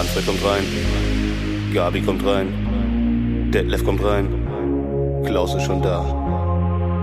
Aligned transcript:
Manfred 0.00 0.24
kommt 0.24 0.42
rein. 0.42 0.64
Gabi 1.74 2.00
kommt 2.00 2.24
rein. 2.24 3.50
Detlef 3.52 3.84
kommt 3.84 4.02
rein. 4.02 5.22
Klaus 5.26 5.54
ist 5.54 5.64
schon 5.64 5.82
da. 5.82 6.00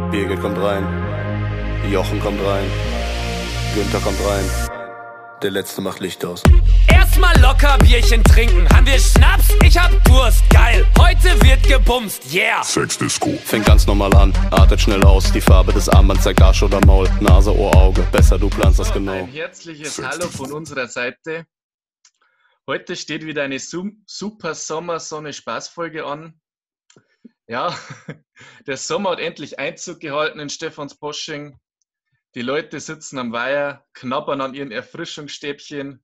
Birgit 0.10 0.42
kommt 0.42 0.58
rein. 0.58 0.84
Jochen 1.92 2.20
kommt 2.20 2.40
rein. 2.44 2.66
Günther 3.76 4.00
kommt 4.00 4.18
rein. 4.28 4.46
Der 5.44 5.52
letzte 5.52 5.82
macht 5.82 6.00
Licht 6.00 6.26
aus. 6.26 6.42
Erstmal 6.88 7.40
locker 7.40 7.78
Bierchen 7.78 8.24
trinken. 8.24 8.68
Haben 8.74 8.88
wir 8.88 8.98
Schnaps? 8.98 9.50
Ich 9.64 9.78
hab 9.78 9.92
Durst. 10.06 10.50
Geil. 10.50 10.84
Heute 10.98 11.40
wird 11.46 11.62
gebumst. 11.68 12.34
Yeah. 12.34 12.64
Sexdisco. 12.64 13.30
Fängt 13.46 13.68
ganz 13.68 13.86
normal 13.86 14.12
an, 14.16 14.34
artet 14.50 14.82
schnell 14.82 15.04
aus. 15.04 15.32
Die 15.32 15.42
Farbe 15.42 15.72
des 15.72 15.88
Armbands 15.88 16.24
zeigt 16.24 16.42
Arsch 16.42 16.64
oder 16.64 16.84
Maul. 16.88 17.08
Nase, 17.20 17.56
Ohr, 17.56 17.76
Auge. 17.76 18.02
Besser 18.12 18.40
du 18.40 18.50
planst 18.50 18.80
das 18.80 18.92
genau. 18.92 19.12
Ein 19.12 19.28
herzliches 19.28 20.02
Hallo 20.04 20.28
von 20.30 20.52
unserer 20.52 20.88
Seite. 20.88 21.46
Heute 22.70 22.98
steht 22.98 23.26
wieder 23.26 23.44
eine 23.44 23.60
super 23.60 24.54
Sommersonne-Spaßfolge 24.54 26.06
an. 26.06 26.38
Ja, 27.48 27.74
der 28.68 28.76
Sommer 28.76 29.12
hat 29.12 29.22
endlich 29.22 29.58
Einzug 29.58 30.02
gehalten 30.02 30.42
in 30.42 30.50
Stephansbosching. 30.50 31.58
Die 32.36 32.42
Leute 32.42 32.82
sitzen 32.82 33.20
am 33.20 33.32
Weiher, 33.32 33.86
knabbern 33.94 34.42
an 34.42 34.54
ihren 34.54 34.74
Erfrischungsstäbchen 34.74 36.04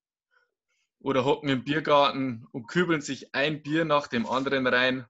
oder 1.00 1.26
hocken 1.26 1.50
im 1.50 1.66
Biergarten 1.66 2.48
und 2.54 2.68
kübeln 2.68 3.02
sich 3.02 3.36
ein 3.36 3.62
Bier 3.62 3.84
nach 3.84 4.08
dem 4.08 4.26
anderen 4.26 4.66
rein. 4.66 5.06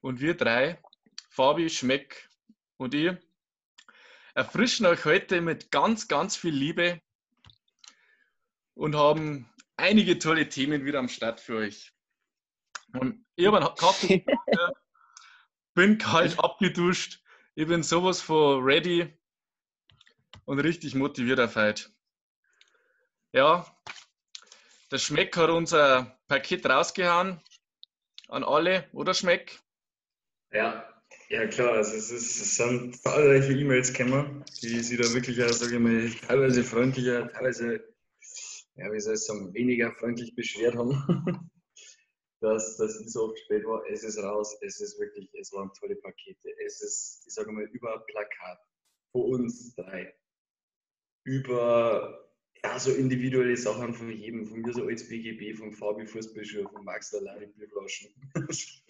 Und 0.00 0.20
wir 0.20 0.36
drei, 0.36 0.80
Fabi, 1.28 1.68
Schmeck 1.68 2.30
und 2.76 2.94
ich, 2.94 3.16
erfrischen 4.36 4.86
euch 4.86 5.04
heute 5.06 5.40
mit 5.40 5.72
ganz, 5.72 6.06
ganz 6.06 6.36
viel 6.36 6.54
Liebe 6.54 7.00
und 8.74 8.94
haben 8.94 9.50
einige 9.76 10.18
tolle 10.18 10.48
Themen 10.48 10.84
wieder 10.84 10.98
am 10.98 11.08
Start 11.08 11.40
für 11.40 11.56
euch. 11.56 11.92
Und 12.92 13.24
ich 13.36 13.46
habe 13.46 13.58
einen 13.58 13.74
Kaffee, 13.76 14.24
bin 15.74 15.98
kalt 15.98 16.38
abgeduscht, 16.38 17.22
ich 17.54 17.66
bin 17.66 17.82
sowas 17.82 18.20
von 18.20 18.62
ready 18.62 19.12
und 20.44 20.60
richtig 20.60 20.94
motiviert 20.94 21.40
auf 21.40 21.56
heute. 21.56 21.90
Ja, 23.32 23.66
der 24.90 24.98
Schmeck 24.98 25.36
hat 25.36 25.50
unser 25.50 26.18
Paket 26.28 26.64
rausgehauen 26.66 27.40
an 28.28 28.44
alle, 28.44 28.88
oder 28.92 29.14
Schmeck? 29.14 29.60
Ja, 30.52 30.88
ja 31.28 31.46
klar, 31.48 31.72
also 31.74 31.96
es, 31.96 32.10
ist, 32.10 32.40
es 32.40 32.56
sind 32.56 32.96
zahlreiche 33.02 33.52
E-Mails 33.52 33.92
gekommen, 33.92 34.44
die 34.62 34.80
sich 34.80 34.98
da 34.98 35.12
wirklich, 35.12 35.42
auch, 35.42 35.52
sage 35.52 35.74
ich 35.74 35.80
mal, 35.80 36.10
teilweise 36.26 36.64
freundlicher, 36.64 37.28
teilweise, 37.28 37.95
ja, 38.76 38.92
wie 38.92 39.00
soll 39.00 39.14
ich 39.14 39.20
sagen, 39.20 39.52
weniger 39.54 39.92
freundlich 39.92 40.34
beschwert 40.34 40.76
haben, 40.76 40.92
dass 42.40 42.76
das 42.76 42.98
so 43.12 43.24
oft 43.24 43.38
spät 43.40 43.64
war. 43.64 43.82
Es 43.90 44.04
ist 44.04 44.18
raus, 44.18 44.56
es 44.60 44.80
ist 44.80 44.98
wirklich, 45.00 45.32
es 45.34 45.52
waren 45.52 45.72
tolle 45.74 45.96
Pakete. 45.96 46.50
Es 46.64 46.82
ist, 46.82 47.24
ich 47.26 47.34
sage 47.34 47.52
mal, 47.52 47.64
über 47.64 48.04
Plakat 48.06 48.58
von 49.12 49.22
uns 49.32 49.74
drei, 49.74 50.14
über 51.24 52.26
ja, 52.62 52.78
so 52.78 52.92
individuelle 52.92 53.56
Sachen 53.56 53.94
von 53.94 54.10
jedem, 54.10 54.46
von 54.46 54.60
mir 54.60 54.72
so 54.72 54.86
als 54.86 55.08
BGB, 55.08 55.56
von 55.56 55.72
Fabi 55.72 56.06
Fußballschuhe, 56.06 56.68
von 56.68 56.84
Max 56.84 57.10
Dalani 57.10 57.46
Bierflaschen. 57.46 58.10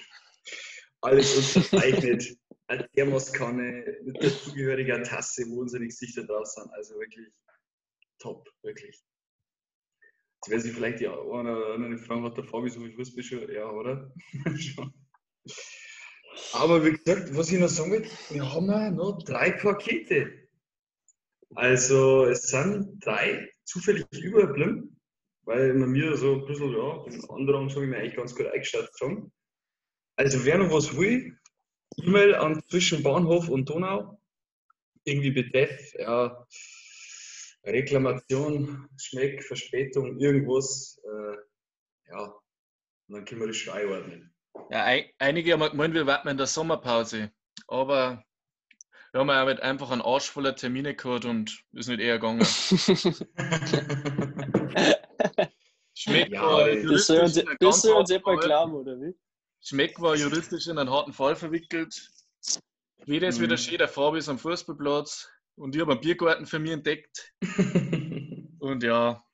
Alles 1.02 1.56
unterzeichnet. 1.56 2.36
Eine 2.68 2.88
Thermoskanne 2.90 3.98
mit 4.02 4.22
dazugehöriger 4.22 5.02
Tasse, 5.02 5.44
wo 5.48 5.60
unsere 5.60 5.84
Gesichter 5.84 6.24
drauf 6.24 6.46
sind. 6.46 6.68
Also 6.72 6.98
wirklich 6.98 7.32
top, 8.18 8.48
wirklich. 8.62 9.04
Jetzt 10.46 10.52
werden 10.52 10.62
sich 10.62 10.74
vielleicht 10.74 11.00
die 11.00 11.08
eine 11.08 11.18
oder 11.22 11.74
andere 11.74 11.98
fragen, 11.98 12.22
hat 12.22 12.36
der 12.36 12.44
Fabi 12.44 12.70
so 12.70 12.78
viel 12.78 12.92
Fußballschuhe? 12.92 13.52
Ja, 13.52 13.68
oder? 13.68 14.12
Schon. 14.56 14.94
Aber 16.52 16.84
wie 16.84 16.92
gesagt, 16.92 17.34
was 17.36 17.50
ich 17.50 17.58
noch 17.58 17.68
sagen 17.68 17.90
will, 17.90 18.06
wir 18.30 18.52
haben 18.52 18.68
ja 18.68 18.90
noch 18.92 19.24
drei 19.24 19.50
Pakete. 19.50 20.48
Also 21.56 22.26
es 22.26 22.42
sind 22.42 23.04
drei 23.04 23.50
zufällig 23.64 24.06
übergeblieben, 24.12 25.00
weil 25.42 25.72
bei 25.72 25.86
mir 25.86 26.16
so 26.16 26.34
ein 26.34 26.46
bisschen, 26.46 26.72
ja, 26.72 27.02
den 27.04 27.28
anderen 27.28 27.68
habe 27.68 27.84
ich 27.84 27.90
mir 27.90 27.96
eigentlich 27.96 28.16
ganz 28.16 28.32
gut 28.32 28.46
eingestattet. 28.46 28.94
Also 30.14 30.44
wer 30.44 30.58
noch 30.58 30.72
was 30.72 30.96
will, 30.96 31.36
E-Mail 31.96 32.36
an 32.36 32.62
zwischen 32.68 33.02
Bahnhof 33.02 33.48
und 33.48 33.68
Donau, 33.68 34.20
irgendwie 35.02 35.32
betreff, 35.32 35.92
ja, 35.94 36.46
Reklamation, 37.66 38.88
Schmeck, 38.96 39.42
Verspätung, 39.42 40.18
irgendwas, 40.20 41.00
äh, 41.04 41.36
ja, 42.10 42.22
und 43.08 43.14
dann 43.14 43.24
können 43.24 43.40
wir 43.40 43.48
das 43.48 43.56
schon 43.56 43.74
einordnen. 43.74 44.32
Ja, 44.70 44.84
ein, 44.84 45.04
einige 45.18 45.52
haben 45.52 45.68
gemeint, 45.70 45.94
wir 45.94 46.06
warten 46.06 46.28
in 46.28 46.36
der 46.36 46.46
Sommerpause, 46.46 47.32
aber 47.68 48.24
wir 49.12 49.20
haben 49.20 49.28
ja 49.28 49.44
mit 49.44 49.60
einfach 49.60 49.90
einen 49.90 50.02
Arsch 50.02 50.30
voller 50.30 50.54
Termine 50.54 50.94
gehabt 50.94 51.24
und 51.24 51.64
ist 51.72 51.88
nicht 51.88 52.00
eher 52.00 52.18
gegangen. 52.18 52.44
Schmeck 55.94 56.30
Ja, 56.30 56.42
war 56.42 56.68
das 56.68 56.82
Das 56.82 57.06
soll 57.06 57.20
uns, 57.20 57.36
juristisch 57.36 57.42
in 57.42 57.48
einen 57.48 57.56
das 57.58 57.70
ganz 57.70 57.82
soll 57.82 57.96
uns 57.96 58.10
harten 58.10 58.20
etwa 58.20 58.34
Fall- 58.34 58.44
glauben, 58.46 58.74
oder 58.74 59.00
wie? 59.00 59.14
Schmeck 59.60 60.00
war 60.00 60.14
juristisch 60.14 60.66
in 60.68 60.78
einen 60.78 60.90
harten 60.90 61.12
Fall 61.12 61.34
verwickelt. 61.34 62.10
Wieder 63.06 63.28
ist 63.28 63.40
wieder 63.40 63.56
schön, 63.56 63.78
der 63.78 63.88
Fabi 63.88 64.18
ist 64.18 64.28
am 64.28 64.38
Fußballplatz 64.38 65.30
und 65.56 65.74
ich 65.74 65.80
habe 65.80 65.92
einen 65.92 66.00
Biergarten 66.00 66.46
für 66.46 66.58
mich 66.58 66.72
entdeckt. 66.72 67.34
Und 68.58 68.82
ja, 68.82 69.24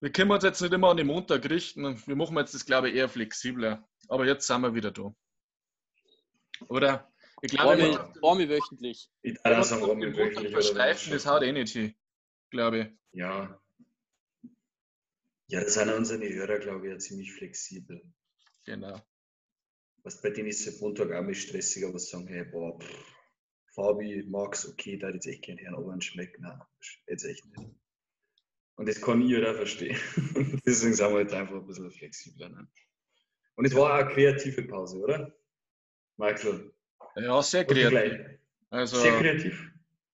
wir 0.00 0.12
können 0.12 0.30
uns 0.30 0.44
jetzt 0.44 0.60
nicht 0.60 0.72
immer 0.72 0.90
an 0.90 0.96
den 0.96 1.06
Montag 1.06 1.48
richten. 1.50 1.84
und 1.84 2.06
Wir 2.06 2.16
machen 2.16 2.36
jetzt 2.38 2.54
das, 2.54 2.64
glaube 2.64 2.88
ich, 2.88 2.94
eher 2.94 3.08
flexibler. 3.08 3.86
Aber 4.08 4.24
jetzt 4.24 4.46
sind 4.46 4.62
wir 4.62 4.74
wieder 4.74 4.90
da. 4.90 5.14
Oder? 6.68 7.12
Ich 7.42 7.50
glaube, 7.50 7.78
wenn 7.78 7.92
wir 7.92 8.14
Arme 8.22 8.48
wöchentlich. 8.48 9.10
Ich 9.22 9.34
den 9.42 9.50
wir 9.50 9.78
Montag 9.78 10.16
wirklich, 10.16 10.38
oder? 10.38 10.50
versteifen, 10.50 11.12
das 11.12 11.26
haut 11.26 11.42
eh 11.42 11.52
nicht 11.52 11.72
hin. 11.72 11.94
Glaube 12.50 12.78
ich. 12.78 13.18
Ja. 13.18 13.60
Ja, 15.48 15.60
da 15.60 15.68
sind 15.68 15.92
unsere 15.92 16.28
Hörer, 16.28 16.58
glaube 16.60 16.86
ich, 16.86 16.92
ja 16.92 16.98
ziemlich 16.98 17.32
flexibel. 17.32 18.00
Genau. 18.64 19.00
Was 20.02 20.22
bei 20.22 20.30
denen 20.30 20.48
ist 20.48 20.66
es 20.66 20.80
Montag 20.80 21.12
auch 21.12 21.22
mal 21.22 21.34
stressiger, 21.34 21.92
was 21.92 22.08
sagen, 22.08 22.28
hey, 22.28 22.44
boah, 22.44 22.78
pff, 22.78 23.19
Fabi, 23.74 24.24
Max, 24.28 24.68
okay, 24.68 24.96
da 24.98 25.08
hätte 25.08 25.18
ich 25.18 25.24
jetzt 25.24 25.34
echt 25.34 25.42
gerne, 25.60 25.76
aber 25.76 25.92
ein 25.92 26.00
Schmeck, 26.00 26.38
nein, 26.40 26.60
jetzt 27.06 27.24
echt 27.24 27.44
nicht. 27.56 27.70
Und 28.76 28.88
das 28.88 29.00
kann 29.00 29.22
ich 29.22 29.30
ja 29.30 29.52
verstehen. 29.54 29.96
Deswegen 30.66 30.94
sind 30.94 30.98
wir 31.10 31.16
halt 31.16 31.32
einfach 31.34 31.54
ein 31.56 31.66
bisschen 31.66 31.90
flexibler. 31.90 32.48
Ne? 32.48 32.66
Und 33.56 33.64
es 33.66 33.74
war 33.74 33.92
auch 33.94 34.04
eine 34.04 34.12
kreative 34.14 34.62
Pause, 34.62 34.98
oder? 34.98 35.34
Maxel, 36.16 36.72
Ja, 37.16 37.42
sehr 37.42 37.64
kreativ. 37.64 38.38
Also, 38.70 38.96
Sehr 39.00 39.18
kreativ. 39.18 39.70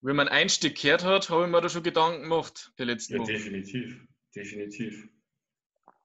wenn 0.03 0.17
man 0.17 0.29
ein 0.29 0.49
Stück 0.49 0.81
gehört 0.81 1.05
hat, 1.05 1.31
habe 1.31 1.45
ich 1.45 1.51
mir 1.51 1.61
da 1.61 1.69
schon 1.69 1.83
Gedanken 1.83 2.23
gemacht, 2.23 2.73
die 2.79 2.85
letzten 2.85 3.15
Ja, 3.15 3.19
Wochen. 3.21 3.29
definitiv. 3.33 4.01
Definitiv. 4.35 5.09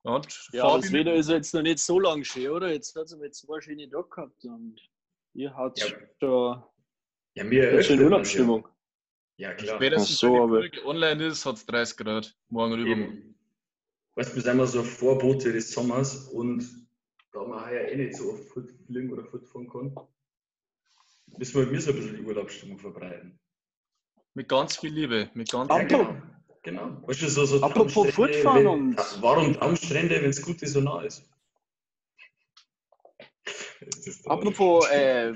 Und 0.04 0.50
Ja, 0.54 0.62
Fabi 0.70 0.82
das 0.82 0.92
Wetter 0.94 1.14
ist 1.16 1.30
jetzt 1.30 1.54
noch 1.54 1.62
nicht 1.64 1.80
so 1.80 2.00
lang 2.00 2.24
schön, 2.24 2.50
oder? 2.52 2.72
Jetzt 2.72 2.96
hat 2.96 3.06
es 3.06 3.18
mit 3.18 3.36
zwei 3.36 3.60
schöne 3.62 3.90
Tage 3.90 4.08
gehabt 4.10 4.46
und 4.46 4.80
ihr 5.34 5.54
habt 5.56 5.80
Ja. 5.80 5.88
schon 6.20 6.64
Ja, 7.36 7.44
mir 7.44 7.64
eröffnet 7.70 7.98
man 7.98 8.06
Urlaubsstimmung. 8.06 8.68
Ja, 9.38 9.50
ja 9.50 9.56
klar. 9.56 9.76
spätestens, 9.76 10.18
so, 10.18 10.28
wenn 10.28 10.34
die 10.34 10.40
aber- 10.40 10.60
Folge 10.60 10.86
online 10.86 11.26
ist, 11.28 11.46
hat 11.46 11.56
es 11.58 11.66
30 11.66 11.98
Grad. 11.98 12.36
Morgen. 12.50 12.86
Eben. 12.88 13.36
Weißt 14.16 14.32
du, 14.32 14.36
wir 14.36 14.42
sind 14.42 14.52
immer 14.54 14.68
so 14.68 14.82
Vorbote 14.84 15.52
des 15.52 15.72
Sommers 15.72 16.30
und 16.30 16.66
da 17.34 17.44
man 17.44 17.66
heuer 17.66 17.82
eh 17.90 17.96
nicht 17.98 18.16
so 18.16 18.32
oft 18.32 18.46
Foot 18.46 18.72
fliegen 18.86 19.12
oder 19.12 19.26
Foot 19.26 19.46
fahren 19.46 19.70
kann, 19.70 19.94
müssen 21.38 21.60
wir 21.60 21.68
mir 21.70 21.82
so 21.82 21.92
ein 21.92 21.98
bisschen 21.98 22.16
die 22.16 22.22
Urlaubsstimmung 22.24 22.78
verbreiten. 22.80 23.38
Mit 24.34 24.48
ganz 24.48 24.78
viel 24.78 24.94
Liebe. 24.94 25.30
Mit 25.34 25.52
ganz 25.52 25.70
Ab- 25.70 25.80
viel 25.80 25.88
genau. 25.90 26.16
Genau. 26.64 27.02
Weißt 27.08 27.22
du, 27.22 27.30
so, 27.30 27.46
so 27.46 27.62
Apropos 27.62 28.10
Footfahren 28.12 28.66
und- 28.68 28.96
Warum 29.22 29.54
Traumstrände, 29.54 30.22
wenn 30.22 30.30
es 30.30 30.42
gut 30.42 30.62
ist 30.62 30.76
und 30.78 30.86
nah 30.86 31.02
ist? 31.04 31.30
Ist? 33.82 34.28
Apropos 34.28 34.90
äh, 34.90 35.34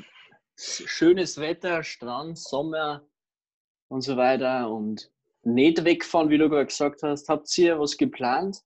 schönes 0.59 1.39
Wetter, 1.39 1.83
Strand, 1.83 2.37
Sommer 2.37 3.07
und 3.87 4.01
so 4.01 4.17
weiter 4.17 4.69
und 4.69 5.11
nicht 5.43 5.83
wegfahren, 5.83 6.29
wie 6.29 6.37
du 6.37 6.49
gerade 6.49 6.67
gesagt 6.67 7.03
hast. 7.03 7.29
Habt 7.29 7.57
ihr 7.57 7.79
was 7.79 7.97
geplant? 7.97 8.61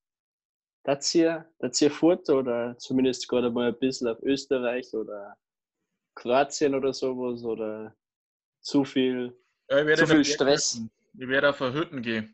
Dass 0.84 1.14
ihr, 1.16 1.50
dass 1.60 1.82
ihr 1.82 1.92
fort 1.92 2.30
oder 2.30 2.78
zumindest 2.78 3.28
gerade 3.30 3.50
mal 3.50 3.70
ein 3.70 3.80
bisschen 3.80 4.08
auf 4.08 4.22
Österreich 4.22 4.94
oder 4.94 5.38
Kroatien 6.16 6.76
oder 6.76 6.94
sowas 6.94 7.44
oder 7.44 7.96
zu 8.60 8.84
viel? 8.84 9.38
Ja, 9.70 9.80
ich 9.80 9.86
werde 9.86 10.06
Zu 10.06 10.08
viel 10.08 10.26
Stress. 10.26 10.82
Ich 11.18 11.28
werde 11.28 11.50
auf 11.50 11.62
eine 11.62 11.74
Hütten 11.74 12.02
gehen. 12.02 12.34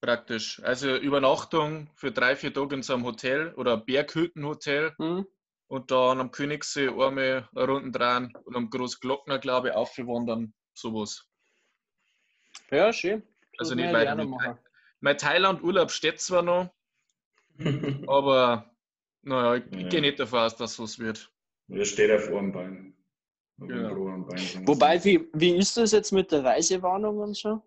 Praktisch. 0.00 0.62
Also 0.62 0.96
Übernachtung 0.96 1.90
für 1.94 2.12
drei, 2.12 2.36
vier 2.36 2.52
Tage 2.52 2.74
in 2.74 2.82
so 2.82 2.94
einem 2.94 3.04
Hotel 3.04 3.54
oder 3.54 3.76
Berghüttenhotel 3.76 4.94
Hm? 4.98 5.26
Und 5.72 5.90
dann 5.90 6.20
am 6.20 6.30
Königssee 6.30 6.88
einmal 6.88 7.48
eine 7.54 7.66
Runde 7.66 7.98
drehen 7.98 8.34
und 8.44 8.54
am 8.56 8.68
Großglockner, 8.68 9.38
glaube 9.38 9.68
ich, 9.70 9.74
aufwandern. 9.74 10.52
Sowas. 10.74 11.26
Ja, 12.70 12.92
schön. 12.92 13.22
Also 13.56 13.74
Das 13.74 13.76
nicht 13.76 13.90
möchte 13.92 14.02
ich 14.02 14.06
weit 14.06 14.08
auch 14.12 14.16
noch 14.16 14.24
weg. 14.24 14.30
machen. 14.48 14.58
Mein 15.00 15.16
Thailand-Urlaub 15.18 15.90
steht 15.90 16.20
zwar 16.20 16.42
noch, 16.42 16.70
Aber 18.06 18.70
naja, 19.22 19.56
ich, 19.56 19.72
ich 19.72 19.82
Ja. 19.82 19.88
gehe 19.88 20.00
nicht 20.02 20.18
davon 20.20 20.40
aus, 20.40 20.56
dass 20.56 20.78
was 20.78 20.98
wird. 20.98 21.30
Der 21.68 21.84
steht 21.86 22.10
auf 22.10 22.28
einem 22.28 22.52
Bein. 22.52 22.96
Auf 23.60 23.70
einem 23.70 23.94
großen 23.94 24.26
Bein. 24.26 24.68
Wobei, 24.68 25.02
wie, 25.04 25.28
wie 25.32 25.56
ist 25.56 25.76
das 25.78 25.92
jetzt 25.92 26.12
mit 26.12 26.30
der 26.32 26.44
Reisewarnung 26.44 27.18
und 27.18 27.34
so? 27.36 27.62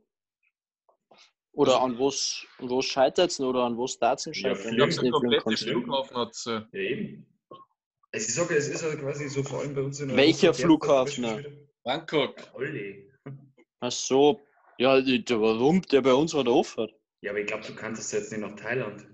Oder 1.53 1.73
Also- 1.81 1.85
an 1.85 1.99
was, 1.99 2.45
an 2.59 2.69
was 2.69 2.85
scheitert 2.85 3.31
es 3.31 3.39
oder 3.39 3.63
an 3.63 3.77
was 3.77 3.97
darf 3.97 4.19
es 4.19 4.25
Ja, 4.25 4.33
scheitern? 4.33 4.69
Ich 4.71 4.75
glaube, 4.77 4.93
der 5.01 5.11
komplette 5.41 5.57
Flughafen 5.57 6.17
hat 6.17 6.35
so. 6.35 6.51
Ja, 6.51 6.65
eben. 6.73 7.25
Also 8.15 8.27
ich 8.29 8.33
sage, 8.33 8.55
es 8.55 8.69
ist 8.69 8.81
ja 8.81 8.95
quasi 8.95 9.27
so, 9.27 9.43
vor 9.43 9.59
allem 9.59 9.75
bei 9.75 9.81
uns 9.81 9.99
in 9.99 10.15
Welcher 10.15 10.47
Europa, 10.47 10.61
Flughafen? 11.05 11.23
wieder- 11.37 11.51
Bangkok. 11.83 12.35
Alle. 12.53 13.03
Ach 13.81 13.91
so. 13.91 14.39
Ja, 14.77 15.01
der- 15.01 15.41
warum? 15.41 15.81
Der 15.81 16.01
bei 16.01 16.13
uns 16.13 16.33
war 16.33 16.45
der 16.45 16.53
offen. 16.53 16.87
Ja, 17.19 17.31
aber 17.31 17.41
ich 17.41 17.47
glaube, 17.47 17.65
du 17.67 17.75
kannst 17.75 18.13
jetzt 18.13 18.31
nicht 18.31 18.39
nach 18.39 18.55
Thailand. 18.55 19.05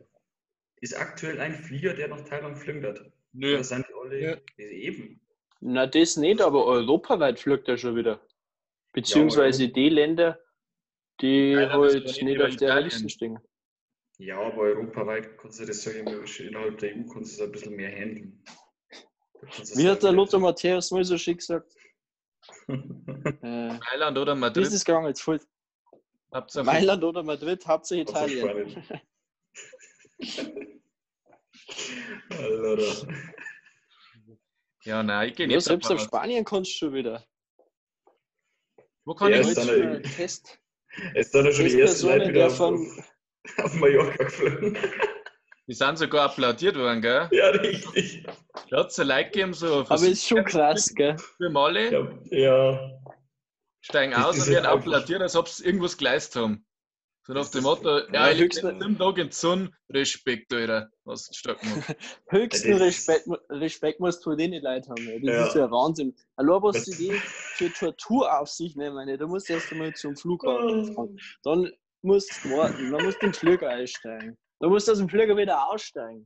Ist 0.81 0.95
aktuell 0.95 1.39
ein 1.39 1.55
Flieger, 1.55 1.95
der 1.95 2.09
nach 2.09 2.21
Thailand 2.21 2.63
wird? 2.63 3.11
Nö. 3.33 3.55
Oder 3.55 3.63
sind 3.63 3.87
die 3.89 3.93
alle 3.95 4.21
Ja. 4.21 4.37
Ja, 4.57 4.65
eben? 4.67 5.19
Na, 5.61 5.87
das 5.87 6.17
nicht, 6.17 6.39
aber 6.39 6.65
europaweit 6.67 7.39
fliegt 7.39 7.67
er 7.69 7.77
schon 7.79 7.95
wieder. 7.95 8.21
Beziehungsweise 8.93 9.67
die 9.69 9.89
Länder, 9.89 10.39
die 11.21 11.53
Thailand 11.55 11.71
halt 11.73 12.21
nicht 12.23 12.39
auf 12.39 12.55
der. 12.57 12.81
Liste 12.81 13.09
stehen. 13.09 13.39
Ja, 14.19 14.39
aber 14.39 14.57
europaweit 14.61 15.39
kannst 15.39 15.59
du 15.59 15.65
das, 15.65 15.81
sag 15.81 15.95
ich 15.95 16.03
mal, 16.03 16.27
schon 16.27 16.49
innerhalb 16.49 16.77
der 16.77 16.95
EU 16.95 17.03
kannst 17.11 17.39
du 17.39 17.41
das 17.41 17.47
ein 17.47 17.51
bisschen 17.51 17.75
mehr 17.75 17.91
handeln. 17.91 18.43
Wie 19.41 19.87
hat 19.89 19.97
der 19.97 20.09
sagen, 20.09 20.15
Lothar 20.15 20.39
Matthäus 20.39 20.91
mal 20.91 21.03
so 21.03 21.17
schick 21.17 21.37
gesagt? 21.39 21.75
Äh, 22.67 23.79
Thailand 23.79 24.17
oder 24.17 24.35
wie 24.35 24.39
Madrid. 24.39 24.65
ist 24.65 24.73
das 24.73 24.85
gegangen 24.85 25.07
jetzt 25.07 25.21
voll? 25.21 25.39
Hauptsache- 26.33 26.63
Mailand 26.65 27.03
oder 27.03 27.21
Madrid, 27.23 27.65
Hauptsache 27.67 27.99
Hauptsache 28.01 28.31
Italien. 28.31 28.83
Ja, 34.83 35.03
nein, 35.03 35.29
ich 35.29 35.35
gehe 35.35 35.47
Ja, 35.47 35.55
nicht 35.55 35.63
selbst 35.65 35.85
davon 35.85 35.97
auf. 35.97 36.03
Spanien 36.03 36.43
kannst 36.43 36.71
du 36.71 36.75
schon 36.75 36.93
wieder. 36.93 37.25
Wo 39.05 39.13
kann 39.13 39.31
Ja, 39.31 39.39
ich 39.39 39.47
ist 39.47 39.57
Jetzt 39.57 39.67
schon 39.67 40.03
Test. 40.03 40.59
Jetzt 41.13 41.31
sind 41.31 41.45
ja 41.45 41.51
schon 41.51 41.65
die 41.65 41.79
ersten 41.81 42.07
Leute 42.07 42.23
wieder 42.29 42.33
der 42.33 42.47
auf, 42.47 42.57
von- 42.57 43.03
auf 43.57 43.73
Mallorca 43.75 44.23
geflogen. 44.23 44.77
Die 45.67 45.73
sind 45.73 45.97
sogar 45.97 46.25
applaudiert 46.25 46.75
worden, 46.75 47.01
gell? 47.01 47.29
Ja, 47.31 47.49
richtig. 47.49 48.25
Da 48.71 48.79
hat 48.79 48.87
es 48.91 48.99
ein 48.99 49.07
Like 49.07 49.33
gegeben, 49.33 49.53
so 49.53 49.85
Aber 49.89 49.95
ist 50.07 50.25
schon 50.25 50.45
krass, 50.45 50.93
gell? 50.95 51.17
für 51.17 51.49
Male, 51.49 51.91
Ja, 51.91 52.07
ja. 52.31 53.01
steigen 53.81 54.13
Das 54.13 54.25
aus 54.27 54.47
und 54.47 54.53
werden 54.53 54.65
applaudiert, 54.65 55.21
als 55.21 55.35
ob 55.35 55.49
sie 55.49 55.65
irgendwas 55.65 55.97
geleistet 55.97 56.41
haben. 56.41 56.65
So 57.27 57.33
nach 57.33 57.51
dem 57.51 57.63
Motto, 57.63 57.99
Ja, 57.99 58.13
ja, 58.13 58.31
ich 58.31 58.39
höchst- 58.39 58.63
liege 58.63 58.77
sieben 58.81 58.97
Tage 58.97 59.21
in 59.23 59.31
Sonne, 59.31 59.71
Respekt, 59.89 60.53
Alter, 60.53 60.89
was 61.03 61.27
du 61.27 61.33
stark 61.33 61.59
gemacht. 61.59 61.95
Höchsten 62.29 62.73
Respekt, 62.75 63.27
Respekt 63.49 63.99
musst 63.99 64.21
du 64.21 64.29
vor 64.31 64.37
denen 64.37 64.63
Leute 64.63 64.89
haben. 64.89 65.05
ey. 65.09 65.19
Das 65.21 65.35
Ja. 65.35 65.47
ist 65.47 65.55
ja 65.55 65.69
Wahnsinn. 65.69 66.15
Allein 66.37 66.63
was 66.63 66.85
sie 66.85 66.95
die 66.97 67.19
für 67.57 67.73
Tortur 67.73 68.39
auf 68.39 68.47
sich 68.47 68.77
nehmen, 68.77 69.05
ey. 69.09 69.17
da 69.17 69.27
musst 69.27 69.49
du 69.49 69.53
erst 69.53 69.69
einmal 69.73 69.93
zum 69.93 70.15
Flughafen 70.15 70.93
fahren. 70.95 71.19
Dann 71.43 71.69
musst 72.03 72.31
du 72.45 72.49
warten, 72.51 72.89
dann 72.89 73.03
musst 73.03 73.21
du 73.21 73.25
den 73.27 73.33
Flieger 73.33 73.69
einsteigen. 73.69 74.37
Dann 74.61 74.69
musst 74.69 74.87
du 74.87 74.93
aus 74.93 74.97
dem 74.99 75.09
Flieger 75.09 75.35
wieder 75.35 75.67
aussteigen. 75.69 76.25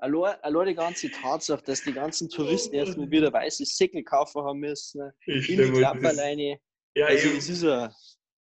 Allein, 0.00 0.36
allein 0.42 0.68
die 0.68 0.74
ganze 0.74 1.10
Tatsache, 1.10 1.62
dass 1.64 1.82
die 1.82 1.92
ganzen 1.92 2.28
Touristen 2.28 2.74
erstmal 2.74 3.10
wieder 3.10 3.32
weiße 3.32 3.64
Säcke 3.64 4.04
kaufen 4.04 4.42
haben 4.42 4.60
müssen, 4.60 5.10
Ich 5.26 5.50
in 5.50 5.60
die 5.60 5.72
Klapperleine. 5.72 6.60
Ja, 6.94 7.06
Also, 7.06 7.34
das 7.34 7.48
ist 7.48 7.62
ja. 7.64 7.92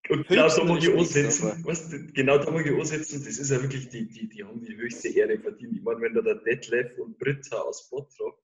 Und 0.09 0.27
genau 0.27 0.47
da 0.47 0.63
mag 0.63 0.81
ich 0.81 0.89
ansetzen. 0.89 1.63
Weißt 1.65 2.13
genau 2.13 2.37
da 2.37 2.49
mag 2.51 2.65
ich 2.65 2.73
ansetzen. 2.73 3.23
Das 3.23 3.37
ist 3.37 3.51
ja 3.51 3.61
wirklich, 3.61 3.89
die, 3.89 4.07
die, 4.07 4.29
die 4.29 4.43
haben 4.43 4.63
die 4.63 4.75
höchste 4.75 5.09
Ehre 5.09 5.37
verdient. 5.39 5.75
Ich 5.75 5.83
meine, 5.83 6.01
wenn 6.01 6.13
da 6.13 6.21
der 6.21 6.35
Detlef 6.35 6.97
und 6.97 7.17
Britta 7.19 7.57
aus 7.57 7.89
Bottrop 7.89 8.41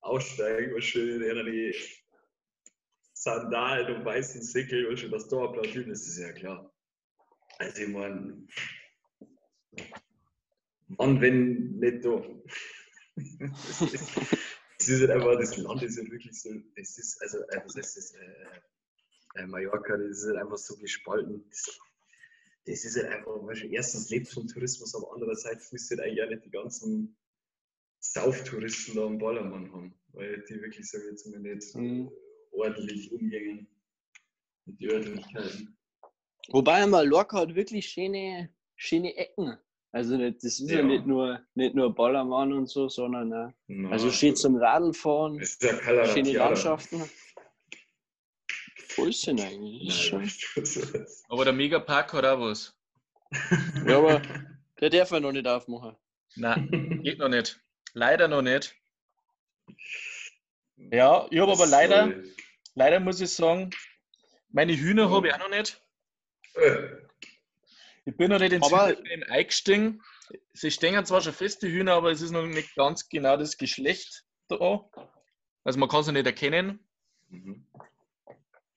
aussteigen, 0.00 0.74
was 0.76 0.84
schön 0.84 1.22
in 1.22 1.36
ihre 1.36 1.74
Sandalen 3.14 3.96
und 3.96 4.04
weißen 4.04 4.42
Säckel, 4.42 4.90
was 4.90 5.00
schön 5.00 5.10
das 5.10 5.26
da 5.28 5.42
applaudieren, 5.42 5.88
das 5.88 6.06
ist 6.06 6.18
ja 6.18 6.32
klar. 6.32 6.70
Also, 7.58 7.82
ich 7.82 7.88
meine, 7.88 8.46
Mann, 10.98 11.20
wenn 11.20 11.78
nicht 11.78 12.04
da. 12.04 12.22
Das 13.14 13.80
ist, 13.92 14.10
das 14.78 14.88
ist 14.88 15.00
halt 15.00 15.10
einfach, 15.10 15.38
das 15.38 15.56
Land 15.56 15.82
ist 15.82 15.98
halt 15.98 16.10
wirklich 16.10 16.40
so, 16.40 16.50
das 16.76 16.98
ist, 16.98 17.20
also, 17.22 17.38
äh, 17.38 17.60
was 17.64 17.76
heißt 17.76 17.96
das, 17.96 18.14
äh, 18.14 19.40
äh, 19.42 19.46
Mallorca, 19.46 19.96
das 19.96 20.18
ist 20.18 20.26
halt 20.26 20.38
einfach 20.38 20.56
so 20.58 20.76
gespalten. 20.76 21.44
Das, 21.50 21.80
das 22.66 22.84
ist 22.84 22.96
halt 22.96 23.08
einfach, 23.08 23.42
weißt 23.44 23.62
du, 23.62 23.66
erstens 23.68 24.10
lebt 24.10 24.28
vom 24.28 24.46
Tourismus, 24.46 24.94
aber 24.94 25.12
andererseits 25.12 25.72
müsst 25.72 25.90
ihr 25.90 25.98
halt 25.98 26.08
eigentlich 26.08 26.24
auch 26.24 26.28
nicht 26.30 26.44
die 26.44 26.50
ganzen 26.50 27.16
Sauftouristen 28.00 28.96
da 28.96 29.06
am 29.06 29.18
Ballermann 29.18 29.72
haben, 29.72 29.94
weil 30.12 30.44
die 30.48 30.60
wirklich, 30.60 30.88
sag 30.90 31.02
ich 31.02 31.10
jetzt 31.10 31.26
mal, 31.26 31.38
nicht 31.40 31.74
Mhm. 31.74 32.10
ordentlich 32.50 33.12
umgehen 33.12 33.68
mit 34.64 34.80
den 34.80 34.90
Örtlichkeiten. 34.90 35.76
Wobei 36.48 36.86
Mallorca 36.86 37.38
hat 37.40 37.54
wirklich 37.54 37.88
schöne, 37.88 38.52
schöne 38.74 39.14
Ecken. 39.16 39.56
Also 39.94 40.16
nicht, 40.16 40.38
das 40.38 40.58
ist 40.58 40.70
ja, 40.70 40.78
Ja. 40.78 40.82
nicht 40.84 41.06
nur 41.06 41.40
nicht 41.54 41.74
nur 41.74 41.94
Ballermann 41.94 42.52
und 42.54 42.66
so, 42.66 42.88
sondern 42.88 43.32
auch, 43.32 43.52
Na, 43.66 43.90
also 43.90 44.10
steht 44.10 44.38
zum 44.38 44.56
Radlfahren, 44.56 45.38
ist 45.38 45.62
ja 45.62 45.70
schöne 45.78 45.98
Ratiara. 46.30 46.46
Landschaften. 46.46 47.02
Voll 48.88 49.12
sind 49.12 49.40
eigentlich. 49.40 49.86
Das 49.88 49.96
ist 49.96 50.02
schon. 50.02 50.22
Nein, 50.92 51.06
Aber 51.28 51.44
der 51.44 51.52
Megapark 51.52 52.12
hat 52.14 52.24
auch 52.24 52.40
was. 52.40 52.74
Ja, 53.86 53.98
aber 53.98 54.20
der 54.80 54.90
darf 54.90 55.10
ja 55.10 55.20
noch 55.20 55.32
nicht 55.32 55.46
aufmachen. 55.46 55.96
Nein, 56.36 57.00
geht 57.02 57.18
noch 57.18 57.28
nicht. 57.28 57.60
Leider 57.94 58.28
noch 58.28 58.42
nicht. 58.42 58.74
Ja, 60.76 61.26
ich 61.30 61.38
habe 61.38 61.52
aber 61.52 61.66
leider, 61.66 62.12
leider 62.74 63.00
muss 63.00 63.20
ich 63.20 63.30
sagen, 63.30 63.70
meine 64.50 64.74
Hühner 64.76 65.10
habe 65.10 65.28
ich 65.28 65.34
auch 65.34 65.38
noch 65.38 65.50
nicht. 65.50 65.80
Äh, 66.54 66.88
Ich 68.04 68.16
bin 68.16 68.30
noch 68.30 68.38
nicht 68.40 68.52
ins 68.52 68.66
Aber- 68.72 68.88
Hühnerleben 68.88 69.24
eingestiegen. 69.24 70.02
Sie 70.52 70.70
stehen 70.70 71.04
zwar 71.04 71.20
schon 71.20 71.32
fest, 71.32 71.62
die 71.62 71.70
Hühner, 71.70 71.94
aber 71.94 72.10
es 72.10 72.22
ist 72.22 72.30
noch 72.32 72.46
nicht 72.46 72.74
ganz 72.74 73.08
genau 73.08 73.36
das 73.36 73.56
Geschlecht 73.56 74.24
da. 74.48 74.88
Also 75.64 75.78
man 75.78 75.88
kann 75.88 76.02
sie 76.02 76.12
nicht 76.12 76.26
erkennen. 76.26 76.80
mhm. 77.28 77.66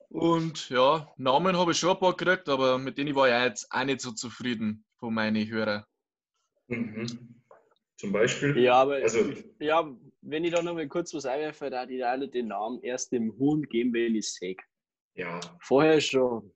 Und 0.10 0.70
ja, 0.70 1.12
Namen 1.18 1.58
habe 1.58 1.72
ich 1.74 1.78
schon 1.80 1.90
ein 1.90 2.00
paar 2.00 2.16
gekriegt, 2.16 2.48
aber 2.48 2.78
mit 2.78 2.98
denen 2.98 3.14
war 3.16 3.28
ich 3.28 3.34
jetzt 3.50 3.70
auch 3.70 3.84
nicht 3.84 4.00
so 4.00 4.12
zufrieden 4.14 4.86
von 4.98 5.14
meinen 5.14 5.46
Hörern. 5.50 5.84
Mhm. 6.68 7.36
Zum 7.98 8.12
Beispiel? 8.14 8.58
Ja, 8.60 8.76
aber 8.76 8.96
Also, 8.96 9.34
ja, 9.60 9.90
wenn 10.22 10.46
ich 10.46 10.54
da 10.54 10.62
noch 10.62 10.74
mal 10.74 10.88
kurz 10.88 11.14
was 11.14 11.26
einwerfe, 11.26 11.70
da 11.70 11.86
die 11.86 12.02
alle 12.04 12.30
den 12.30 12.48
Namen 12.48 12.82
erst 12.82 13.12
dem 13.12 13.38
Huhn 13.38 13.64
geben, 13.64 13.94
wenn 13.94 14.16
ich 14.16 14.32
säg. 14.34 14.64
ja. 15.16 15.40
Vorher 15.60 16.00
schon. 16.00 16.54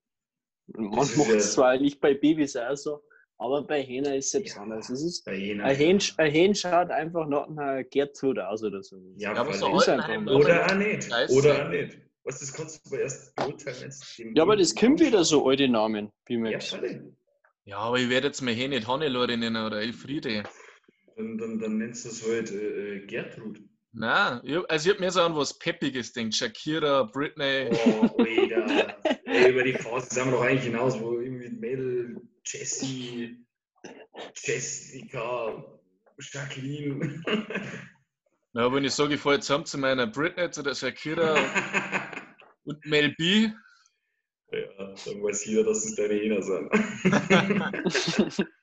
Man 0.73 0.89
macht 0.91 1.15
ja- 1.17 1.35
es 1.35 1.53
zwar 1.53 1.77
nicht 1.77 1.99
bei 1.99 2.13
Babys 2.13 2.55
auch 2.55 2.75
so, 2.75 3.01
aber 3.37 3.63
bei 3.63 3.81
Hähner 3.81 4.15
ist 4.15 4.27
es 4.27 4.33
Ja. 4.33 4.39
besonders. 4.41 4.89
Es 4.89 5.01
ist, 5.03 5.25
Bei 5.25 5.35
Jena. 5.35 5.63
ein, 5.65 5.75
Hähn, 5.75 5.99
ein 6.17 6.31
Hähn 6.31 6.55
schaut 6.55 6.89
einfach 6.91 7.27
nach 7.27 7.47
einer 7.47 7.83
Gertrud 7.83 8.39
aus 8.39 8.63
oder 8.63 8.81
so. 8.83 8.97
Ja, 9.17 9.33
Ja, 9.33 9.41
aber 9.41 9.53
so 9.53 9.77
ist 9.77 9.89
einfach- 9.89 10.09
Oder 10.27 10.65
auch 10.65 10.75
nicht. 10.75 11.09
Oder 11.31 11.65
auch 11.65 11.69
nicht. 11.69 11.97
Was, 12.23 12.39
das 12.39 12.53
kannst 12.53 12.85
du 12.85 12.89
aber 12.89 13.01
erst 13.01 13.35
beurteilen, 13.35 13.91
Ja, 14.35 14.43
aber 14.43 14.55
das 14.57 14.75
kommt 14.75 14.99
wieder 14.99 15.23
so 15.23 15.47
alte 15.47 15.67
Namen, 15.67 16.11
wie 16.27 16.37
man 16.37 16.51
Ja. 16.51 16.59
Ja, 17.65 17.77
aber 17.77 17.97
ich 17.97 18.09
werde 18.09 18.27
jetzt 18.27 18.41
meine 18.41 18.57
Hähne 18.57 18.75
nicht 18.75 18.87
Hannelore 18.87 19.37
nennen 19.37 19.63
oder 19.65 19.81
Elfriede. 19.81 20.43
Dann, 21.15 21.37
dann, 21.37 21.59
dann 21.59 21.77
nennst 21.77 22.05
du 22.05 22.09
es 22.09 22.27
halt 22.27 22.51
äh, 22.51 22.95
äh, 22.97 23.05
Gertrud. 23.05 23.59
Nein, 23.91 24.41
also 24.69 24.89
ich 24.89 24.95
habe 24.95 25.03
mir 25.03 25.11
so 25.11 25.21
an 25.21 25.35
was 25.35 25.57
Peppiges 25.57 26.13
denkt. 26.13 26.35
Shakira, 26.35 27.03
Britney. 27.03 27.69
Oh, 27.71 28.17
Alter. 28.17 28.95
Ey, 29.39 29.51
über 29.51 29.63
die 29.63 29.73
Phase 29.73 30.13
sind 30.13 30.25
wir 30.25 30.31
doch 30.31 30.43
eigentlich 30.43 30.65
hinaus, 30.65 30.99
wo 30.99 31.19
irgendwie 31.19 31.49
Mädel, 31.49 32.21
Jessie, 32.45 33.45
Jessica, 34.35 35.63
Jacqueline. 36.19 37.23
Na, 38.53 38.73
wenn 38.73 38.83
ich 38.83 38.93
sage, 38.93 39.15
ich 39.15 39.21
fahre 39.21 39.35
jetzt 39.35 39.49
heim 39.49 39.63
zu 39.63 39.77
meiner 39.77 40.07
Britney, 40.07 40.51
zu 40.51 40.61
der 40.61 40.75
Shakira 40.75 41.35
und 42.65 42.85
Mel 42.85 43.15
B, 43.17 43.49
ja, 44.51 44.93
dann 45.05 45.23
weiß 45.23 45.45
jeder, 45.45 45.63
dass 45.63 45.85
es 45.85 45.95
deine 45.95 46.15
Hähner 46.15 46.41
sind. 46.41 46.69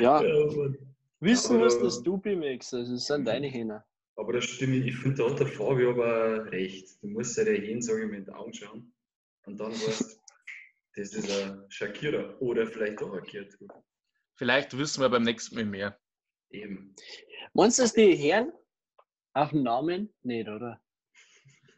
Ja, 0.00 0.22
ja, 0.22 0.74
wissen 1.20 1.58
musst, 1.58 1.80
dass 1.82 2.02
du 2.02 2.18
BMX, 2.18 2.74
also 2.74 2.94
es 2.94 3.06
sind 3.06 3.24
deine 3.26 3.46
Hähner. 3.48 3.87
Aber 4.18 4.32
das 4.32 4.44
stimmt, 4.46 4.84
ich 4.84 4.96
finde, 4.96 5.22
da 5.22 5.30
hat 5.30 5.38
der 5.38 5.46
Fabio 5.46 5.90
aber 5.90 6.50
recht. 6.50 7.00
Du 7.00 7.06
musst 7.06 7.36
ja 7.38 7.44
der 7.44 7.54
Hähn, 7.54 7.80
sage 7.80 8.02
ich 8.04 8.10
mal, 8.10 8.16
in 8.16 8.24
die 8.24 8.32
Augen 8.32 8.52
schauen. 8.52 8.92
Und 9.46 9.58
dann 9.60 9.70
weißt 9.72 10.20
das 10.96 11.14
ist 11.14 11.30
ein 11.30 11.64
Shakira 11.70 12.36
oder 12.40 12.66
vielleicht 12.66 13.00
auch 13.00 13.12
ein 13.12 13.22
Gertrud. 13.22 13.70
vielleicht 14.34 14.76
wissen 14.76 15.00
wir 15.00 15.08
beim 15.08 15.22
nächsten 15.22 15.54
Mal 15.54 15.64
mehr. 15.66 16.00
Eben. 16.50 16.96
Meinst 17.54 17.78
du, 17.78 17.82
dass 17.82 17.92
die 17.92 18.16
Herren 18.16 18.52
auch 19.34 19.52
einen 19.52 19.62
Namen? 19.62 20.12
Nicht, 20.24 20.48
oder? 20.48 20.80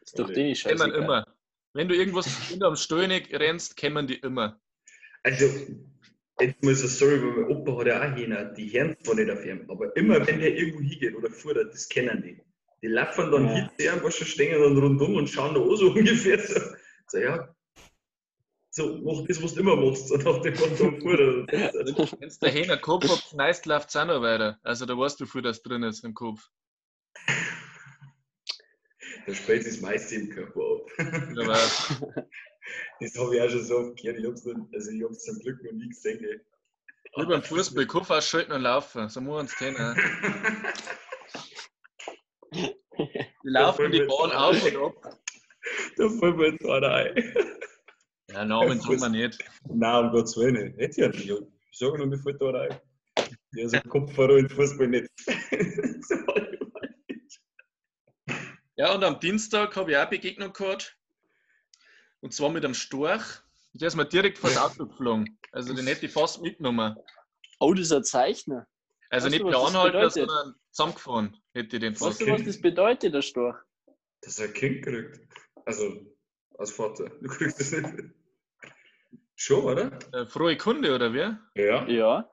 Ist 0.01 0.17
doch 0.17 0.23
Okay. 0.25 0.33
denen 0.33 0.55
Kennen 0.55 0.77
scheißegal. 0.79 1.03
immer. 1.03 1.35
Wenn 1.73 1.87
du 1.87 1.95
irgendwas 1.95 2.25
hinter 2.49 2.67
am 2.67 2.75
Stolnig 2.75 3.31
rennst, 3.31 3.77
kennen 3.77 4.07
die 4.07 4.15
immer. 4.15 4.59
Also, 5.21 5.45
Jetzt 6.39 6.63
mal 6.63 6.73
so 6.73 6.87
sorry, 6.87 7.21
weil 7.21 7.43
mein 7.43 7.57
Opa 7.57 7.77
hat 7.79 7.87
ja 7.87 7.99
auch 8.01 8.15
Hähner, 8.15 8.45
die 8.45 8.71
hören 8.73 8.95
zwar 9.03 9.15
nicht 9.15 9.29
auf 9.29 9.45
ihm, 9.45 9.69
aber 9.69 9.95
immer 9.95 10.25
wenn 10.25 10.39
der 10.39 10.55
irgendwo 10.55 10.79
hingeht 10.79 11.15
oder 11.15 11.29
fordert, 11.29 11.73
das 11.73 11.87
kennen 11.87 12.23
die. 12.23 12.41
Die 12.81 12.87
laufen 12.87 13.31
dann 13.31 13.45
Ja. 13.47 13.53
hin 13.55 13.69
zu 13.77 13.85
ihm, 13.85 14.03
was 14.03 14.15
schon 14.17 14.27
stehen 14.27 14.59
dann 14.59 14.77
rundum 14.77 15.15
und 15.15 15.29
schauen 15.29 15.53
da 15.53 15.61
auch 15.61 15.75
so 15.75 15.91
ungefähr 15.93 16.39
so. 16.39 16.59
So, 17.07 17.17
ja, 17.19 17.53
so, 18.73 18.97
mach 19.03 19.27
das, 19.27 19.43
was 19.43 19.53
du 19.53 19.59
immer 19.59 19.75
machst, 19.75 20.07
so 20.07 20.15
nach 20.15 20.41
dem 20.41 20.53
du 20.53 20.65
fordert. 21.01 21.51
Wenn 21.51 21.93
du 21.93 22.37
der 22.41 22.51
Hähner 22.51 22.77
Kopf 22.77 23.07
habt, 23.07 23.33
neist 23.33 23.65
läuft 23.65 23.89
es 23.89 23.95
auch 23.97 24.05
noch 24.05 24.21
weiter. 24.21 24.59
Also 24.63 24.85
da 24.85 24.97
weißt 24.97 25.19
du, 25.19 25.25
viel 25.25 25.41
das 25.41 25.61
drin 25.61 25.83
ist 25.83 26.05
im 26.05 26.13
Kopf. 26.13 26.49
Da 29.27 29.33
spielt 29.33 29.67
das 29.67 29.81
meiste 29.81 30.15
im 30.15 30.29
Körper 30.29 30.61
ab. 30.61 32.25
Das 32.99 33.15
habe 33.17 33.35
ich 33.35 33.41
auch 33.41 33.49
schon 33.49 33.63
so 33.63 33.77
oft 33.77 33.97
gehört. 33.97 34.19
Ich 34.19 34.25
hab's, 34.25 34.45
nicht, 34.45 34.57
also 34.73 34.91
ich 34.91 35.03
hab's 35.03 35.23
zum 35.23 35.39
Glück 35.39 35.63
noch 35.63 35.71
nie 35.71 35.89
gesehen. 35.89 36.23
ey. 36.23 36.39
wie 37.17 37.25
beim 37.25 37.43
Fußball, 37.43 37.85
Kopf 37.87 38.09
ausschalten 38.09 38.51
und 38.51 38.61
laufen. 38.61 39.09
So 39.09 39.21
muss 39.21 39.35
man 39.35 39.45
es 39.45 39.55
kennen. 39.55 39.95
Die 43.43 43.49
laufen 43.49 43.91
die 43.91 44.01
Bahn 44.01 44.31
auf 44.31 44.63
und 44.63 44.75
ab. 44.77 45.19
Da 45.97 46.09
fällt 46.09 46.37
mir 46.37 46.51
jetzt 46.51 46.65
einer 46.65 46.93
ein. 46.93 47.33
Ja, 48.29 48.45
Namen 48.45 48.79
tun 48.79 48.99
wir 48.99 49.09
nicht. 49.09 49.43
Nein, 49.67 50.05
um 50.05 50.11
Gottes 50.11 50.37
Willen 50.37 50.75
nicht. 50.75 50.77
Ich 50.77 50.97
ja 50.97 51.07
nicht. 51.07 51.27
Ich 51.27 51.77
sage 51.77 51.97
nur, 51.97 52.07
mir 52.07 52.17
fällt 52.17 52.41
da 52.41 52.49
einer 52.49 52.61
ein. 52.61 52.79
Ist 53.53 53.73
ein 53.73 53.89
Kopfhörer 53.89 54.37
in 54.37 54.49
Fußball 54.49 54.87
nicht. 54.87 55.09
so, 56.07 56.15
Ja, 58.77 58.95
und 58.95 59.03
am 59.03 59.19
Dienstag 59.19 59.75
habe 59.75 59.91
ich 59.91 59.97
auch 59.97 60.01
eine 60.01 60.09
Begegnung 60.09 60.53
gehabt. 60.53 60.97
Und 62.21 62.33
zwar 62.33 62.49
mit 62.49 62.63
einem 62.63 62.73
Storch. 62.73 63.41
Der 63.73 63.87
ist 63.87 63.95
mir 63.95 64.05
direkt 64.05 64.37
vor 64.37 64.49
das 64.49 64.57
Auto 64.79 64.87
geflogen. 64.87 65.37
Also 65.51 65.73
den 65.73 65.85
hätte 65.87 66.05
ich 66.05 66.11
fast 66.11 66.41
mitgenommen. 66.41 66.95
Oh, 67.59 67.73
das 67.73 67.87
ist 67.87 67.91
ein 67.91 68.03
Zeichner. 68.03 68.67
Also 69.09 69.27
Weißt 69.27 69.43
nicht 69.43 69.51
per 69.51 69.59
Anhalter, 69.67 70.09
sondern 70.09 70.55
zusammengefahren 70.71 71.37
hätte 71.53 71.75
ich 71.75 71.81
den 71.81 71.93
Weißt 71.93 72.03
fast. 72.03 72.21
du, 72.21 72.27
was 72.27 72.43
das 72.43 72.61
bedeutet, 72.61 73.13
der 73.13 73.21
Storch? 73.21 73.57
dass 74.21 74.39
er 74.39 74.47
ein 74.47 74.53
Kind 74.53 74.83
kriegt. 74.83 75.19
Also, 75.65 76.05
als 76.57 76.71
Vater. 76.71 77.09
Du 77.21 77.27
kriegst 77.27 77.59
das 77.59 77.71
nicht. 77.71 78.03
Schon, 79.35 79.63
oder? 79.63 79.99
Äh, 80.13 80.25
frohe 80.27 80.55
Kunde, 80.57 80.93
oder 80.93 81.13
wie? 81.13 81.35
Ja. 81.59 81.87
Ja. 81.87 82.31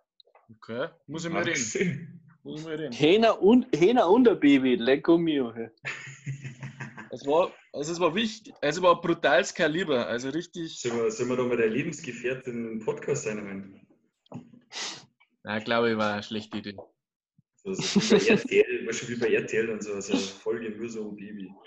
Okay, 0.51 0.89
muss 1.07 1.25
ich 1.25 1.33
mal 1.33 1.43
reden. 1.43 2.23
Muss 2.43 2.61
ich 2.61 2.67
mal 2.67 2.75
reden. 2.77 2.93
Hähner 2.93 3.41
und, 3.41 3.67
Hähner 3.75 4.09
und 4.09 4.29
ein 4.29 4.39
Baby. 4.39 4.77
Lecco 4.77 5.17
mio. 5.19 5.53
Es 7.21 7.27
war, 7.27 7.53
also 7.73 7.93
es 7.93 7.99
war 7.99 8.15
wichtig, 8.15 8.55
also 8.61 8.79
es 8.79 8.83
war 8.83 8.95
ein 8.95 9.01
brutales 9.01 9.53
Kaliber, 9.53 10.07
also 10.07 10.29
richtig. 10.29 10.81
Sollen 10.81 10.99
wir, 10.99 11.11
sollen 11.11 11.31
wir 11.31 11.37
da 11.37 11.43
mal 11.43 11.57
der 11.57 11.69
Lebensgefährtin 11.69 12.55
in 12.55 12.79
den 12.79 12.85
Podcast 12.85 13.25
sein? 13.25 13.85
Nein, 15.43 15.65
glaube 15.65 15.91
ich, 15.91 15.97
war 15.97 16.13
eine 16.13 16.23
schlechte 16.23 16.59
Idee. 16.59 16.77
So, 17.57 17.75
so 17.75 18.01
wie 18.01 18.19
bei 18.19 18.27
RTL, 18.29 18.87
weißt 18.87 19.03
du, 19.03 19.09
wie 19.09 19.17
bei 19.17 19.35
RTL 19.35 19.71
und 19.71 19.83
so, 19.83 19.95
also 19.95 20.13
eine 20.13 20.23
Folge 20.23 20.71
nur 20.71 20.89
so 20.89 21.09
um 21.09 21.17
Baby. 21.17 21.53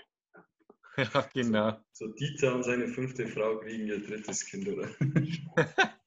Ja, 0.98 1.26
genau. 1.32 1.80
So 1.92 2.06
Dieter 2.08 2.54
und 2.54 2.64
seine 2.64 2.86
fünfte 2.86 3.26
Frau 3.26 3.58
kriegen 3.60 3.86
ihr 3.86 3.98
drittes 4.06 4.44
Kind, 4.44 4.68
oder? 4.68 4.88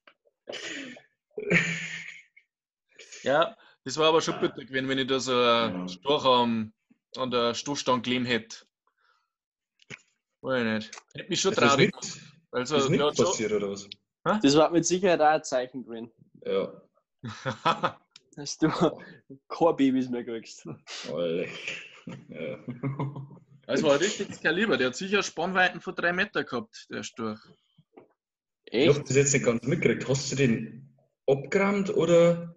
Ja, 3.22 3.56
das 3.84 3.96
war 3.96 4.08
aber 4.08 4.20
schon 4.20 4.38
bitter 4.40 4.64
gewesen, 4.64 4.88
wenn 4.88 4.98
ich 4.98 5.08
da 5.08 5.18
so 5.18 5.32
einen 5.32 5.80
Ja. 5.80 5.88
Storch 5.88 6.24
am, 6.24 6.72
an 7.16 7.30
der 7.32 7.54
Stoßstange 7.54 8.02
gelegen 8.02 8.24
hätte. 8.24 8.66
Weiß 10.46 10.60
ich 10.64 10.72
nicht. 10.74 11.02
Hätte 11.14 11.28
mich 11.28 11.40
schon 11.40 11.52
Ist 11.52 11.60
das 11.60 11.70
traurig. 11.72 11.92
nicht, 11.94 12.20
Also, 12.52 12.76
ist 12.76 12.88
nicht 12.88 13.00
ja, 13.00 13.12
schon. 13.14 13.24
passiert, 13.26 13.52
oder 13.52 13.70
was? 13.70 13.88
Das 14.42 14.56
war 14.56 14.70
mit 14.70 14.86
Sicherheit 14.86 15.20
auch 15.20 15.26
ein 15.26 15.42
Zeichen 15.42 15.84
gewesen, 15.84 16.12
Ja. 16.44 16.82
dass 18.36 18.56
du 18.58 18.68
keine 19.48 19.74
Babys 19.74 20.08
mehr 20.08 20.24
kriegst. 20.24 20.64
Ja. 20.64 22.58
Es 23.66 23.82
war 23.82 23.94
ein 23.94 23.98
richtiges 23.98 24.40
Kaliber. 24.40 24.76
Der 24.76 24.88
hat 24.88 24.96
sicher 24.96 25.22
Spannweiten 25.24 25.80
von 25.80 25.94
drei 25.96 26.12
Meter 26.12 26.44
gehabt, 26.44 26.86
der 26.90 27.02
Storch. 27.02 27.40
Ich 28.66 28.88
habe 28.88 28.98
Echt? 28.98 29.08
das 29.10 29.16
jetzt 29.16 29.32
nicht 29.32 29.44
ganz 29.44 29.64
mitgekriegt. 29.66 30.08
Hast 30.08 30.30
du 30.30 30.36
den 30.36 30.96
abgerammt 31.26 31.90
oder 31.96 32.54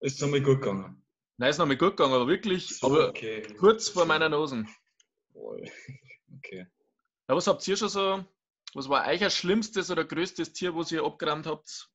ist 0.00 0.16
es 0.16 0.22
einmal 0.24 0.40
gut 0.40 0.60
gegangen? 0.62 1.04
Nein, 1.36 1.50
ist 1.50 1.58
noch 1.58 1.66
mal 1.66 1.76
gut 1.76 1.96
gegangen, 1.96 2.14
aber 2.14 2.26
wirklich, 2.26 2.68
So, 2.78 2.86
aber 2.88 3.08
okay. 3.10 3.42
kurz 3.58 3.88
vor 3.88 4.06
meiner 4.06 4.28
Nase. 4.28 4.64
Okay. 6.38 6.66
Ja, 7.28 7.36
was 7.36 7.46
habt 7.46 7.66
ihr 7.66 7.76
schon 7.76 7.88
so? 7.88 8.24
Was 8.74 8.88
war 8.88 9.16
das 9.16 9.36
schlimmstes 9.36 9.90
oder 9.90 10.04
größtes 10.04 10.52
Tier, 10.52 10.74
was 10.74 10.92
ihr 10.92 11.04
abgerammt 11.04 11.46
habt? 11.46 11.90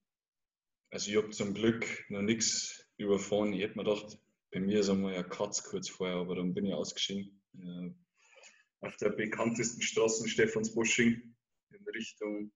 Also 0.92 1.12
ich 1.12 1.18
habe 1.18 1.32
zum 1.32 1.54
Glück 1.54 1.86
noch 2.10 2.22
nichts 2.22 2.88
überfahren. 2.98 3.54
Ich 3.54 3.62
hätte 3.62 3.78
mir 3.78 3.84
gedacht, 3.84 4.18
bei 4.52 4.60
mir 4.60 4.80
ist 4.80 4.90
einmal 4.90 5.14
eine 5.14 5.28
Katz 5.28 5.64
kurz 5.64 5.90
vorher, 5.90 6.18
aber 6.18 6.36
dann 6.36 6.54
bin 6.54 6.66
ich 6.66 6.74
ausgeschieden. 6.74 7.42
Äh, 7.60 7.92
auf 8.80 8.96
der 8.98 9.10
bekanntesten 9.10 9.82
Straße 9.82 10.28
Stephansbosching 10.30 11.36
in 11.72 11.88
Richtung 11.94 12.52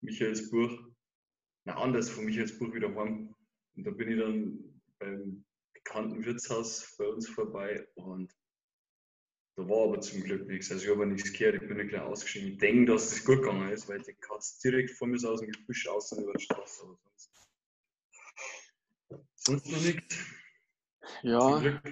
Michaelsburg. 0.00 0.78
Na, 1.64 1.76
anders 1.76 2.10
von 2.10 2.24
Michaelsburg 2.24 2.74
wieder 2.74 2.94
heim. 2.94 3.34
Und 3.74 3.84
da 3.84 3.90
bin 3.90 4.10
ich 4.12 4.18
dann 4.18 4.82
beim 4.98 5.44
bekannten 5.72 6.24
Wirtshaus 6.24 6.94
bei 6.98 7.06
uns 7.06 7.28
vorbei 7.28 7.86
und 7.94 8.32
da 9.58 9.68
war 9.68 9.84
aber 9.88 10.00
zum 10.00 10.22
Glück 10.22 10.46
nichts. 10.46 10.70
Also 10.70 10.84
ich 10.84 10.90
habe 10.90 11.04
nichts 11.04 11.32
gehört, 11.32 11.56
ich 11.56 11.68
bin 11.68 11.80
ein 11.80 11.86
bisschen 11.88 12.02
ausgeschieden. 12.02 12.52
Ich 12.52 12.58
denke, 12.58 12.92
dass 12.92 13.10
es 13.10 13.24
gut 13.24 13.38
gegangen 13.42 13.68
ist, 13.72 13.88
weil 13.88 14.00
die 14.00 14.12
Katze 14.14 14.60
direkt 14.70 14.92
vor 14.92 15.08
mir 15.08 15.16
aus 15.28 15.40
dem 15.40 15.50
Gebüsch 15.50 15.88
außen 15.88 16.22
über 16.22 16.32
die 16.34 16.44
Straße. 16.44 16.84
Aber 16.84 16.96
sonst, 17.16 17.30
sonst 19.34 19.66
noch 19.66 19.80
nichts. 19.80 20.16
Zum 21.20 21.30
Ja, 21.30 21.58
Glück. 21.58 21.82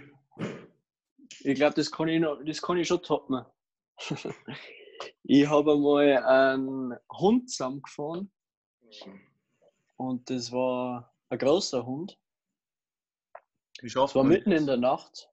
ich 1.41 1.55
glaube, 1.57 1.75
das, 1.75 1.91
kann 1.91 2.07
ich 2.09 2.21
noch- 2.21 2.41
das 2.45 2.63
kann 2.63 2.77
ich 2.79 2.87
schon 2.87 3.03
toppen. 3.03 3.45
ich 5.25 5.49
habe 5.49 5.73
einmal 5.73 6.19
einen 6.23 6.95
Hund 7.11 7.51
zusammengefahren 7.51 8.31
und 9.97 10.31
das 10.31 10.53
war 10.53 11.13
ein 11.31 11.39
großer 11.39 11.85
Hund. 11.85 12.17
Wie 13.81 13.91
schafft 13.91 14.11
Das 14.11 14.15
war 14.15 14.25
mitten 14.25 14.51
das? 14.51 14.61
in 14.61 14.67
der 14.67 14.77
Nacht. 14.77 15.33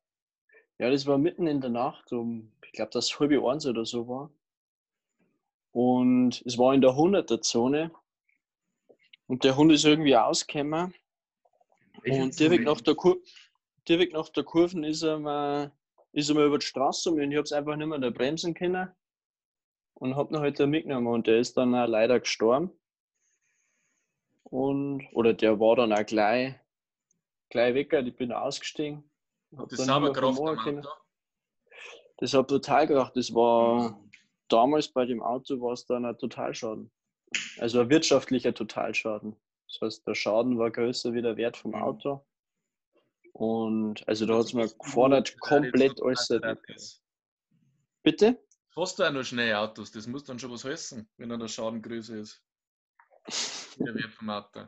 Ja, 0.83 0.89
das 0.89 1.07
war 1.07 1.17
mitten 1.17 1.47
in 1.47 1.61
der 1.61 1.69
Nacht, 1.69 2.11
um, 2.11 2.51
ich 2.65 2.73
glaube, 2.73 2.91
das 2.91 3.17
halb 3.17 3.31
eins 3.45 3.65
oder 3.65 3.85
so 3.85 4.05
war. 4.09 4.29
Und 5.71 6.43
es 6.45 6.57
war 6.57 6.73
in 6.73 6.81
der 6.81 6.89
100er-Zone. 6.89 7.89
Und 9.27 9.45
der 9.45 9.55
Hund 9.55 9.71
ist 9.71 9.85
irgendwie 9.85 10.17
ausgekommen. 10.17 10.93
Und 12.05 12.37
direkt 12.37 12.65
nach, 12.65 12.81
der 12.81 12.95
Kur 12.95 13.15
direkt 13.87 14.11
nach 14.11 14.27
der 14.27 14.43
Kurve 14.43 14.85
ist 14.85 15.03
er, 15.03 15.19
mal, 15.19 15.71
ist 16.11 16.27
er 16.27 16.35
mal 16.35 16.47
über 16.47 16.59
die 16.59 16.65
Straße 16.65 17.11
und 17.11 17.31
ich 17.31 17.37
habe 17.37 17.45
es 17.45 17.53
einfach 17.53 17.77
nicht 17.77 17.87
mehr 17.87 17.99
da 17.99 18.09
bremsen 18.09 18.53
können. 18.53 18.91
Und 19.93 20.17
habe 20.17 20.35
ihn 20.35 20.41
halt 20.41 20.59
da 20.59 20.67
mitgenommen. 20.67 21.07
Und 21.07 21.27
der 21.27 21.39
ist 21.39 21.55
dann 21.55 21.73
auch 21.75 21.87
leider 21.87 22.19
gestorben. 22.19 22.71
Und, 24.43 25.07
oder 25.13 25.33
der 25.33 25.57
war 25.61 25.77
dann 25.77 25.93
auch 25.93 26.05
gleich, 26.05 26.55
gleich 27.47 27.73
weg. 27.73 27.93
Ich 27.93 28.17
bin 28.17 28.33
ausgestiegen. 28.33 29.09
Hab 29.57 29.69
Das 29.69 29.86
sauber 29.86 30.13
Kraft 30.13 30.36
vermogen 30.38 30.60
am. 30.60 30.77
Auto. 30.79 30.89
Das 32.17 32.33
hat 32.33 32.48
total 32.48 32.88
gedacht. 32.88 33.15
Das 33.15 33.33
war 33.33 34.00
damals 34.48 34.88
bei 34.88 35.05
dem 35.05 35.22
Auto 35.22 35.60
war 35.62 35.74
es 35.74 35.86
dann 35.86 36.05
ein 36.05 36.17
Totalschaden. 36.17 36.91
Also 37.57 37.81
ein 37.81 37.89
wirtschaftlicher 37.89 38.53
Totalschaden. 38.53 39.36
Das 39.67 39.81
heißt, 39.81 40.07
der 40.07 40.13
Schaden 40.15 40.57
war 40.60 40.69
größer 40.69 41.13
wie 41.13 41.22
der 41.22 41.36
Wert 41.38 41.57
vom 41.57 41.72
Mhm. 41.72 41.81
Auto. 41.81 42.25
Und 43.33 44.07
also 44.07 44.27
da 44.27 44.36
hat 44.38 44.45
es 44.45 44.53
mir 44.53 44.67
gefordert, 44.69 45.39
komplett 45.39 46.00
alles. 46.01 47.01
Bitte? 48.03 48.39
Fast 48.69 49.01
auch 49.01 49.12
nur 49.12 49.24
schnelle 49.24 49.57
Autos, 49.57 49.91
das 49.91 50.05
muss 50.07 50.24
dann 50.24 50.38
schon 50.39 50.51
was 50.51 50.63
heißen, 50.65 51.07
wenn 51.17 51.29
dann 51.29 51.39
der 51.39 51.48
Schaden 51.48 51.81
größer 51.81 52.15
ist. 52.15 52.43
Der 53.77 53.95
Wert 53.95 54.12
vom 54.13 54.29
Auto. 54.29 54.67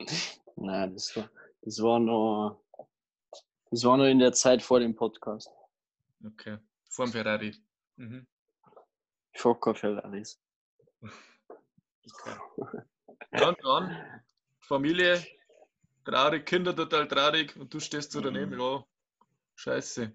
Nein, 0.56 0.92
das 0.94 1.16
war, 1.16 1.30
das 1.62 1.82
war 1.82 1.98
noch. 1.98 2.63
Das 3.74 3.82
war 3.82 3.96
noch 3.96 4.04
in 4.04 4.20
der 4.20 4.32
Zeit 4.32 4.62
vor 4.62 4.78
dem 4.78 4.94
Podcast. 4.94 5.50
Okay. 6.24 6.58
Vor 6.90 7.06
dem 7.06 7.12
Ferrari. 7.12 7.56
Mhm. 7.96 8.24
Fokker 9.32 9.74
Ferraris. 9.74 10.40
Okay. 11.02 12.36
Und 13.32 13.56
dann, 13.64 14.22
Familie, 14.60 15.26
traurig, 16.04 16.46
Kinder 16.46 16.76
total 16.76 17.08
traurig 17.08 17.56
und 17.56 17.74
du 17.74 17.80
stehst 17.80 18.12
so 18.12 18.20
daneben, 18.20 18.60
ja, 18.60 18.84
scheiße. 19.56 20.12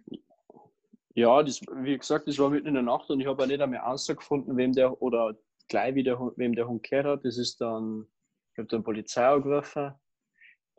Ja, 1.15 1.43
das, 1.43 1.59
wie 1.59 1.97
gesagt, 1.97 2.29
das 2.29 2.39
war 2.39 2.49
mitten 2.49 2.67
in 2.67 2.75
der 2.75 2.83
Nacht 2.83 3.09
und 3.09 3.19
ich 3.19 3.27
habe 3.27 3.43
auch 3.43 3.47
nicht 3.47 3.59
einmal 3.59 3.79
herausgefunden, 3.79 4.55
wem 4.55 4.71
der 4.71 5.01
oder 5.01 5.35
gleich 5.67 5.95
wie 5.95 6.03
der, 6.03 6.17
Hund- 6.17 6.37
wem 6.37 6.55
der 6.55 6.65
Hund 6.65 6.83
gehört 6.83 7.07
hat. 7.07 7.25
Das 7.25 7.37
ist 7.37 7.59
dann, 7.59 8.07
ich 8.53 8.57
habe 8.57 8.69
dann 8.69 8.85
Polizei 8.85 9.27
angerufen, 9.27 9.93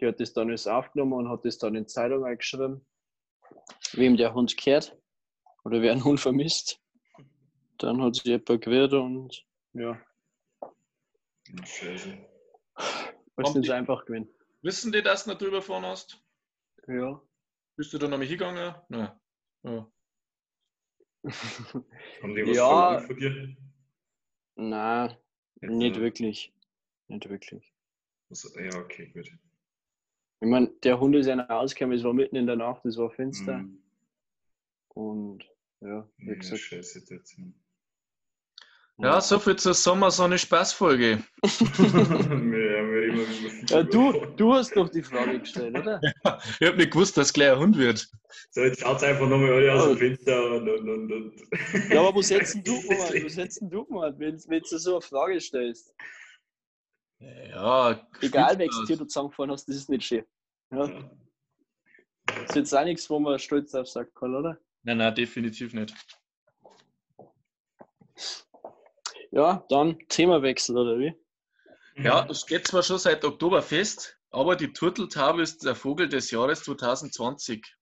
die 0.01 0.07
hat 0.07 0.21
das 0.21 0.33
dann 0.33 0.49
alles 0.49 0.67
aufgenommen 0.67 1.13
und 1.13 1.29
hat 1.29 1.45
das 1.45 1.59
dann 1.59 1.75
in 1.75 1.83
die 1.85 1.87
Zeitung 1.89 2.25
eingeschrieben, 2.25 2.85
wem 3.93 4.17
der 4.17 4.35
Hund 4.35 4.57
gehört 4.57 4.97
oder 5.65 5.83
wer 5.83 5.93
einen 5.93 6.05
Hund 6.05 6.21
vermisst. 6.21 6.81
Dann 7.79 8.03
hat 8.03 8.15
sich 8.17 8.25
jemand 8.25 8.63
gewehrt 8.63 8.93
und 8.93 9.45
ja. 9.73 10.01
Scheiße. 11.65 12.09
Nicht 13.37 13.55
die- 13.57 13.63
so 13.67 13.73
einfach 13.73 14.05
gewinnen. 14.05 14.29
Wissen 14.63 14.93
die, 14.93 15.03
dass 15.03 15.25
du 15.25 15.31
nicht 15.31 15.41
drüber 15.41 15.59
gefahren 15.59 15.85
hast? 15.87 16.23
Ja. 16.87 17.21
Bist 17.77 17.93
du 17.93 17.99
da 17.99 18.09
noch 18.09 18.19
mal 18.19 18.27
hingegangen? 18.27 18.75
Nein. 18.89 19.11
Ja. 19.63 19.91
Haben 22.23 22.35
die 22.35 22.47
was 22.47 22.57
Ja. 22.57 23.01
von 23.01 23.17
dir? 23.17 23.57
Nein, 24.57 25.17
nicht 25.63 25.99
wirklich. 25.99 26.53
Nicht 27.09 27.29
wirklich. 27.29 27.73
was- 28.29 28.55
Ja, 28.55 28.79
okay, 28.79 29.07
gut. 29.15 29.31
Ich 30.43 30.49
meine, 30.49 30.69
der 30.83 30.99
Hund 30.99 31.15
ist 31.17 31.27
ja 31.27 31.37
noch 31.37 31.51
ausgekommen, 31.51 31.99
es 31.99 32.05
war 32.05 32.15
mitten 32.15 32.37
in 32.37 32.47
der 32.47 32.57
Nacht, 32.57 32.85
es 32.87 32.97
war 32.97 33.11
finster. 33.11 33.59
Mhm. 33.59 33.79
Und 34.89 35.45
ja, 35.81 36.09
wie 36.17 36.29
Ja, 36.29 36.35
gesagt. 36.35 36.61
scheiß 36.61 36.95
Situation. 36.95 37.55
ja, 38.99 39.21
so 39.21 39.39
viel 39.39 39.57
zur 39.57 39.75
Sommersonne-Spaßfolge. 39.75 41.23
ja 41.43 41.51
Ja, 43.69 43.83
du, 43.83 44.13
du 44.37 44.55
hast 44.55 44.75
doch 44.77 44.89
die 44.89 45.03
Frage 45.03 45.41
gestellt, 45.41 45.79
oder? 45.79 46.01
Ich 46.61 46.67
hab 46.67 46.77
nicht 46.77 46.91
gewusst, 46.91 47.19
dass 47.19 47.27
es 47.29 47.33
gleich 47.35 47.53
ein 47.53 47.59
Hund 47.59 47.77
wird. 47.77 48.09
So, 48.51 48.63
jetzt 48.63 48.81
schaut 48.81 49.03
einfach 49.03 49.29
nochmal 49.29 49.53
alle 49.53 49.75
aus 49.75 49.89
dem 49.89 49.99
Fenster 49.99 50.57
und, 50.57 50.67
und, 50.69 50.89
und, 50.89 51.13
und. 51.13 51.35
Ja, 51.91 52.01
aber 52.01 52.15
wo 52.15 52.23
setzen 52.23 52.65
du 52.65 52.73
mal, 52.89 53.23
wo 53.23 53.29
setzen 53.29 53.69
du 53.71 53.87
mal, 53.91 54.19
wenn, 54.19 54.41
wenn 54.49 54.63
du 54.63 54.79
so 54.79 54.93
eine 54.93 55.03
Frage 55.03 55.39
stellst? 55.41 55.95
Ja, 57.21 58.09
Egal 58.23 58.59
welches. 58.59 58.87
Tier 58.87 58.97
du 58.97 59.05
zusammengefahren 59.05 59.51
hast, 59.51 59.69
das 59.69 59.77
ist 59.77 59.89
nicht 59.91 60.05
schön. 60.05 60.25
Ja, 60.71 60.87
Ja. 60.87 61.11
das 62.27 62.43
ist 62.51 62.57
jetzt 62.57 62.75
auch 62.75 62.85
nichts, 62.85 63.09
wo 63.11 63.19
man 63.19 63.39
stolz 63.39 63.75
auf 63.75 63.87
sagen 63.89 64.11
kann, 64.15 64.35
oder? 64.35 64.59
Nein, 64.83 64.97
nein, 64.99 65.15
definitiv 65.15 65.75
nicht. 65.75 65.95
Ja, 69.33 69.65
dann 69.69 69.99
Themawechsel, 70.09 70.77
oder 70.77 70.99
wie? 70.99 71.15
Ja, 71.97 72.27
es 72.31 72.47
geht 72.47 72.67
zwar 72.67 72.83
schon 72.83 72.99
seit 72.99 73.25
Oktober 73.25 73.63
fest, 73.63 74.19
aber 74.31 74.57
die 74.57 74.73
Turteltaube 74.73 75.43
ist 75.43 75.65
der 75.65 75.75
Vogel 75.75 76.09
des 76.09 76.31
Jahres 76.31 76.63
2020. 76.65 77.77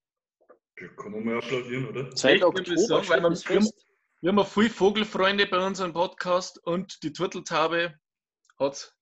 Ja, 0.80 0.88
Kann 0.88 1.12
man 1.12 1.24
mal 1.24 1.38
applaudieren, 1.38 1.88
oder? 1.88 2.16
Seit 2.16 2.36
Ich 2.36 2.42
würde 2.42 2.46
Oktober 2.60 2.78
sagen, 2.78 3.08
weil 3.08 3.20
man- 3.20 3.36
fest. 3.36 3.84
Wir 4.20 4.32
haben 4.32 4.44
viele 4.46 4.70
Vogelfreunde 4.70 5.46
bei 5.46 5.64
unserem 5.64 5.92
Podcast 5.92 6.58
und 6.66 7.02
die 7.04 7.12
Turteltaube 7.12 7.94
hat 8.58 8.92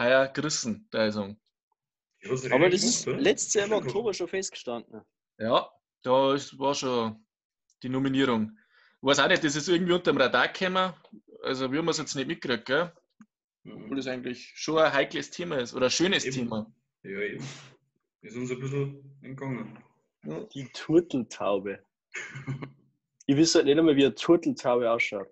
heuer 0.00 0.26
gerissen, 0.28 0.88
da 0.90 1.06
ich 1.06 1.14
sagen. 1.14 1.40
Ja, 2.22 2.32
was 2.32 2.50
Aber 2.50 2.68
das 2.68 2.82
ist 2.82 3.06
oder? 3.06 3.18
letztes 3.18 3.54
Jahr 3.54 3.66
im 3.66 3.72
Oktober 3.72 4.12
schon 4.12 4.28
festgestanden. 4.28 5.02
Ja, 5.38 5.70
da 6.02 6.34
ist, 6.34 6.58
war 6.58 6.74
schon 6.74 7.24
die 7.82 7.88
Nominierung. 7.88 8.58
Ich 9.00 9.06
weiß 9.06 9.20
auch 9.20 9.28
nicht, 9.28 9.44
das 9.44 9.56
ist 9.56 9.68
irgendwie 9.68 9.92
unter 9.92 10.12
dem 10.12 10.18
Radar 10.18 10.48
gekommen. 10.48 10.92
Also 11.42 11.70
wir 11.70 11.78
haben 11.78 11.88
es 11.88 11.98
jetzt 11.98 12.14
nicht 12.14 12.26
mitgekriegt, 12.26 12.66
gell? 12.66 12.92
Mhm. 13.62 13.84
Obwohl 13.84 13.96
das 13.96 14.06
eigentlich 14.06 14.52
schon 14.54 14.78
ein 14.78 14.92
heikles 14.92 15.30
Thema 15.30 15.56
ist 15.58 15.74
oder 15.74 15.86
ein 15.86 15.90
schönes 15.90 16.24
Eben. 16.24 16.34
Thema. 16.34 16.74
Ja, 17.02 17.20
eben. 17.20 17.46
Ist 18.22 18.36
uns 18.36 18.50
ein 18.50 18.60
bisschen 18.60 19.18
entgangen. 19.22 19.82
Die 20.54 20.68
Turteltaube. 20.72 21.84
Ich 23.26 23.36
weiß 23.36 23.54
halt 23.54 23.66
nicht 23.66 23.78
einmal, 23.78 23.94
wie 23.94 24.04
eine 24.04 24.14
Turteltaube 24.16 24.90
ausschaut. 24.90 25.28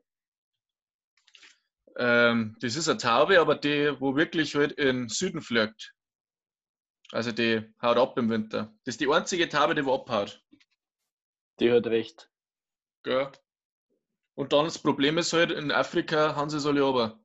Ähm, 1.99 2.57
das 2.61 2.77
ist 2.77 2.89
eine 2.89 2.99
Taube, 2.99 3.41
aber 3.41 3.57
die, 3.57 4.01
wo 4.01 4.15
wirklich 4.15 4.55
halt 4.55 4.73
in 4.73 4.97
den 4.97 5.09
Süden 5.09 5.41
fliegt. 5.41 5.95
Also 7.11 7.33
die 7.33 7.63
haut 7.83 7.97
ab 7.97 8.17
im 8.19 8.31
Winter. 8.31 8.73
Das 8.85 8.95
ist 8.95 9.01
die 9.01 9.11
einzige 9.11 9.49
Taube, 9.49 9.75
die 9.75 9.85
wo 9.85 9.95
abhaut. 9.95 10.43
Die 11.59 11.73
hat 11.73 11.87
recht. 11.89 12.31
Gell? 13.03 13.33
Und 14.35 14.53
dann 14.53 14.67
das 14.67 14.79
Problem 14.79 15.19
ist 15.19 15.33
halt, 15.33 15.51
in 15.51 15.73
Afrika 15.73 16.37
haben 16.37 16.51
sie 16.51 16.59
es 16.59 16.67
alle 16.67 16.85
aber. 16.85 17.19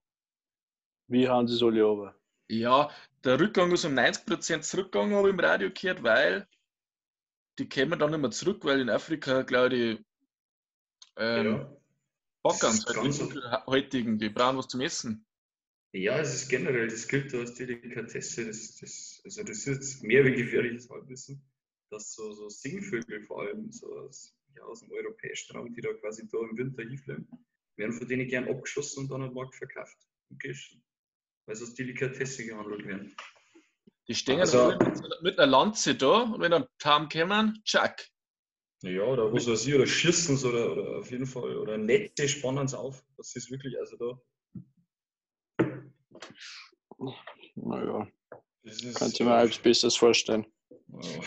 Wie 1.07 1.29
haben 1.29 1.47
sie 1.47 1.55
es 1.55 1.61
alle 1.61 1.85
aber? 1.85 2.15
Ja, 2.49 2.89
der 3.23 3.39
Rückgang 3.39 3.71
ist 3.71 3.85
um 3.85 3.93
90% 3.93 4.61
zurückgegangen, 4.61 5.15
habe 5.15 5.27
ich 5.27 5.33
im 5.33 5.39
Radio 5.39 5.69
gehört, 5.71 6.01
weil 6.01 6.47
die 7.59 7.69
kämen 7.69 7.99
dann 7.99 8.09
nicht 8.09 8.19
mehr 8.19 8.31
zurück, 8.31 8.65
weil 8.65 8.81
in 8.81 8.89
Afrika, 8.89 9.43
glaube 9.43 9.75
ich, 9.75 10.05
ähm, 11.17 11.45
ja. 11.45 11.77
Die 12.45 13.11
so. 13.11 13.31
heutigen, 13.67 14.19
die 14.19 14.29
brauchen 14.29 14.57
was 14.57 14.67
zum 14.67 14.81
Essen. 14.81 15.25
ja, 15.93 16.19
es 16.19 16.33
ist 16.33 16.49
generell, 16.49 16.87
das 16.87 17.07
gilt 17.07 17.33
als 17.33 17.53
Delikatesse. 17.55 18.45
Das, 18.47 18.77
das, 18.79 19.21
also 19.23 19.43
das 19.43 19.57
ist 19.59 19.65
jetzt 19.67 20.03
mehr 20.03 20.25
wie 20.25 20.33
gefährliches 20.33 20.89
Halbwissen, 20.89 21.41
dass 21.89 22.13
so, 22.13 22.33
so 22.33 22.49
Singvögel 22.49 23.21
vor 23.23 23.41
allem 23.43 23.71
so 23.71 23.87
aus, 23.99 24.35
ja, 24.55 24.63
aus 24.63 24.81
dem 24.81 24.91
europäischen 24.91 25.55
Raum, 25.55 25.73
die 25.73 25.81
da 25.81 25.93
quasi 25.93 26.27
da 26.27 26.37
im 26.39 26.57
Winter 26.57 26.83
hinfliegen, 26.83 27.27
werden 27.77 27.93
von 27.93 28.07
denen 28.07 28.27
gern 28.27 28.49
abgeschossen 28.49 29.03
und 29.03 29.09
dann 29.11 29.23
am 29.23 29.33
Markt 29.33 29.55
verkauft 29.55 29.97
und 30.29 30.39
gegessen. 30.39 30.83
Weil 31.45 31.55
sie 31.55 31.63
als 31.65 31.73
Delikatesse 31.75 32.45
gehandelt 32.45 32.85
werden. 32.85 33.15
Die 34.07 34.15
stehen 34.15 34.41
Also- 34.41 34.71
alle 34.71 34.77
mit, 34.79 35.21
mit 35.21 35.39
einer 35.39 35.49
Lanze 35.49 35.95
da 35.95 36.23
und 36.23 36.41
wenn 36.41 36.51
dann 36.51 36.67
Tam 36.77 37.07
kommen, 37.07 37.61
tschack. 37.63 38.09
Ja, 38.83 39.03
oder 39.03 39.31
was 39.31 39.47
weiß 39.47 39.65
ich, 39.65 39.73
oder 39.73 39.87
schießen 39.87 40.35
sie 40.35 40.45
oder, 40.45 40.73
oder 40.73 40.97
auf 40.97 41.09
jeden 41.09 41.25
Fall, 41.25 41.55
oder 41.55 41.77
Netze 41.77 42.27
spannen 42.27 42.67
sie 42.67 42.77
auf. 42.77 43.01
Das 43.15 43.33
ist 43.33 43.49
wirklich, 43.49 43.79
also 43.79 43.95
da. 43.95 44.21
Naja, 47.55 48.07
kannst 48.95 49.19
du 49.19 49.23
mir 49.23 49.35
als 49.35 49.57
Besseres 49.57 49.95
vorstellen. 49.95 50.45
Ja. 50.89 51.21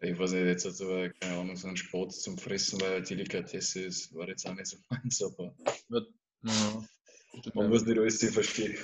Ich 0.00 0.16
weiß 0.16 0.30
nicht, 0.30 0.44
jetzt 0.44 0.64
hat 0.64 0.80
aber 0.80 1.08
keine 1.10 1.38
Ahnung, 1.40 1.56
so 1.56 1.66
ein 1.66 1.76
Sport 1.76 2.12
zum 2.12 2.38
Fressen, 2.38 2.80
weil 2.80 2.92
er 2.92 3.00
Delikatesse 3.00 3.80
ist, 3.80 4.14
war 4.14 4.28
jetzt 4.28 4.46
auch 4.46 4.54
nicht 4.54 4.66
so 4.66 4.76
meins, 4.90 5.20
aber 5.22 5.56
Ja. 5.88 6.84
man 7.54 7.68
muss 7.68 7.84
nicht 7.84 7.98
alles 7.98 8.32
verstehen. 8.32 8.78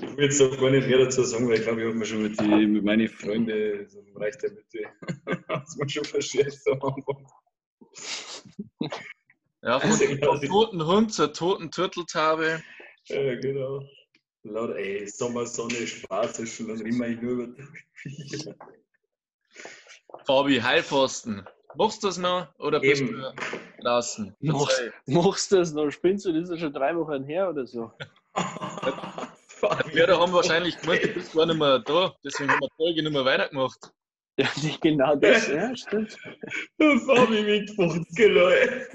Ich 0.00 0.16
will 0.16 0.24
jetzt 0.24 0.40
auch 0.40 0.60
gar 0.60 0.70
nicht 0.70 0.86
mehr 0.86 0.98
dazu 0.98 1.24
sagen, 1.24 1.48
weil 1.48 1.56
ich 1.58 1.62
glaube, 1.62 1.80
ich 1.80 1.86
habe 1.86 1.96
mir 1.96 2.04
schon 2.04 2.22
mit, 2.22 2.38
die, 2.40 2.66
mit 2.66 2.84
meinen 2.84 3.08
Freunden 3.08 3.88
so 3.88 4.00
im 4.00 4.14
Bereich 4.14 4.36
der 4.38 4.52
Mitte, 4.52 4.78
das 5.48 5.76
man 5.76 5.88
schon 5.88 6.04
verschärft 6.04 6.66
am 6.68 6.82
Anfang. 6.82 7.26
Ja, 9.62 9.80
von, 9.80 9.90
Also, 9.90 10.06
vom 10.06 10.40
toten 10.40 10.86
Hund 10.86 11.12
zur 11.12 11.32
toten 11.32 11.70
Turteltaube. 11.70 12.62
Ja, 13.06 13.34
genau. 13.40 13.82
Laut, 14.44 14.76
ey, 14.76 15.06
Sommer, 15.08 15.46
Sonne, 15.46 15.74
Spaß 15.86 16.38
ist 16.40 16.56
schon, 16.56 16.68
dann 16.68 16.80
reden 16.80 16.98
wir 16.98 17.08
nur 17.20 17.44
über 17.44 17.62
Viecher. 17.94 18.54
Fabi, 20.24 20.60
Heilpfosten. 20.60 21.44
Machst 21.74 22.02
du 22.02 22.06
das 22.06 22.18
noch 22.18 22.48
oder 22.58 22.80
bist 22.80 23.02
Eben. 23.02 23.12
du 23.12 23.34
draußen? 23.82 24.34
Machst, 24.40 24.82
machst 25.06 25.52
du 25.52 25.56
das 25.56 25.72
noch? 25.72 25.90
Spinnst 25.90 26.24
du 26.24 26.32
das 26.32 26.44
ist 26.44 26.50
ja 26.50 26.58
schon 26.58 26.72
drei 26.72 26.96
Wochen 26.96 27.24
her 27.24 27.50
oder 27.50 27.66
so? 27.66 27.92
Wir 29.92 30.06
haben 30.08 30.32
wahrscheinlich 30.32 30.78
gemeint, 30.78 31.04
du 31.04 31.08
bist 31.08 31.32
gar 31.32 31.46
nicht 31.46 31.58
mehr 31.58 31.78
da, 31.80 32.14
deswegen 32.24 32.50
haben 32.50 32.60
wir 32.60 32.68
die 32.68 32.74
Folge 32.76 33.02
nicht 33.02 33.12
mehr 33.12 33.24
weitergemacht. 33.24 33.92
Ja, 34.38 34.48
nicht 34.62 34.80
genau 34.80 35.16
das, 35.16 35.48
ja, 35.48 35.74
stimmt. 35.76 36.16
Fabi 36.78 37.42
mit 37.42 37.70
50 37.70 38.28
Leute. 38.28 38.88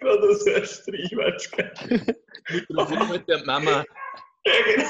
Gerade 0.00 0.34
so 0.34 0.52
ein 0.52 0.64
Strich, 0.64 1.16
weißt 1.16 1.52
du. 1.88 2.14
Mikrofon 2.54 3.08
mit 3.08 3.28
der 3.28 3.44
Mama. 3.44 3.84
Ja, 4.44 4.52
genau. 4.64 4.88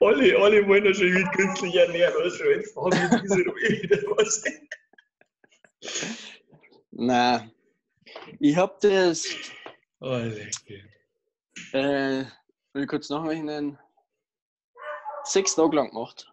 Alle, 0.00 0.36
alle 0.36 0.66
wollen 0.66 0.84
ja 0.84 0.92
schon 0.94 1.12
mit 1.14 1.32
künstlich 1.32 1.74
ernähren, 1.76 2.14
was 2.18 2.36
schon 2.36 2.48
jetzt 2.48 2.74
Fabi 2.74 2.96
in 2.96 3.22
diese 3.22 3.44
Ruhe 3.44 3.82
wieder 3.82 4.02
was. 4.16 4.44
Nein. 6.90 7.52
Ich 8.40 8.56
hab 8.56 8.80
das, 8.80 9.26
Oh, 10.00 10.16
lecker. 10.16 10.84
Äh, 11.72 12.24
will 12.72 12.82
ich 12.82 12.88
kurz 12.88 13.08
nachrechnen, 13.08 13.78
sechs 15.24 15.54
Tage 15.54 15.76
lang 15.76 15.90
gemacht. 15.90 16.32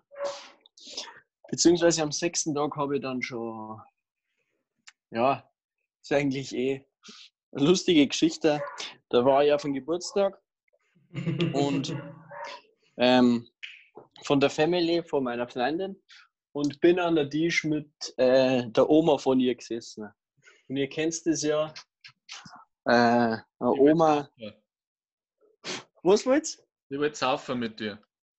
Beziehungsweise 1.49 2.01
am 2.01 2.11
sechsten 2.11 2.55
Tag 2.55 2.75
habe 2.75 2.95
ich 2.95 3.01
dann 3.01 3.21
schon, 3.21 3.81
ja, 5.11 5.49
ist 6.01 6.11
eigentlich 6.11 6.53
eh 6.55 6.85
eine 7.51 7.65
lustige 7.65 8.07
Geschichte. 8.07 8.61
Da 9.09 9.23
war 9.25 9.43
ich 9.45 9.53
auf 9.53 9.61
dem 9.61 9.73
Geburtstag 9.73 10.41
und 11.53 11.95
ähm, 12.97 13.47
von 14.23 14.39
der 14.39 14.49
Family, 14.49 15.03
von 15.03 15.23
meiner 15.23 15.47
Freundin 15.47 16.01
und 16.53 16.79
bin 16.81 16.99
an 16.99 17.15
der 17.15 17.29
Tisch 17.29 17.63
mit 17.63 17.91
äh, 18.17 18.67
der 18.69 18.89
Oma 18.89 19.17
von 19.17 19.39
ihr 19.39 19.55
gesessen. 19.55 20.09
Und 20.67 20.77
ihr 20.77 20.89
kennt 20.89 21.25
das 21.25 21.43
ja. 21.43 21.73
Äh, 22.85 23.37
eine 23.37 23.43
Oma. 23.59 24.29
Ja. 24.37 24.51
Was 26.03 26.25
wollt's? 26.25 26.61
Ich 26.89 26.99
will 26.99 27.13
saufen 27.15 27.59
mit 27.59 27.79
dir. 27.79 27.97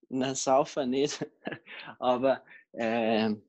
Na, 0.09 0.35
saufen 0.35 0.91
nicht. 0.91 1.27
Aber 1.99 2.43
ähm, 2.75 3.43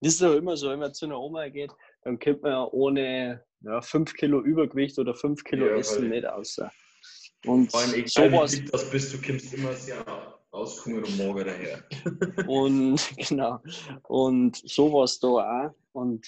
das 0.00 0.12
ist 0.14 0.22
doch 0.22 0.34
immer 0.34 0.56
so, 0.56 0.70
wenn 0.70 0.78
man 0.78 0.92
zu 0.94 1.06
einer 1.06 1.18
Oma 1.18 1.48
geht, 1.48 1.72
dann 2.02 2.18
kommt 2.18 2.42
man 2.42 2.52
ja 2.52 2.64
ohne 2.70 3.44
ja, 3.62 3.80
5 3.80 4.14
Kilo 4.14 4.40
Übergewicht 4.42 4.98
oder 4.98 5.14
5 5.14 5.42
Kilo 5.44 5.66
Ja, 5.68 5.76
Essen 5.76 6.10
nicht 6.10 6.24
raus. 6.26 6.60
Und 7.46 7.70
Vor 7.70 7.80
allem, 7.80 7.94
egal 7.94 8.30
sowas. 8.30 8.52
wie 8.60 8.64
das 8.66 8.90
bist, 8.90 9.14
du 9.14 9.20
kommst 9.26 9.54
immer 9.54 9.72
sehr 9.72 10.04
rauskommen 10.52 11.02
und 11.04 11.18
mager 11.18 11.44
daher. 11.44 11.82
Und 12.48 13.00
genau. 13.16 13.60
Und 14.04 14.56
sowas 14.56 15.18
da 15.18 15.28
auch. 15.28 15.74
Und 15.92 16.26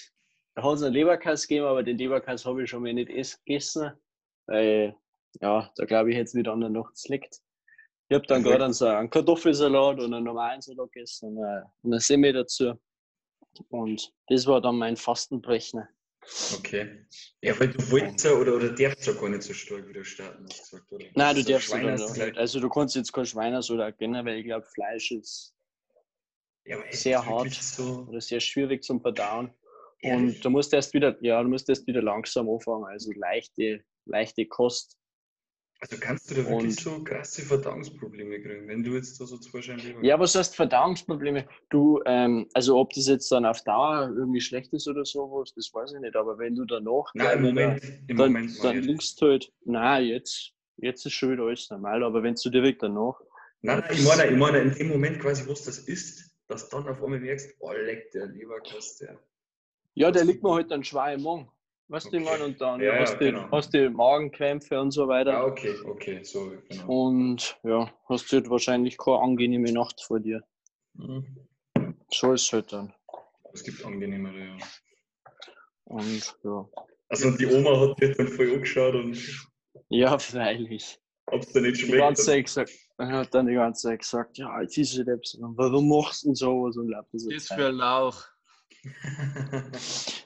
da 0.55 0.63
hat 0.63 0.75
es 0.75 0.83
einen 0.83 0.93
Leberkass 0.93 1.47
gegeben, 1.47 1.67
aber 1.67 1.83
den 1.83 1.97
Leberkass 1.97 2.45
habe 2.45 2.63
ich 2.63 2.69
schon 2.69 2.81
mal 2.83 2.93
nicht 2.93 3.09
ess- 3.09 3.39
gegessen. 3.45 3.91
Weil 4.47 4.95
ja, 5.41 5.71
da 5.75 5.85
glaube 5.85 6.09
ich, 6.11 6.15
hätte 6.15 6.25
es 6.25 6.35
wieder 6.35 6.53
an 6.53 6.61
der 6.61 6.69
Nacht 6.69 6.97
zleckt. 6.97 7.39
Ich 8.09 8.15
habe 8.15 8.25
dann 8.27 8.37
Also- 8.45 8.49
gerade 8.49 8.73
so 8.73 8.85
einen 8.87 9.09
Kartoffelsalat 9.09 9.99
und 9.99 10.13
einen 10.13 10.23
normalen 10.25 10.61
Salat 10.61 10.91
gegessen 10.91 11.37
und 11.37 11.43
eine, 11.43 11.71
eine 11.83 11.99
Semmel 11.99 12.33
dazu. 12.33 12.73
Und 13.69 14.13
das 14.27 14.45
war 14.45 14.61
dann 14.61 14.77
mein 14.77 14.95
Fastenbrechen. 14.97 15.83
Okay. 16.57 17.05
Ja, 17.41 17.57
weil 17.59 17.69
du 17.69 17.91
wolltest 17.91 18.25
ja 18.25 18.31
oder, 18.33 18.55
oder 18.55 18.69
darfst 18.69 19.07
ja 19.07 19.13
gar 19.13 19.29
nicht 19.29 19.43
so 19.43 19.53
stark 19.53 19.87
wieder 19.87 20.03
starten, 20.03 20.45
hast 20.49 20.59
du 20.59 20.77
gesagt, 20.77 20.91
oder? 20.91 21.05
Nein, 21.15 21.35
du 21.35 21.41
So 21.41 21.51
darfst 21.51 21.69
ja 21.73 21.77
nicht. 21.95 22.13
gleich- 22.13 22.37
Also 22.37 22.59
du 22.59 22.69
kannst 22.69 22.95
jetzt 22.95 23.13
kein 23.13 23.25
Schweinesalat 23.25 23.97
gönnen, 23.97 24.25
weil 24.25 24.37
ich 24.39 24.45
glaube, 24.45 24.65
Fleisch 24.65 25.11
ist 25.11 25.53
Ja, 26.65 26.77
sehr 26.91 27.25
hart. 27.25 27.53
So, 27.53 28.05
oder 28.09 28.19
sehr 28.19 28.41
schwierig 28.41 28.83
zum 28.83 28.99
Verdauen. 29.01 29.53
Ehrlich? 30.01 30.35
Und 30.35 30.45
du 30.45 30.49
musst 30.49 30.73
erst 30.73 30.93
wieder, 30.93 31.15
ja, 31.23 31.41
du 31.41 31.47
musst 31.49 31.69
erst 31.69 31.87
wieder 31.87 32.01
langsam 32.01 32.49
anfangen, 32.49 32.83
also 32.85 33.11
leichte, 33.13 33.83
leichte 34.05 34.45
Kost. 34.45 34.96
Also 35.79 35.97
kannst 35.99 36.29
du 36.31 36.35
da 36.35 36.41
wirklich 36.49 36.55
und- 36.63 36.79
so 36.79 37.03
krasse 37.03 37.41
Verdauungsprobleme 37.43 38.41
kriegen, 38.41 38.67
wenn 38.67 38.83
du 38.83 38.95
jetzt 38.95 39.19
da 39.21 39.25
so 39.25 39.37
zwei 39.37 39.59
Ja, 40.01 40.19
was 40.19 40.33
heißt 40.35 40.55
Verdauungsprobleme? 40.55 41.47
Du, 41.69 42.01
ähm, 42.05 42.47
also 42.53 42.77
ob 42.77 42.93
das 42.93 43.07
jetzt 43.07 43.31
dann 43.31 43.45
auf 43.45 43.61
Dauer 43.63 44.11
irgendwie 44.17 44.41
schlecht 44.41 44.73
ist 44.73 44.87
oder 44.87 45.05
sowas, 45.05 45.53
das 45.55 45.71
weiß 45.73 45.93
ich 45.93 45.99
nicht, 46.01 46.15
aber 46.15 46.37
wenn 46.39 46.55
du 46.55 46.65
danach 46.65 47.11
Nein, 47.13 47.37
im 47.37 47.43
Moment, 47.43 47.83
im 48.07 48.17
dann, 48.17 48.33
Moment 48.33 48.57
dann 48.57 48.65
meine 48.65 48.79
ich. 48.79 48.85
liegst 48.87 49.21
du 49.21 49.27
halt, 49.27 49.51
na 49.65 49.99
jetzt, 49.99 50.53
jetzt 50.77 51.05
ist 51.05 51.13
schon 51.13 51.31
wieder 51.33 51.43
alles 51.43 51.69
normal, 51.69 52.03
aber 52.03 52.23
wenn 52.23 52.33
du 52.35 52.49
direkt 52.49 52.81
danach, 52.81 53.19
Nein, 53.61 53.79
nein, 53.79 53.91
ich 53.91 54.05
meine, 54.05 54.27
ich 54.31 54.37
meine, 54.37 54.57
in 54.59 54.71
dem 54.73 54.87
Moment 54.89 55.19
quasi, 55.19 55.47
was 55.49 55.63
das 55.63 55.79
ist, 55.79 56.31
dass 56.47 56.69
dann 56.69 56.87
auf 56.87 57.03
einmal 57.03 57.19
merkst, 57.19 57.55
oh, 57.59 57.71
leck, 57.71 58.11
der 58.11 58.27
Leberkost, 58.27 59.01
der. 59.01 59.19
ja, 59.95 60.11
der 60.11 60.25
liegt 60.25 60.43
mir 60.43 60.53
halt 60.53 60.71
dann 60.71 60.83
schwer 60.83 61.13
im 61.13 61.23
Magen. 61.23 61.49
Weißt 61.89 62.11
du, 62.11 62.17
ich 62.17 62.23
Okay. 62.23 62.31
meine, 62.31 62.45
und 62.45 62.59
dann 62.61 62.81
Ja, 62.81 62.95
ja, 62.95 62.99
hast, 63.01 63.13
du, 63.13 63.19
genau. 63.19 63.49
hast 63.51 63.73
du 63.73 63.89
Magenkrämpfe 63.89 64.79
und 64.79 64.91
so 64.91 65.07
weiter. 65.07 65.37
Ah, 65.39 65.45
okay, 65.45 65.73
okay, 65.85 66.23
so, 66.23 66.51
genau. 66.69 66.87
Und 66.87 67.57
ja, 67.63 67.89
hast 68.09 68.31
du 68.31 68.37
halt 68.37 68.49
wahrscheinlich 68.49 68.97
keine 68.97 69.19
angenehme 69.19 69.71
Nacht 69.71 70.01
vor 70.03 70.19
dir. 70.19 70.43
Mhm. 70.95 71.47
So 72.11 72.33
ist 72.33 72.43
es 72.45 72.53
halt 72.53 72.73
dann. 72.73 72.93
Es 73.53 73.63
gibt 73.63 73.83
angenehmere, 73.85 74.37
ja. 74.37 74.57
Und 75.85 76.35
ja. 76.43 76.67
Also 77.09 77.31
die 77.31 77.45
Oma 77.45 77.79
hat 77.79 78.01
dich 78.01 78.17
dann 78.17 78.27
voll 78.27 78.51
angeschaut 78.53 78.95
und 78.95 79.17
Ja, 79.89 80.19
freilich. 80.19 80.99
hab's 81.31 81.53
dir 81.53 81.61
nicht 81.61 81.77
Die 81.77 81.85
schmeckt. 81.85 81.99
ganze 81.99 82.23
Zeit 82.25 82.45
gesagt, 82.45 82.71
er 82.97 83.07
hat 83.07 83.33
dann 83.33 83.47
die 83.47 83.53
ganze 83.53 83.87
Zeit 83.87 83.99
gesagt, 83.99 84.37
ja, 84.37 84.61
jetzt 84.61 84.77
ist 84.77 84.97
es 84.97 85.05
selbst. 85.05 85.35
Und 85.35 85.57
warum 85.57 85.87
machst 85.87 86.23
du 86.23 86.27
denn 86.29 86.35
sowas? 86.35 86.75
Und 86.75 86.93
so 87.13 87.29
Das 87.29 87.45
Zeug. 87.45 87.57
für 87.57 87.67
ein 87.67 87.75
Lauch. 87.75 88.25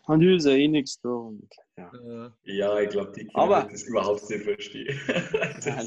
Und 0.08 0.22
ich 0.22 0.38
ist 0.38 0.46
ja 0.46 0.52
eh 0.54 0.68
nichts 0.68 1.00
da. 1.02 1.10
Und, 1.10 1.48
ja. 1.78 1.92
Äh, 1.94 2.32
ja, 2.58 2.80
ich 2.80 2.90
glaube, 2.90 3.12
die 3.12 3.22
Kinder 3.26 3.36
Aber- 3.38 3.64
das 3.72 3.84
überhaupt 3.84 4.30
nicht 4.30 4.44
verstehen. 4.44 5.00
ja, 5.66 5.84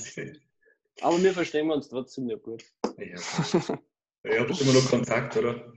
Aber 1.02 1.22
wir 1.22 1.32
verstehen 1.32 1.70
uns 1.70 1.88
trotzdem 1.88 2.28
ja 2.28 2.36
gut. 2.36 2.64
ihr 2.98 3.16
habt 4.40 4.60
immer 4.60 4.72
noch 4.72 4.88
Kontakt, 4.90 5.36
oder? 5.36 5.72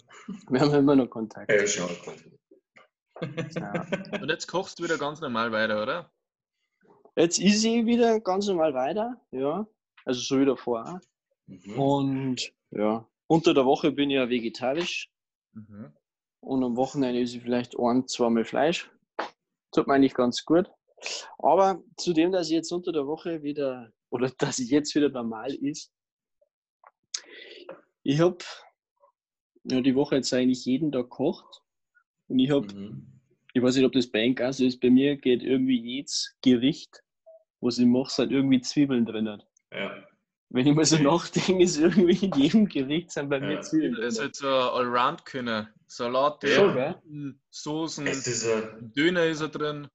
Wir 0.49 0.59
haben 0.61 0.73
immer 0.73 0.95
noch 0.95 1.09
Kontakt. 1.09 1.51
Ja, 1.51 1.65
schau. 1.67 1.89
Ja. 3.55 3.85
Und 4.21 4.29
jetzt 4.29 4.47
kochst 4.47 4.77
du 4.79 4.83
wieder 4.83 4.97
ganz 4.97 5.21
normal 5.21 5.51
weiter, 5.51 5.81
oder? 5.81 6.11
Jetzt 7.15 7.39
ist 7.39 7.61
sie 7.61 7.85
wieder 7.85 8.19
ganz 8.19 8.47
normal 8.47 8.73
weiter, 8.75 9.19
ja. 9.31 9.67
Also 10.05 10.21
so 10.21 10.39
wie 10.39 10.45
davor. 10.45 11.01
Mhm. 11.47 11.79
Und 11.79 12.53
ja, 12.69 13.07
unter 13.27 13.53
der 13.55 13.65
Woche 13.65 13.91
bin 13.91 14.09
ich 14.11 14.15
ja 14.17 14.29
vegetarisch. 14.29 15.09
Mhm. 15.53 15.93
Und 16.39 16.63
am 16.63 16.75
Wochenende 16.77 17.19
esse 17.19 17.37
ich 17.37 17.43
vielleicht 17.43 17.77
ein, 17.77 18.07
zweimal 18.07 18.45
Fleisch. 18.45 18.89
Tut 19.73 19.87
mir 19.87 19.95
eigentlich 19.95 20.13
ganz 20.13 20.45
gut. 20.45 20.69
Aber 21.39 21.83
zudem, 21.97 22.31
dass 22.31 22.47
ich 22.47 22.53
jetzt 22.53 22.71
unter 22.71 22.91
der 22.91 23.05
Woche 23.07 23.43
wieder, 23.43 23.91
oder 24.09 24.29
dass 24.37 24.59
ich 24.59 24.69
jetzt 24.69 24.93
wieder 24.95 25.09
normal 25.09 25.53
ist, 25.53 25.91
ich 28.03 28.19
habe 28.21 28.37
ja, 29.65 29.81
die 29.81 29.95
Woche 29.95 30.15
jetzt 30.15 30.33
eigentlich 30.33 30.63
jeden 30.65 30.91
Tag 30.91 31.03
gekocht. 31.09 31.61
Und 32.29 32.39
ich 32.39 32.49
habe, 32.51 32.67
Mhm. 32.73 33.19
ich 33.53 33.61
weiß 33.61 33.75
nicht, 33.75 33.85
ob 33.85 33.91
das 33.93 34.07
bei 34.07 34.33
so 34.51 34.63
ist, 34.65 34.79
bei 34.79 34.89
mir 34.89 35.17
geht 35.17 35.43
irgendwie 35.43 35.79
jedes 35.79 36.35
Gericht, 36.41 37.03
was 37.59 37.77
ich 37.77 37.85
mache, 37.85 38.09
sind 38.11 38.31
irgendwie 38.31 38.61
Zwiebeln 38.61 39.05
drin. 39.05 39.27
hat. 39.27 39.45
Ja. 39.73 40.03
Wenn 40.49 40.65
ich 40.67 40.73
mal 40.73 40.85
so 40.85 40.97
nachdenke, 40.97 41.63
ist 41.63 41.77
irgendwie 41.77 42.25
in 42.25 42.31
jedem 42.33 42.67
Gericht 42.69 43.11
sind 43.11 43.29
bei 43.29 43.39
mir 43.41 43.55
Ja. 43.55 43.61
Zwiebeln 43.61 43.95
Das 43.95 44.13
ist 44.13 44.17
drin. 44.17 44.23
halt 44.25 44.35
so 44.35 44.47
ein 44.47 44.53
Allround-Könner. 44.87 45.69
Salate, 45.87 46.47
gell? 46.47 47.35
Soßen, 47.49 48.07
Es 48.07 48.27
ist, 48.27 48.43
äh, 48.45 48.61
Döner 48.81 49.25
ist 49.25 49.41
er 49.41 49.47
drin. 49.49 49.87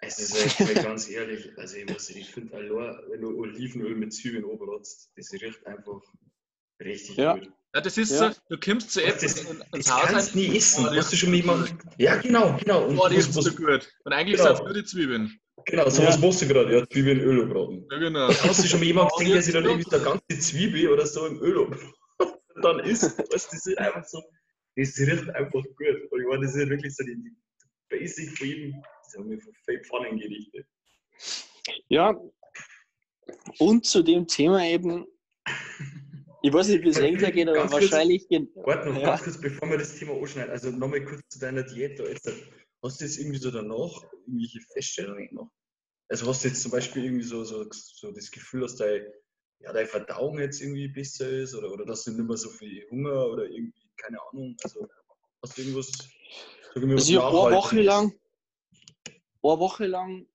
es 0.00 0.18
ist 0.18 0.36
echt 0.44 0.60
mal 0.60 0.74
ganz 0.82 1.08
ehrlich, 1.10 1.50
also 1.58 1.76
ich 1.76 1.86
muss 1.86 2.08
ich 2.10 2.30
finde 2.32 2.54
allein, 2.56 2.96
wenn 3.10 3.20
du 3.20 3.36
Olivenöl 3.38 3.94
mit 3.96 4.12
Zwiebeln 4.14 4.44
oberrotzt, 4.44 5.10
das 5.16 5.32
riecht 5.32 5.66
einfach 5.66 6.00
richtig 6.80 7.16
Ja. 7.16 7.34
gut. 7.34 7.50
Ja, 7.74 7.80
das 7.80 7.98
ist 7.98 8.10
Ja. 8.10 8.32
so, 8.32 8.40
du 8.48 8.58
kommst 8.58 8.90
zu 8.92 9.00
Das, 9.00 9.22
etwas 9.22 9.34
das, 9.34 9.44
das 9.44 9.66
ins 9.74 9.92
Haus 9.92 10.02
kannst 10.08 10.34
du 10.34 10.38
rein, 10.38 10.48
nie 10.50 10.56
essen. 10.56 10.84
Oh, 10.86 10.88
Hast 10.88 10.94
du 10.94 11.00
das 11.10 11.18
schon 11.18 11.30
mal 11.30 11.36
ist 11.36 11.42
jemand. 11.44 11.74
Ja, 11.98 12.16
genau, 12.16 12.56
genau. 12.56 12.84
Und 12.86 12.96
boah, 12.96 13.08
die 13.10 13.16
was, 13.18 13.28
ist 13.28 13.34
so 13.34 13.50
gut. 13.52 13.88
Und 14.04 14.12
eigentlich 14.12 14.36
Genau. 14.38 14.48
sind 14.48 14.54
es 14.54 14.60
nur 14.64 14.74
die 14.74 14.84
Zwiebeln. 14.84 15.40
genau, 15.66 15.88
so 15.90 16.02
Ja. 16.02 16.08
was 16.08 16.18
machst 16.18 16.42
du 16.42 16.48
gerade. 16.48 16.76
Ja, 16.78 16.88
Zwiebeln 16.88 17.20
in 17.20 17.24
Öl 17.26 17.42
anbraten. 17.42 17.86
Ja, 17.92 17.98
genau. 17.98 18.28
Hast 18.28 18.64
du 18.64 18.68
schon 18.68 18.80
mal 18.80 18.86
jemand 18.86 19.10
Oh, 19.12 19.18
gesehen, 19.18 19.32
der 19.34 19.42
sich 19.42 19.54
dann 19.54 19.64
irgendwie 19.64 19.88
so 19.90 19.96
eine 19.96 20.04
ganze 20.04 20.38
Zwiebel 20.40 20.88
oder 20.88 21.06
so 21.06 21.26
im 21.26 21.40
Öl 21.42 21.58
anbraten 21.58 21.92
und 22.18 22.62
dann 22.64 22.78
isst? 22.80 23.18
Weißt, 23.18 23.30
du, 23.52 23.56
das 23.56 23.66
ist 23.66 23.78
einfach 23.78 24.04
so, 24.04 24.20
das 24.76 24.98
riecht 24.98 25.28
einfach 25.30 25.62
gut. 25.62 26.10
Und 26.10 26.20
ich 26.20 26.26
meine, 26.28 26.44
das 26.46 26.54
ist 26.54 26.68
wirklich 26.68 26.94
so 26.94 27.04
die, 27.04 27.16
die 27.16 27.36
Basic 27.88 28.36
von 28.36 28.46
jedem, 28.46 28.82
sagen 29.08 29.30
wir, 29.30 29.40
von 29.40 29.52
Fake 29.64 29.86
Pfannengerichte. 29.86 30.64
Ja, 31.88 32.14
und 33.58 33.84
zu 33.86 34.02
dem 34.02 34.26
Thema 34.26 34.64
eben, 34.64 35.06
ich 36.42 36.52
weiß 36.52 36.68
nicht, 36.68 36.84
wie 36.84 36.88
es 36.88 36.98
Engler 36.98 37.30
geht, 37.30 37.48
aber 37.48 37.60
kurz. 37.60 37.72
wahrscheinlich 37.72 38.28
geht. 38.28 38.48
Warte 38.54 38.88
noch 38.90 39.00
Ja. 39.00 39.10
ganz 39.10 39.24
kurz, 39.24 39.40
bevor 39.40 39.68
wir 39.70 39.78
das 39.78 39.96
Thema 39.96 40.14
anschneiden. 40.14 40.50
Also 40.50 40.70
nochmal 40.70 41.04
kurz 41.04 41.20
zu 41.28 41.38
deiner 41.38 41.62
Diät 41.62 41.98
da 41.98 42.04
jetzt. 42.04 42.30
Hast 42.82 43.00
du 43.00 43.04
jetzt 43.04 43.18
irgendwie 43.18 43.38
so 43.38 43.50
danach 43.50 44.02
irgendwelche 44.26 44.60
Feststellungen 44.72 45.28
gemacht? 45.28 45.52
Also 46.08 46.26
hast 46.26 46.42
du 46.42 46.48
jetzt 46.48 46.62
zum 46.62 46.70
Beispiel 46.72 47.04
irgendwie 47.04 47.24
so, 47.24 47.44
so, 47.44 47.66
so 47.70 48.10
das 48.10 48.30
Gefühl, 48.30 48.62
dass 48.62 48.76
dein, 48.76 49.04
ja, 49.60 49.72
deine 49.72 49.86
Verdauung 49.86 50.38
jetzt 50.38 50.60
irgendwie 50.62 50.88
besser 50.88 51.28
ist 51.28 51.54
oder, 51.54 51.70
oder 51.70 51.84
dass 51.84 52.04
du 52.04 52.12
nicht 52.12 52.26
mehr 52.26 52.36
so 52.36 52.48
viel 52.48 52.88
Hunger 52.90 53.26
oder 53.26 53.44
irgendwie, 53.44 53.89
keine 54.00 54.18
Ahnung. 54.22 54.56
Also 54.62 54.88
hast 55.42 55.56
du 55.56 55.62
irgendwas, 55.62 55.92
Also 56.74 57.12
ich 57.12 57.18
habe 57.18 57.46
eine 57.46 57.56
Woche 57.56 57.80
lang, 57.82 58.12
eine 59.42 59.58
Woche 59.58 59.86
lang 59.86 60.26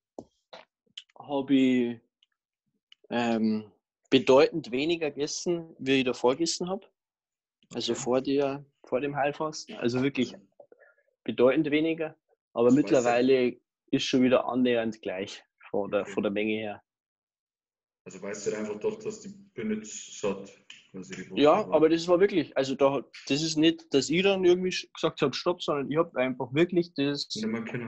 habe 1.17 1.53
ich 1.53 1.99
ähm, 3.09 3.71
bedeutend 4.09 4.71
weniger 4.71 5.11
gegessen, 5.11 5.75
wie 5.79 5.99
ich 5.99 6.05
davor 6.05 6.33
gegessen 6.33 6.69
habe. 6.69 6.87
Also 7.73 7.95
vor, 7.95 8.21
der, 8.21 8.63
vor 8.83 9.01
dem 9.01 9.15
Heilfasten. 9.15 9.75
Also 9.77 10.01
wirklich 10.03 10.35
bedeutend 11.23 11.71
weniger. 11.71 12.15
Aber 12.53 12.67
Das 12.67 12.75
mittlerweile 12.75 13.57
ist 13.91 14.03
schon 14.03 14.23
wieder 14.23 14.45
annähernd 14.47 15.01
gleich 15.01 15.43
von 15.69 15.91
der, 15.91 16.05
von 16.05 16.23
der 16.23 16.31
Menge 16.31 16.53
her. 16.53 16.83
Also 18.05 18.21
weißt 18.21 18.47
du 18.47 18.57
einfach 18.57 18.79
doch, 18.79 18.99
dass 18.99 19.21
die 19.21 19.29
bin 19.29 19.71
jetzt 19.71 20.19
satt. 20.19 20.64
Ja, 21.35 21.67
aber 21.69 21.89
das 21.89 22.07
war 22.07 22.19
wirklich, 22.19 22.55
also 22.55 22.75
da, 22.75 23.03
das 23.27 23.41
ist 23.41 23.57
nicht, 23.57 23.93
dass 23.93 24.09
ich 24.09 24.23
dann 24.23 24.45
irgendwie 24.45 24.75
gesagt 24.93 25.21
habe, 25.21 25.33
stopp, 25.33 25.61
sondern 25.61 25.91
ich 25.91 25.97
habe 25.97 26.17
einfach 26.19 26.53
wirklich 26.53 26.93
das, 26.93 27.27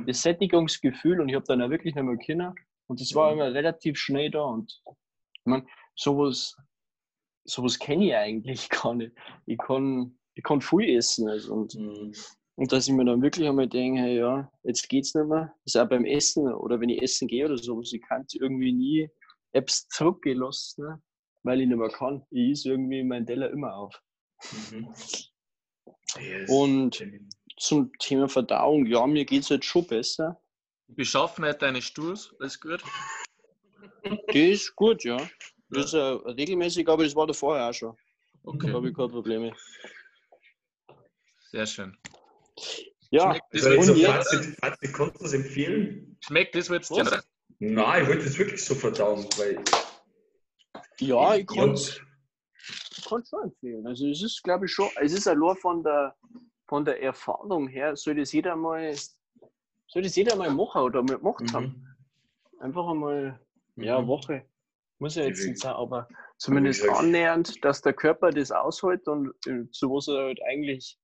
das 0.06 0.22
Sättigungsgefühl 0.22 1.22
und 1.22 1.30
ich 1.30 1.36
habe 1.36 1.46
dann 1.48 1.62
auch 1.62 1.70
wirklich 1.70 1.96
nicht 1.96 2.04
mehr 2.04 2.18
können. 2.18 2.54
Und 2.88 3.00
das 3.02 3.14
war 3.16 3.34
Mhm. 3.34 3.40
immer 3.42 3.54
relativ 3.54 3.98
schnell 3.98 4.32
da. 4.32 4.44
Und 4.44 4.82
ich 4.86 5.46
meine, 5.46 5.66
sowas, 5.96 6.56
sowas 7.46 7.80
kenne 7.80 8.06
ich 8.08 8.16
eigentlich 8.16 8.70
gar 8.70 8.96
nicht. 8.96 9.14
Ich 9.46 9.58
kann, 9.58 10.18
ich 10.36 10.44
kann 10.44 10.62
viel 10.62 10.98
essen. 10.98 11.30
Also, 11.30 11.54
und, 11.54 11.76
Mhm. 11.76 12.14
und 12.56 12.72
dass 12.72 12.88
ich 12.88 12.94
mir 12.94 13.06
dann 13.06 13.22
wirklich 13.22 13.48
einmal 13.48 13.68
denke, 13.68 14.02
hey, 14.02 14.18
ja, 14.18 14.52
jetzt 14.64 14.88
geht's 14.90 15.14
nicht 15.16 15.28
mehr. 15.28 15.54
Das 15.64 15.76
ist 15.76 15.82
auch 15.82 15.90
beim 15.90 16.06
Essen 16.06 16.52
oder 16.54 16.80
wenn 16.80 16.90
ich 16.90 17.02
essen 17.02 17.28
gehe 17.28 17.46
oder 17.46 17.58
sowas, 17.58 17.94
ich 17.94 18.02
kann 18.02 18.26
irgendwie 18.34 18.74
nie 18.74 19.10
Apps 19.54 19.88
zurückgelassen? 19.90 21.02
Weil 21.48 21.62
ich 21.62 21.68
nicht 21.68 21.78
mehr 21.78 21.90
kann. 21.90 22.26
Ich 22.30 22.52
is 22.52 22.66
irgendwie 22.66 23.04
meinen 23.04 23.26
Teller 23.26 23.50
immer 23.50 23.74
auf. 23.76 24.02
Mhm. 24.72 24.94
Yes. 26.20 26.50
Und 26.50 27.04
zum 27.58 27.92
Thema 28.00 28.30
Verdauung, 28.30 28.86
ja, 28.86 29.06
mir 29.08 29.26
geht's 29.26 29.50
jetzt 29.50 29.66
schon 29.66 29.88
besser. 29.88 30.40
Beschaffenheit 30.88 31.62
deines 31.62 31.86
Stuhls, 31.86 32.34
alles 32.40 32.60
gut? 32.60 32.84
Die 34.32 34.52
ist 34.52 34.76
gut, 34.76 35.04
ja. 35.04 35.18
Das 35.70 35.86
ist 35.88 35.94
äh, 35.94 35.98
regelmäßig, 35.98 36.88
aber 36.88 37.04
das 37.04 37.16
war 37.16 37.28
da 37.28 37.34
vorher 37.34 37.70
auch 37.70 37.74
schon. 37.74 37.96
Da 38.44 38.52
Okay, 38.52 38.72
habe 38.72 38.90
ich 38.90 38.96
keine 38.96 39.10
Probleme. 39.10 39.54
sehr 41.52 41.66
schön. 41.66 41.98
Ja, 43.12 43.32
Schmeckt 43.32 43.46
das 43.54 43.64
Also 43.64 43.70
jetzt 43.72 43.90
und 43.90 43.96
so 43.96 44.02
jetzt? 44.02 44.30
Fazit, 44.30 44.56
Fazit, 44.60 44.94
kannst 44.94 45.20
du 45.20 45.24
das 45.24 45.34
empfehlen? 45.34 46.18
Schmeckt 46.22 46.56
das 46.56 46.70
jetzt? 46.70 46.92
Nein, 47.60 48.04
ich 48.04 48.10
wollte 48.10 48.26
es 48.26 48.38
wirklich 48.38 48.64
so 48.64 48.76
verdauen, 48.76 49.26
weil 49.38 49.62
ja, 51.00 51.36
ich 51.36 51.48
kann 51.48 51.68
Ja. 51.70 51.74
es 51.74 52.02
schon 53.02 53.44
empfehlen. 53.44 53.86
Also 53.88 54.08
es 54.08 54.22
ist, 54.22 54.44
glaube 54.44 54.66
ich, 54.66 54.72
schon, 54.72 54.90
es 55.02 55.14
ist 55.14 55.28
allein 55.28 55.56
von 55.58 55.84
der, 55.84 56.16
von 56.66 56.84
der 56.84 57.02
Erfahrung 57.02 57.68
her, 57.68 57.96
soll 57.96 58.16
das 58.16 58.32
jeder 58.32 58.56
mal, 58.56 58.94
soll 59.88 60.02
das 60.02 60.16
jeder 60.16 60.36
mal 60.36 60.50
machen 60.52 60.82
oder 60.82 61.02
mal 61.04 61.18
gemacht 61.18 61.44
haben. 61.54 61.66
Mhm. 61.66 62.60
Einfach 62.60 62.88
einmal, 62.88 63.40
ja, 63.76 64.02
Mhm. 64.02 64.08
Woche. 64.08 64.50
Muss 65.00 65.14
ja 65.16 65.26
jetzt 65.26 65.46
nicht 65.46 65.60
sein, 65.60 65.74
aber 65.74 66.08
zumindest 66.38 66.84
annähernd, 66.90 67.64
dass 67.64 67.84
der 67.84 67.94
Körper 67.94 68.32
das 68.32 68.52
aushält 68.52 69.08
und 69.08 69.30
äh, 69.46 69.70
zu 69.70 69.92
was 69.92 70.08
er 70.08 70.24
halt 70.26 70.42
eigentlich 70.42 70.98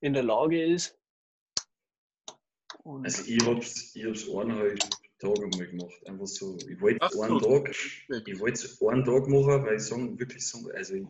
in 0.00 0.12
der 0.12 0.22
Lage 0.22 0.64
ist. 0.64 0.96
Und 2.84 3.04
Also 3.04 3.24
ich 3.24 3.44
hab's, 3.44 3.96
ich 3.96 4.06
hab's 4.06 4.28
eineinhalb 4.30 4.78
Tage 5.24 5.46
mal 5.56 5.66
gemacht. 5.66 6.06
Einfach 6.06 6.26
so, 6.26 6.56
ich 6.58 6.80
wollte 6.80 6.98
Ach 7.00 7.12
einen 7.20 7.40
so. 7.40 7.58
Tag, 7.58 7.70
ich 8.26 8.40
wollte 8.40 8.68
einen 8.88 9.04
Tag 9.04 9.28
machen, 9.28 9.64
weil 9.64 9.76
ich 9.76 9.82
sagen, 9.82 10.18
wirklich 10.18 10.46
sagen, 10.46 10.70
also 10.72 10.94
ich, 10.94 11.06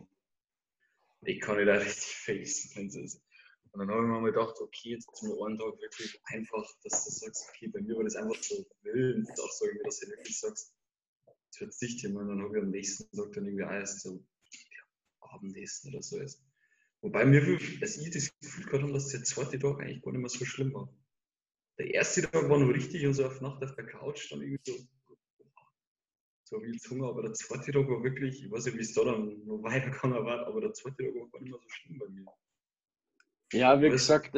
ich 1.21 1.41
kann 1.41 1.57
nicht 1.57 1.69
auch 1.69 1.79
richtig 1.79 2.15
face, 2.25 2.71
wenn 2.75 2.87
es 2.87 2.95
ist. 2.95 3.21
Und 3.71 3.79
dann 3.79 3.89
habe 3.89 4.03
ich 4.03 4.07
mir 4.07 4.21
mal 4.21 4.31
gedacht, 4.31 4.55
okay, 4.61 4.91
jetzt 4.91 5.07
mal 5.23 5.47
einen 5.47 5.57
Tag 5.57 5.79
wirklich 5.81 6.19
einfach, 6.25 6.65
dass 6.83 7.05
du 7.05 7.11
sagst, 7.11 7.49
okay, 7.49 7.67
bei 7.67 7.81
mir 7.81 7.95
war 7.97 8.05
das 8.05 8.15
einfach 8.15 8.41
so 8.41 8.55
sag 8.55 9.69
ich 9.69 9.75
mir, 9.75 9.83
dass 9.83 9.99
du 9.99 10.07
wirklich 10.07 10.39
sagst, 10.39 10.73
jetzt 11.27 11.57
verzichte 11.57 12.07
ich 12.07 12.13
mal, 12.13 12.21
und 12.21 12.29
dann 12.29 12.41
habe 12.41 12.57
ich 12.57 12.63
am 12.63 12.69
nächsten 12.69 13.17
Tag 13.17 13.33
dann 13.33 13.45
irgendwie 13.45 13.65
auch 13.65 13.71
erst 13.71 13.99
so 13.99 14.13
ja, 14.15 15.29
Abendessen 15.29 15.93
oder 15.93 16.01
so 16.01 16.19
ist. 16.19 16.41
Wobei 17.01 17.25
mir, 17.25 17.41
als 17.81 17.97
ich 17.97 18.11
das 18.11 18.31
Gefühl 18.39 18.65
gehabt 18.65 18.83
habe, 18.83 18.93
dass 18.93 19.09
der 19.09 19.23
zweite 19.23 19.59
Tag 19.59 19.79
eigentlich 19.81 20.01
gar 20.01 20.11
nicht 20.11 20.21
mehr 20.21 20.29
so 20.29 20.45
schlimm 20.45 20.73
war. 20.73 20.89
Der 21.77 21.93
erste 21.93 22.21
Tag 22.21 22.49
war 22.49 22.57
noch 22.57 22.73
richtig 22.73 23.05
und 23.05 23.13
so 23.13 23.25
auf 23.25 23.41
Nacht 23.41 23.63
auf 23.63 23.75
der 23.75 23.85
Couch 23.85 24.31
dann 24.31 24.41
irgendwie 24.41 24.61
so, 24.65 24.73
so 26.45 26.63
wie 26.63 26.71
jetzt 26.71 26.89
Hunger, 26.89 27.09
aber 27.09 27.23
der 27.23 27.33
zweite 27.33 27.71
Tag 27.71 27.87
war 27.87 28.03
wirklich, 28.03 28.43
ich 28.45 28.51
weiß 28.51 28.65
nicht, 28.65 28.77
wie 28.77 28.81
es 28.81 28.93
da 28.93 29.03
dann 29.03 29.45
noch 29.45 29.61
weitergegangen 29.63 30.23
war, 30.25 30.47
aber 30.47 30.61
der 30.61 30.73
zweite 30.73 30.97
Tag 30.97 31.15
war 31.15 31.27
gar 31.29 31.41
nicht 31.41 31.51
mehr 31.51 31.59
so 31.61 31.69
schlimm 31.69 31.99
bei 31.99 32.07
mir. 32.09 32.25
ja, 33.53 33.81
wie 33.81 33.89
gesagt, 33.89 34.31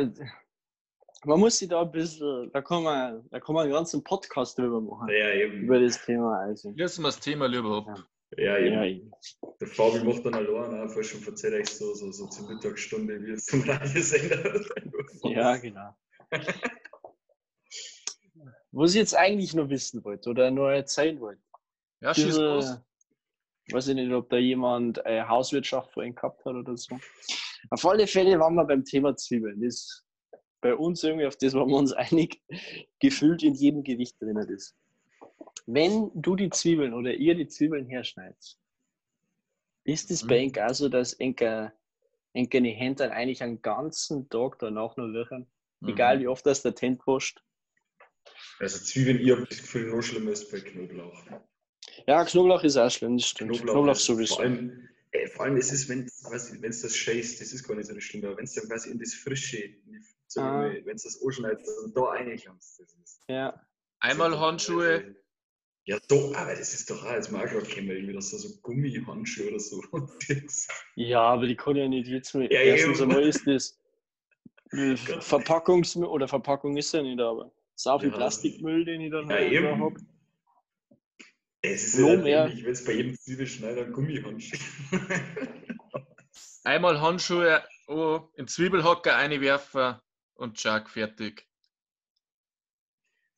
man 1.26 1.40
muss 1.40 1.58
sich 1.58 1.70
da 1.70 1.82
ein 1.82 1.92
bisschen, 1.92 2.50
da 2.54 2.62
kann 2.62 2.84
man, 2.84 3.28
da 3.30 3.40
kann 3.40 3.56
man 3.56 3.64
einen 3.66 3.74
ganzen 3.74 4.04
Podcast 4.04 4.58
drüber 4.58 4.82
machen, 4.82 5.10
Ja, 5.10 5.34
eben. 5.34 5.64
über 5.64 5.80
das 5.80 6.04
Thema. 6.04 6.40
Also. 6.40 6.74
Lassen 6.76 7.02
wir 7.02 7.08
das 7.10 7.20
Thema 7.20 7.48
lieber 7.48 7.78
ab. 7.78 8.04
Ja, 8.38 8.58
eben. 8.58 8.74
Ja, 8.74 8.86
eben. 8.86 9.12
Der 9.60 9.68
Fabi 9.68 10.04
macht 10.04 10.26
dann 10.26 10.36
allein 10.36 10.82
einfach 10.82 11.04
schon 11.04 11.22
verzählt 11.22 11.54
euch 11.54 11.70
so, 11.70 11.94
so, 11.94 12.12
so 12.12 12.28
zur 12.28 12.48
Mittagsstunde, 12.50 13.22
wie 13.24 13.32
es 13.32 13.46
zum 13.46 13.62
Radiosender. 13.62 14.62
ja, 15.24 15.58
genau. 15.58 15.96
Was 18.72 18.92
ich 18.92 18.98
jetzt 18.98 19.16
eigentlich 19.16 19.54
noch 19.54 19.70
wissen 19.70 20.04
wollte 20.04 20.30
oder 20.30 20.52
nur 20.52 20.72
erzählen 20.72 21.20
wollte. 21.20 21.42
Ja, 22.02 22.14
schieß 22.14 22.38
los. 22.38 22.66
diese, 22.66 23.76
weiß 23.76 23.88
ich 23.90 23.96
nicht, 23.96 24.12
ob 24.12 24.30
da 24.30 24.38
jemand 24.38 25.04
äh, 25.06 25.24
Hauswirtschaft 25.24 25.92
vorhin 25.94 26.16
gehabt 26.16 26.46
hat 26.46 26.54
oder 26.54 26.76
so. 26.78 26.98
Auf 27.70 27.86
alle 27.86 28.08
Fälle 28.08 28.40
waren 28.40 28.56
wir 28.56 28.66
beim 28.66 28.84
Thema 28.84 29.16
Zwiebeln. 29.16 29.62
Das 29.62 29.76
ist 29.76 30.06
bei 30.62 30.76
uns 30.76 31.04
irgendwie, 31.04 31.26
auf 31.26 31.38
das 31.38 31.54
waren 31.54 31.70
wir 31.70 31.78
uns 31.78 31.94
einig, 31.94 32.42
gefühlt 33.00 33.44
in 33.44 33.54
jedem 33.56 33.84
Gericht 33.84 34.22
drin 34.22 34.38
ist. 34.38 34.76
Wenn 35.66 36.12
du 36.14 36.36
die 36.36 36.50
Zwiebeln 36.50 36.94
oder 36.94 37.14
ihr 37.14 37.36
die 37.36 37.48
Zwiebeln 37.48 37.86
herschneidet, 37.88 38.58
ist 39.84 40.12
es 40.12 40.26
bei 40.26 40.38
Mhm. 40.38 40.44
Ihnen 40.44 40.60
auch 40.60 40.74
so, 40.74 40.90
dass 40.90 41.14
Enker, 41.14 41.74
Enker 42.34 42.62
die 42.62 42.72
Hände 42.72 43.04
dann 43.04 43.12
eigentlich 43.12 43.42
einen 43.42 43.62
ganzen 43.62 44.30
Tag 44.30 44.60
danach 44.60 44.96
noch 44.98 45.08
wirken? 45.08 45.48
Mhm. 45.80 45.90
Egal 45.90 46.20
wie 46.20 46.28
oft 46.28 46.46
das 46.46 46.62
der 46.62 46.76
Tent 46.76 47.06
wascht. 47.08 47.42
Also 48.60 48.80
Zwiebeln, 48.84 49.20
ich 49.20 49.32
habe 49.32 49.46
das 49.48 49.60
Gefühl, 49.60 49.88
noch 49.88 50.02
schlimmer 50.02 50.32
ist 50.32 50.52
bei 50.52 50.60
Knoblauch. 50.60 51.24
Ja, 52.08 52.24
Knoblauch 52.26 52.64
ist 52.64 52.78
auch 52.78 52.90
schlimm, 52.90 53.18
das 53.18 53.28
stimmt. 53.28 53.62
Knoblauch, 53.62 53.92
ist 53.96 54.04
sowieso. 54.06 54.36
Vor 54.36 54.44
allem, 54.44 54.88
äh, 55.12 55.28
vor 55.28 55.46
allem 55.46 55.58
ist 55.58 55.72
es, 55.72 55.88
wenn 55.90 56.06
es 56.06 56.82
das 56.82 56.96
scheißt, 56.96 57.40
das 57.42 57.54
ist 57.54 57.68
gar 57.68 57.76
nicht 57.76 57.88
so 57.88 58.00
schlimm, 58.00 58.26
aber 58.26 58.38
wenn 58.38 58.46
es 58.46 58.54
dann 58.54 58.68
quasi 58.68 58.90
in 58.92 59.00
das 59.00 59.14
Frische, 59.14 59.70
so 60.28 60.42
Ah. 60.42 60.72
wenn 60.84 60.96
es 60.96 61.04
das 61.04 61.22
anschneidest 61.24 61.70
und 61.84 61.96
da 61.96 62.02
reinklammst, 62.04 62.80
das 62.80 62.94
ist. 63.04 63.22
Ja. 63.30 63.62
Einmal 64.00 64.38
Handschuhe, 64.40 65.16
Ja, 65.86 65.98
so, 66.10 66.34
aber 66.36 66.54
das 66.54 66.74
ist 66.74 66.90
doch 66.90 67.06
auch, 67.06 67.14
jetzt 67.14 67.32
mal 67.32 67.46
auch 67.46 67.50
gerade 67.50 67.66
gekommen, 67.66 67.92
irgendwie, 67.92 68.14
dass 68.14 68.32
da 68.32 68.38
so 68.38 68.50
Gummihandschuhe 68.62 69.48
oder 69.50 69.60
so. 69.60 69.82
Ja, 70.96 71.22
aber 71.22 71.48
die 71.48 71.56
kann 71.56 71.78
ja 71.78 71.88
nicht 71.88 72.08
jetzt 72.08 72.34
mit. 72.36 72.52
Ja, 72.52 72.60
Erstens 72.60 73.00
eben. 73.00 73.10
einmal 73.12 73.28
ist 73.28 73.48
das 73.48 73.80
äh, 74.72 74.96
Verpackungs- 75.22 75.98
oder 76.04 76.28
Verpackung 76.28 76.76
ist 76.76 76.94
ja 76.94 77.02
nicht, 77.02 77.20
aber 77.22 77.52
sau 77.78 78.00
viel 78.00 78.10
Ja. 78.10 78.16
Plastikmüll, 78.16 78.86
den 78.86 79.02
ich 79.02 79.12
dann 79.12 79.30
ja, 79.30 79.36
halt 79.36 79.52
eben. 79.52 79.80
habe. 79.80 79.96
Es 81.62 81.88
ist 81.88 82.00
Noch 82.00 82.10
ja 82.10 82.18
mehr. 82.18 82.46
ähnlich, 82.48 82.64
wenn 82.64 82.72
es 82.72 82.86
bei 82.86 82.94
jedem 82.94 83.18
Zwiebelschneider 83.18 83.86
ein 83.86 83.92
Gummihandschuh 83.94 84.58
einmal 86.64 87.00
Handschuhe, 87.02 87.64
oh, 87.88 88.22
in 88.36 88.48
Zwiebelhocker 88.48 89.16
einwerfen 89.16 89.96
und 90.36 90.62
Jack 90.62 90.90
fertig. 90.90 91.48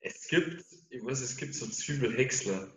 Es 0.02 0.28
gibt, 0.28 0.65
ich 0.89 1.04
weiß, 1.04 1.21
es 1.21 1.38
gibt 1.38 1.54
so 1.54 1.67
Zwiebelhäcksler, 1.67 2.71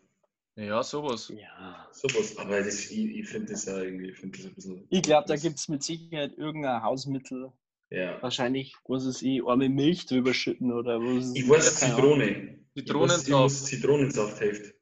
Ja, 0.56 0.82
sowas. 0.82 1.28
Ja. 1.34 1.88
sowas, 1.92 2.36
aber 2.36 2.62
das, 2.62 2.90
ich, 2.90 3.16
ich 3.16 3.28
finde 3.28 3.52
das 3.52 3.64
ja 3.66 3.78
irgendwie, 3.80 4.10
ich 4.10 4.18
finde 4.18 4.38
das 4.38 4.46
ein 4.46 4.54
bisschen. 4.54 4.86
Ich 4.90 5.02
glaube, 5.02 5.28
da 5.28 5.36
gibt 5.36 5.58
es 5.58 5.68
mit 5.68 5.82
Sicherheit 5.82 6.36
irgendein 6.36 6.82
Hausmittel, 6.82 7.52
Ja. 7.92 8.22
wahrscheinlich, 8.22 8.74
was 8.86 9.04
es 9.04 9.20
ich, 9.20 9.44
arme 9.44 9.68
Milch 9.68 10.06
drüber 10.06 10.32
schütten 10.32 10.72
oder 10.72 10.98
was 10.98 11.34
Ich 11.34 11.46
weiß. 11.46 11.76
Zitrone. 11.76 12.58
Zitronensaft. 12.74 13.28
Ich 13.28 13.34
weiß, 13.34 13.64
Zitronensaft 13.66 14.38
hilft. 14.38 14.74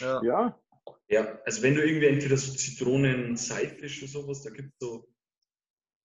Ja. 0.00 0.22
Ja, 0.24 0.60
Ja, 1.08 1.40
also 1.44 1.62
wenn 1.62 1.76
du 1.76 1.84
irgendwie 1.86 2.06
entweder 2.06 2.36
so 2.36 2.52
Zitronenseife 2.52 3.78
oder 3.78 4.08
sowas, 4.08 4.42
da 4.42 4.50
gibt 4.50 4.70
es 4.72 4.78
so, 4.80 5.08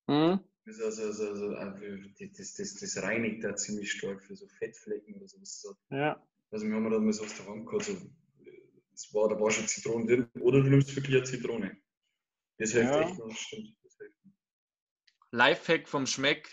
hm? 0.08 0.39
das, 0.66 0.80
also, 0.80 1.04
also, 1.04 1.26
also, 1.26 1.86
äh, 1.86 2.30
das, 2.38 2.54
das, 2.54 2.76
das 2.76 3.02
reinigt 3.02 3.44
da 3.44 3.56
ziemlich 3.56 3.92
stark 3.92 4.24
für 4.24 4.36
so 4.36 4.48
Fettflecken 4.48 5.16
oder 5.16 5.28
sowas. 5.28 5.60
So. 5.60 5.74
ja. 5.89 6.22
Also 6.52 6.68
wir 6.68 6.76
haben 6.76 6.89
da 6.92 7.00
mal 7.00 7.13
so 7.13 7.24
aus 7.24 7.36
der 7.36 7.48
Hand 7.48 7.66
gehabt, 7.66 7.86
so, 7.86 7.94
das 8.92 9.12
war, 9.12 9.28
da 9.28 9.39
war 9.39 9.50
schon 9.50 9.68
Zitronen 9.68 10.06
drin. 10.08 10.28
Oder 10.39 10.62
du 10.62 10.70
nimmst 10.70 10.96
wirklich 10.96 11.16
eine 11.16 11.24
Zitrone. 11.26 11.78
Das 12.60 12.74
hilft 12.74 12.92
Ja. 12.94 13.02
echt 13.02 13.20
das 13.20 13.39
stimmt. 13.39 13.76
Lifehack 15.43 15.88
vom 15.89 16.06
Schmeck. 16.06 16.48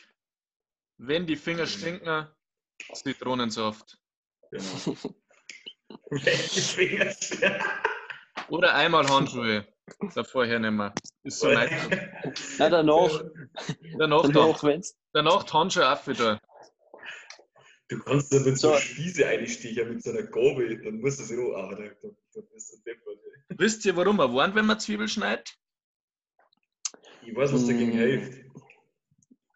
Wenn 0.97 1.27
die 1.27 1.37
Finger 1.37 1.66
stinken, 1.66 2.27
Zitronensaft. 2.95 3.99
Genau. 4.51 4.97
Welche 6.11 6.61
Finger? 6.61 7.14
Oder 8.49 8.75
einmal 8.75 9.07
Handschuhe. 9.09 9.66
Davor 10.14 10.47
hernehmen 10.47 10.79
wir. 10.79 10.95
Ist 11.25 11.40
so 11.40 11.51
meistens. 11.53 12.59
Na, 12.59 12.69
danach, 12.71 13.23
Danach, 13.99 14.23
dann, 14.23 14.33
danach 14.33 14.62
wenn's. 14.62 14.97
danach 15.12 15.43
die 15.43 15.53
Handschuhe 15.53 15.88
auch 15.93 16.07
wieder. 16.07 16.40
Du 17.88 17.99
kannst 18.01 18.33
da 18.33 18.38
mit 18.38 18.57
so, 18.57 18.69
So. 18.69 18.73
einer 18.73 18.81
Spieße 18.81 19.27
einstechen, 19.27 19.88
mit 19.95 20.03
so 20.03 20.11
einer 20.11 20.23
Gabel, 20.23 20.81
dann 20.83 21.01
musst 21.01 21.19
du 21.19 21.25
es 21.25 21.33
auch, 21.33 21.77
bist 22.53 22.73
du 22.73 22.77
deppert. 22.87 23.19
ey. 23.49 23.57
Wisst 23.59 23.85
ihr, 23.85 23.97
warum 23.97 24.21
er 24.21 24.33
warnt, 24.33 24.55
wenn 24.55 24.66
man 24.66 24.79
Zwiebel 24.81 25.09
schneidet? 25.09 25.57
Ich 27.23 27.35
weiß, 27.35 27.53
was 27.53 27.66
dagegen 27.66 27.90
Mm. 27.90 27.99
hilft. 27.99 28.45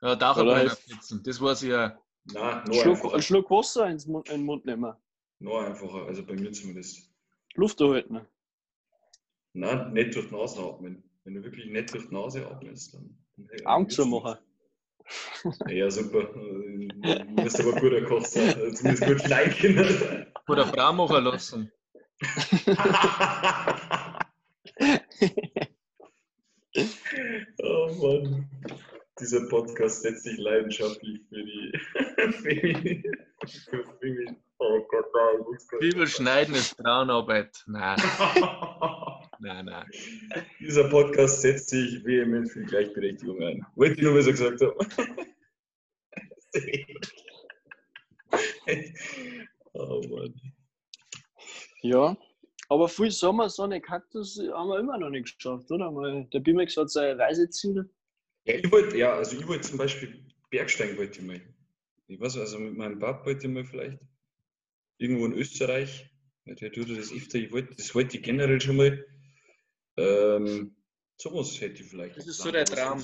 Ja, 0.05 0.15
da 0.17 0.37
Oder 0.37 0.57
hat 0.57 0.67
ist- 0.67 0.87
sitzen. 0.87 1.23
Das 1.25 1.41
weiß 1.41 1.63
ich 1.63 1.71
ja. 1.71 1.99
Nein, 2.27 2.65
noch 2.67 2.75
Schluck, 2.75 2.97
einfacher. 2.97 3.13
einen 3.15 3.23
Schluck 3.23 3.51
Wasser 3.51 3.87
ins 3.89 4.07
Mund, 4.07 4.29
in 4.29 4.41
den 4.41 4.45
Mund 4.45 4.67
nehmen. 4.67 4.93
Noch 5.41 5.61
einfacher, 5.63 6.05
also 6.07 6.23
bei 6.27 6.35
mir 6.35 6.53
zumindest. 6.53 7.11
Luft 7.55 7.81
erhalten. 7.81 8.21
Nein, 9.55 9.93
nicht 9.95 10.15
durch 10.15 10.29
die 10.29 10.35
Nase 10.35 10.61
atmen. 10.63 11.03
Wenn 11.25 11.35
du 11.35 11.43
wirklich 11.43 11.67
nicht 11.71 11.95
durch 11.95 12.07
die 12.09 12.15
Nase 12.15 12.47
atmest, 12.47 12.93
dann. 12.95 13.17
dann 13.37 13.67
Augen 13.67 13.89
zumachen. 13.89 14.39
Ja, 15.69 15.91
super. 15.91 16.25
Du 16.35 17.43
musst 17.43 17.61
aber 17.61 17.73
guter 17.73 18.03
Koch 18.05 18.25
sein. 18.27 18.55
Also 18.55 18.75
Zumindest 18.77 19.07
gut 19.07 19.21
schleichen. 19.23 20.27
Oder 20.49 20.67
Frau 20.67 20.93
machen 20.93 21.25
lassen. 21.25 21.73
oh 27.63 27.89
Mann. 28.03 28.49
Dieser 29.21 29.47
Podcast 29.49 30.03
setzt 30.03 30.25
sich 30.25 30.37
leidenschaftlich 30.39 31.21
für 31.29 31.45
die. 31.45 31.73
für 32.33 32.55
die. 32.55 33.11
Für, 33.47 33.85
für 33.85 33.99
die 34.03 34.37
oh 34.59 34.81
Gott, 34.89 35.07
nein, 35.15 35.45
ich 35.55 35.61
Zwiebel 35.79 36.07
schneiden 36.07 36.55
ist 36.55 36.77
Frauenarbeit. 36.77 37.63
Nein, 37.67 37.97
nein, 39.39 39.65
nein. 39.67 39.87
Dieser 40.59 40.89
Podcast 40.89 41.43
setzt 41.43 41.69
sich 41.69 42.03
vehement 42.05 42.51
für 42.51 42.61
die 42.61 42.67
Gleichberechtigung 42.67 43.41
ein. 43.43 43.65
Wollte 43.77 43.95
ich 43.95 44.03
nur, 44.03 44.17
was 44.17 44.27
er 44.27 44.33
gesagt 44.33 44.61
habe. 44.61 44.77
oh 49.75 50.03
Mann. 50.09 50.35
Ja, 51.83 52.17
aber 52.69 52.89
viel 52.89 53.11
Sommersonne 53.11 53.81
Kaktus 53.81 54.41
haben 54.53 54.71
wir 54.71 54.81
immer 54.81 54.99
noch 54.99 55.11
nicht 55.11 55.37
geschafft, 55.37 55.71
oder? 55.71 55.91
Mal, 55.91 56.27
der 56.33 56.41
Bimex 56.41 56.77
hat 56.77 56.91
seine 56.91 57.19
Reiseziele. 57.19 57.89
Ja, 58.45 58.55
ich 58.55 58.71
wollte, 58.71 58.97
ja, 58.97 59.15
also 59.15 59.37
ich 59.39 59.47
wollte 59.47 59.69
zum 59.69 59.79
Beispiel 59.79 60.25
Bergsteigen 60.51 60.97
wollte 60.97 61.21
ich 61.21 61.27
mal. 61.27 61.41
Ich 62.07 62.21
weiß, 62.21 62.37
also 62.37 62.59
mit 62.59 62.77
meinem 62.77 62.99
Papa 62.99 63.25
wollte 63.25 63.47
ich 63.47 63.53
mal 63.53 63.65
vielleicht 63.65 63.99
irgendwo 64.99 65.27
in 65.27 65.33
Österreich. 65.33 66.11
Der 66.47 66.71
tut 66.71 66.91
das 66.91 67.11
öfter, 67.11 67.39
ich 67.39 67.51
wollte, 67.53 67.75
das 67.75 67.95
wollte 67.95 68.19
ich 68.19 68.23
generell 68.23 68.61
schon 68.61 68.77
mal. 68.77 69.07
Ähm, 69.97 70.77
sowas 71.17 71.59
hätte 71.61 71.83
ich 71.83 71.89
vielleicht. 71.89 72.19
Das 72.19 72.27
ist 72.27 72.39
so 72.39 72.51
der 72.51 72.67
Traum. 72.67 73.03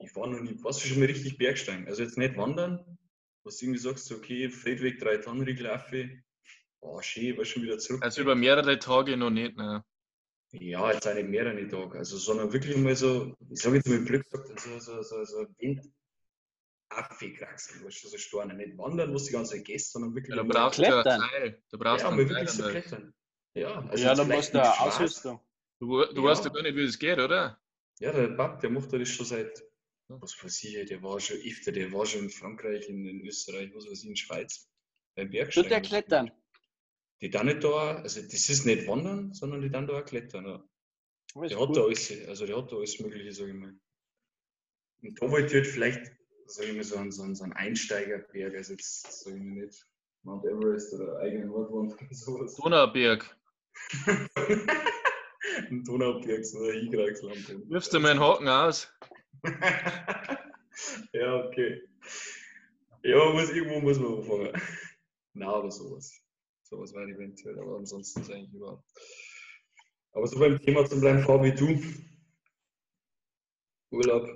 Ich 0.00 0.14
war 0.16 0.26
noch 0.26 0.40
nie, 0.40 0.62
warst 0.62 0.84
du 0.84 0.88
schon 0.88 0.98
mal 0.98 1.06
richtig 1.06 1.38
Bergsteigen? 1.38 1.86
Also 1.86 2.02
jetzt 2.02 2.18
nicht 2.18 2.36
wandern, 2.36 2.98
was 3.44 3.56
du 3.56 3.66
irgendwie 3.66 3.80
sagst, 3.80 4.10
okay, 4.12 4.50
Feldweg, 4.50 4.98
drei 4.98 5.16
Tonnenriegel 5.16 5.68
Affe, 5.68 6.22
Oh, 6.82 7.00
schön, 7.00 7.26
ich 7.26 7.38
war 7.38 7.44
schon 7.44 7.62
wieder 7.62 7.78
zurück. 7.78 8.02
Also 8.02 8.22
über 8.22 8.34
mehrere 8.34 8.76
Tage 8.78 9.16
noch 9.16 9.30
nicht, 9.30 9.56
ne? 9.56 9.84
Ja, 10.52 10.92
jetzt 10.92 11.06
auch 11.08 11.14
nicht 11.14 11.28
mehrere 11.28 11.66
Tage. 11.66 11.98
Also, 11.98 12.18
sondern 12.18 12.52
wirklich 12.52 12.76
mal 12.76 12.94
so, 12.94 13.34
ich 13.50 13.60
sage 13.60 13.76
jetzt 13.76 13.88
mal 13.88 14.04
Glück 14.04 14.28
gesagt, 14.30 14.60
so, 14.60 14.78
so, 14.78 15.02
so, 15.02 15.24
so 15.24 15.46
Wind. 15.58 15.90
Affekraxel, 16.90 17.82
weißt 17.84 18.04
du, 18.04 18.08
so 18.08 18.18
Storne. 18.18 18.54
Nicht 18.54 18.76
wandern, 18.76 19.14
was 19.14 19.24
die 19.24 19.32
ganze 19.32 19.56
Zeit 19.56 19.64
gehst, 19.64 19.92
sondern 19.92 20.14
wirklich. 20.14 20.36
Ja, 20.36 20.42
da 20.42 20.44
mal- 20.44 20.52
brauchst 20.54 20.78
du 20.78 20.82
ja 20.82 21.02
Klettern. 21.02 21.20
Teil. 21.30 21.62
Da 21.70 21.76
brauchst 21.78 22.04
ja, 22.04 22.10
du 22.10 22.16
wirklich 22.18 22.48
so 22.50 22.62
Teil. 22.64 22.70
klettern. 22.72 23.14
Ja, 23.54 23.80
also 23.88 24.04
ja, 24.04 24.10
jetzt 24.10 24.18
da 24.18 24.24
vielleicht 24.24 24.36
musst 24.38 24.54
du 24.54 24.60
eine. 24.62 24.80
Ausrüstung. 24.80 25.40
Du, 25.80 26.04
du 26.04 26.22
Ja. 26.22 26.22
weißt 26.22 26.44
ja 26.44 26.50
gar 26.50 26.62
nicht, 26.62 26.76
wie 26.76 26.86
das 26.86 26.98
geht, 26.98 27.18
oder? 27.18 27.58
Ja, 27.98 28.12
der 28.12 28.28
Pap, 28.28 28.60
der 28.60 28.70
macht 28.70 28.92
das 28.92 29.08
schon 29.08 29.26
seit, 29.26 29.62
was 30.08 30.36
weiß 30.44 30.64
ich, 30.64 30.86
der 30.86 31.02
war 31.02 31.18
schon 31.18 31.38
öfter, 31.38 31.72
der 31.72 31.90
war 31.92 32.04
schon 32.04 32.24
in 32.24 32.30
Frankreich, 32.30 32.88
in, 32.90 33.06
in 33.06 33.26
Österreich, 33.26 33.70
was 33.74 33.86
weiß 33.86 34.02
ich, 34.04 34.10
in 34.10 34.16
Schweiz. 34.16 34.68
Beim 35.16 35.26
Tut 35.28 35.32
Bergsteigen. 35.32 35.70
der 35.70 35.80
klettern? 35.80 36.30
Die 37.22 37.30
dann 37.30 37.46
nicht 37.46 37.62
da, 37.62 37.94
also 38.02 38.20
das 38.20 38.48
ist 38.48 38.66
nicht 38.66 38.88
wandern, 38.88 39.32
sondern 39.32 39.62
die 39.62 39.70
dann 39.70 39.86
da 39.86 40.00
auch 40.00 40.04
klettern. 40.04 40.44
Ja. 40.44 40.64
Der 41.46 41.60
hat 41.60 41.76
da 41.76 41.82
alles, 41.82 42.12
also 42.28 42.46
der 42.46 42.56
hat 42.56 42.72
da 42.72 42.76
alles 42.76 42.98
Mögliche, 42.98 43.32
sag 43.32 43.46
ich 43.46 43.54
mal. 43.54 43.74
Und 45.02 45.22
da 45.22 45.30
wollte 45.30 45.46
ich 45.46 45.54
halt 45.54 45.66
vielleicht, 45.68 46.12
sag 46.46 46.66
ich 46.66 46.74
mal, 46.74 46.82
so 46.82 46.96
einen, 46.96 47.12
so 47.12 47.22
einen, 47.22 47.36
so 47.36 47.44
einen 47.44 47.52
Einsteigerberg, 47.52 48.54
also 48.54 48.72
jetzt, 48.72 49.22
sag 49.22 49.34
ich 49.34 49.40
mal 49.40 49.64
nicht, 49.64 49.86
Mount 50.24 50.44
Everest 50.44 50.92
oder 50.94 51.18
eigene 51.20 51.46
Nordwand 51.46 51.94
oder 51.94 52.06
sowas. 52.14 52.56
Donauberg. 52.56 53.36
Ein 55.70 55.84
Donauberg, 55.84 56.44
so 56.44 56.64
ein 56.64 56.72
Hinkraxland. 56.72 57.70
Wirfst 57.70 57.92
du 57.92 58.00
mal 58.00 58.10
einen 58.10 58.20
Haken 58.20 58.48
aus? 58.48 58.92
ja, 61.12 61.44
okay. 61.44 61.82
Ja, 63.04 63.32
muss, 63.32 63.50
irgendwo 63.50 63.80
muss 63.80 63.98
man 63.98 64.14
anfangen. 64.14 64.62
Na, 65.34 65.54
aber 65.54 65.70
sowas. 65.70 66.21
Sowas 66.72 66.94
war 66.94 67.06
eventuell, 67.06 67.58
aber 67.58 67.76
ansonsten 67.76 68.22
ist 68.22 68.30
eigentlich 68.30 68.54
überhaupt. 68.54 68.82
Aber 70.12 70.26
so 70.26 70.38
beim 70.38 70.58
Thema 70.58 70.86
zu 70.86 70.98
bleiben, 70.98 71.20
Fabi, 71.20 71.54
du. 71.54 71.78
Urlaub. 73.90 74.26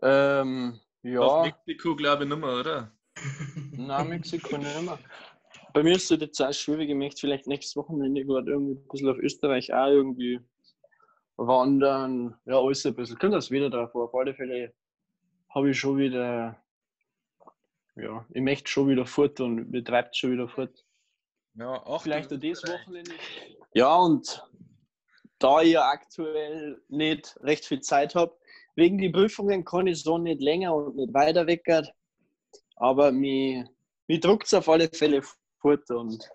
Ähm, 0.00 0.78
Auf 0.78 1.02
ja, 1.02 1.42
Mexiko 1.42 1.96
glaube 1.96 2.22
ich 2.22 2.30
nicht 2.30 2.38
mehr, 2.38 2.60
oder? 2.60 2.92
nein, 3.72 4.08
Mexiko 4.10 4.58
nicht 4.58 4.82
mehr. 4.82 4.98
Bei 5.74 5.82
mir 5.82 5.96
ist 5.96 6.08
es 6.08 6.20
jetzt 6.20 6.40
auch 6.40 6.52
schwierig, 6.52 6.88
ich 6.88 6.94
möchte 6.94 7.22
vielleicht 7.22 7.48
nächstes 7.48 7.74
Wochenende 7.74 8.24
gerade 8.24 8.52
irgendwie 8.52 8.74
ein 8.74 8.88
bisschen 8.88 9.08
auf 9.08 9.18
Österreich 9.18 9.74
auch 9.74 9.88
irgendwie 9.88 10.38
wandern. 11.36 12.36
Ja, 12.44 12.60
alles 12.60 12.86
ein 12.86 12.94
bisschen. 12.94 13.18
Kommt 13.18 13.34
das 13.34 13.50
wieder 13.50 13.70
drauf. 13.70 13.90
aber 13.92 14.04
Auf 14.04 14.14
alle 14.14 14.34
Fälle 14.36 14.72
habe 15.48 15.70
ich 15.70 15.80
schon 15.80 15.98
wieder, 15.98 16.62
ja, 17.96 18.26
ich 18.30 18.42
möchte 18.42 18.70
schon 18.70 18.88
wieder 18.88 19.06
fort 19.06 19.40
und 19.40 19.70
mir 19.70 19.84
treibt 19.84 20.16
schon 20.16 20.32
wieder 20.32 20.48
fort. 20.48 20.84
Ja, 21.54 21.82
auch 21.84 22.02
Vielleicht 22.02 22.32
auch 22.32 22.38
das 22.38 22.62
Wochenende. 22.62 23.12
Ja, 23.74 23.96
und 23.96 24.42
da 25.38 25.62
ich 25.62 25.72
ja 25.72 25.88
aktuell 25.88 26.80
nicht 26.88 27.36
recht 27.42 27.64
viel 27.64 27.80
Zeit 27.80 28.14
habe, 28.14 28.36
wegen 28.76 28.98
die 28.98 29.10
Prüfungen 29.10 29.64
kann 29.64 29.86
ich 29.86 30.02
so 30.02 30.18
nicht 30.18 30.40
länger 30.40 30.74
und 30.74 30.96
nicht 30.96 31.12
weiter 31.12 31.46
weggehen. 31.46 31.88
Aber 32.76 33.12
mir, 33.12 33.68
mir 34.06 34.20
druckt 34.20 34.46
es 34.46 34.54
auf 34.54 34.68
alle 34.68 34.88
Fälle 34.88 35.22
fort 35.60 35.90
und 35.90 36.28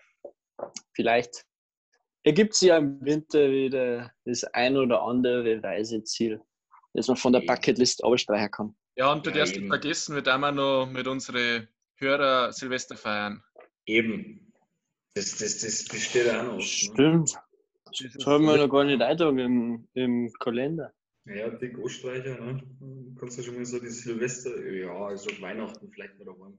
vielleicht 0.93 1.45
ergibt 2.23 2.55
sich 2.55 2.69
ja 2.69 2.77
im 2.77 3.03
Winter 3.03 3.49
wieder 3.49 4.11
das 4.25 4.43
ein 4.45 4.77
oder 4.77 5.01
andere 5.01 5.63
Reiseziel, 5.63 6.41
das 6.93 7.07
man 7.07 7.17
von 7.17 7.33
der 7.33 7.41
Bucketlist 7.41 8.03
abstreichen 8.03 8.51
kann. 8.51 8.75
Ja, 8.95 9.11
und 9.11 9.25
du 9.25 9.29
Ja, 9.31 9.37
darfst 9.37 9.55
nicht 9.55 9.67
vergessen, 9.67 10.15
wir 10.15 10.21
da 10.21 10.37
noch 10.51 10.85
mit 10.87 11.07
unseren 11.07 11.67
Hörer 11.95 12.53
Silvester 12.53 12.95
feiern. 12.95 13.43
Eben. 13.85 14.53
Das, 15.13 15.37
das, 15.37 15.59
das, 15.59 15.85
das 15.85 16.01
steht 16.01 16.29
auch 16.29 16.43
noch. 16.43 16.57
Ne? 16.57 16.61
Stimmt. 16.61 17.35
Das 17.85 18.25
haben 18.25 18.45
wir 18.45 18.57
noch 18.57 18.69
gar 18.69 18.83
nicht 18.83 19.01
eintragen 19.01 19.39
im, 19.39 19.87
im 19.93 20.33
Kalender. 20.39 20.93
Ja, 21.25 21.49
Dick 21.49 21.77
Österreicher, 21.77 22.39
ne? 22.39 23.15
Kannst 23.19 23.37
du 23.37 23.43
schon 23.43 23.55
mal 23.55 23.65
so 23.65 23.79
die 23.79 23.89
Silvester, 23.89 24.63
ja, 24.71 24.93
also 24.93 25.29
Weihnachten 25.41 25.89
vielleicht 25.91 26.17
mal 26.19 26.25
daheim. 26.25 26.57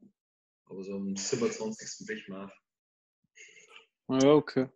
Aber 0.65 0.83
so 0.83 0.95
am 0.95 1.15
27. 1.15 2.07
brechen 2.07 2.35
wir 2.35 2.45
auf. 2.45 4.23
Ja, 4.23 4.33
okay. 4.33 4.69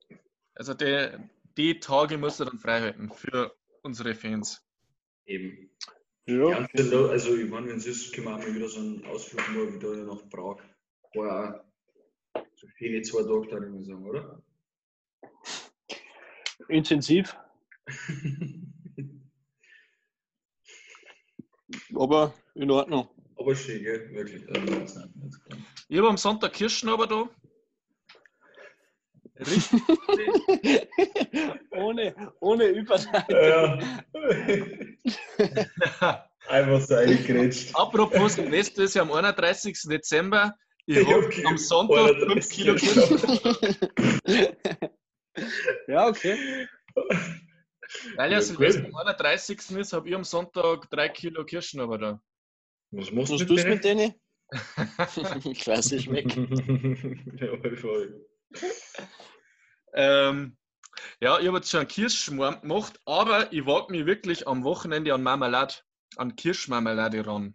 Also 0.55 0.75
die, 0.75 1.11
die 1.57 1.81
Tage 1.81 2.19
musst 2.19 2.41
du 2.41 2.45
dann 2.45 2.59
frei 2.59 2.81
halten 2.81 3.11
für 3.11 3.57
unsere 3.83 4.15
Fans. 4.15 4.63
Eben. 5.27 5.71
Ja, 6.27 6.51
Ja, 6.51 7.07
also, 7.09 7.37
ich 7.37 7.51
meine, 7.51 7.69
wenn 7.69 7.79
es 7.79 7.87
ist, 7.87 8.13
können 8.13 8.27
wir 8.27 8.37
auch 8.37 8.39
mal 8.39 8.55
wieder 8.55 8.69
so 8.69 8.81
einen 8.81 9.05
Ausflug 9.07 9.49
mal 9.51 9.75
wieder 9.75 9.97
nach 10.05 10.29
Prag. 10.29 10.59
War 11.15 11.65
auch 12.33 12.45
so 12.57 12.67
viele 12.77 13.03
zwei 13.03 13.23
Tage, 13.23 13.49
da 13.49 13.67
ich 13.67 13.73
mal 13.73 13.83
sagen, 13.83 14.07
oder? 14.07 14.43
intensiv, 16.71 17.37
aber 21.95 22.33
in 22.55 22.71
Ordnung. 22.71 23.09
Aber 23.37 23.55
schön, 23.55 23.83
gell? 23.83 24.11
Wirklich. 24.13 24.49
Also. 24.49 25.09
Ich 25.89 25.99
habe 25.99 26.09
am 26.09 26.17
Sonntag 26.17 26.53
Kirschen 26.53 26.89
aber 26.89 27.07
da. 27.07 27.29
Richtig. 29.41 29.81
ohne, 31.71 32.15
ohne 32.41 32.67
Überleitung. 32.67 33.25
Einfach 36.49 36.81
so 36.81 36.95
eingegrätscht. 36.95 37.75
Apropos 37.75 38.35
Silvester 38.35 38.83
ist 38.85 38.95
ja 38.95 39.03
am 39.03 39.13
31. 39.13 39.79
Dezember. 39.89 40.55
Ich 40.87 40.97
Ich 40.97 41.07
habe 41.07 41.23
hab 41.29 41.47
am 41.47 41.59
Sonntag 41.59 42.17
5 42.17 42.49
Kilo 42.49 42.75
Kirschen. 42.75 43.19
ja, 45.87 46.09
okay. 46.09 46.67
Weil 48.17 48.33
ja 48.33 48.39
Ja, 48.39 48.41
Silvester 48.41 48.85
am 48.87 48.95
31. 48.97 49.77
ist, 49.77 49.93
habe 49.93 50.09
ich 50.09 50.15
am 50.15 50.25
Sonntag 50.25 50.91
3 50.91 51.09
Kilo 51.11 51.45
Kirschen 51.45 51.81
aber 51.81 51.99
da. 51.99 52.23
Was 52.91 53.13
machst 53.13 53.33
Was 53.33 53.41
du 53.41 53.47
du 53.47 53.55
mit 53.55 53.85
denen? 53.85 54.11
denen? 54.11 54.15
ich 55.45 55.67
weiß 55.67 55.93
nicht, 55.93 56.05
schmeckt. 56.05 56.37
ja, 57.41 57.77
voll. 57.77 58.27
Ähm, 59.95 60.57
ja, 61.21 61.39
ich 61.39 61.47
habe 61.47 61.59
jetzt 61.59 61.71
schon 61.71 61.81
einen 61.81 61.89
Kirschschmarrn 61.89 62.61
gemacht, 62.61 63.01
aber 63.05 63.53
ich 63.53 63.65
wage 63.67 63.93
mich 63.93 64.07
wirklich 64.07 64.47
am 64.47 64.65
Wochenende 64.65 65.13
an 65.15 65.23
Marmelade, 65.23 65.75
an 66.17 66.35
Kirschmarmelade 66.37 67.27
ran. 67.27 67.55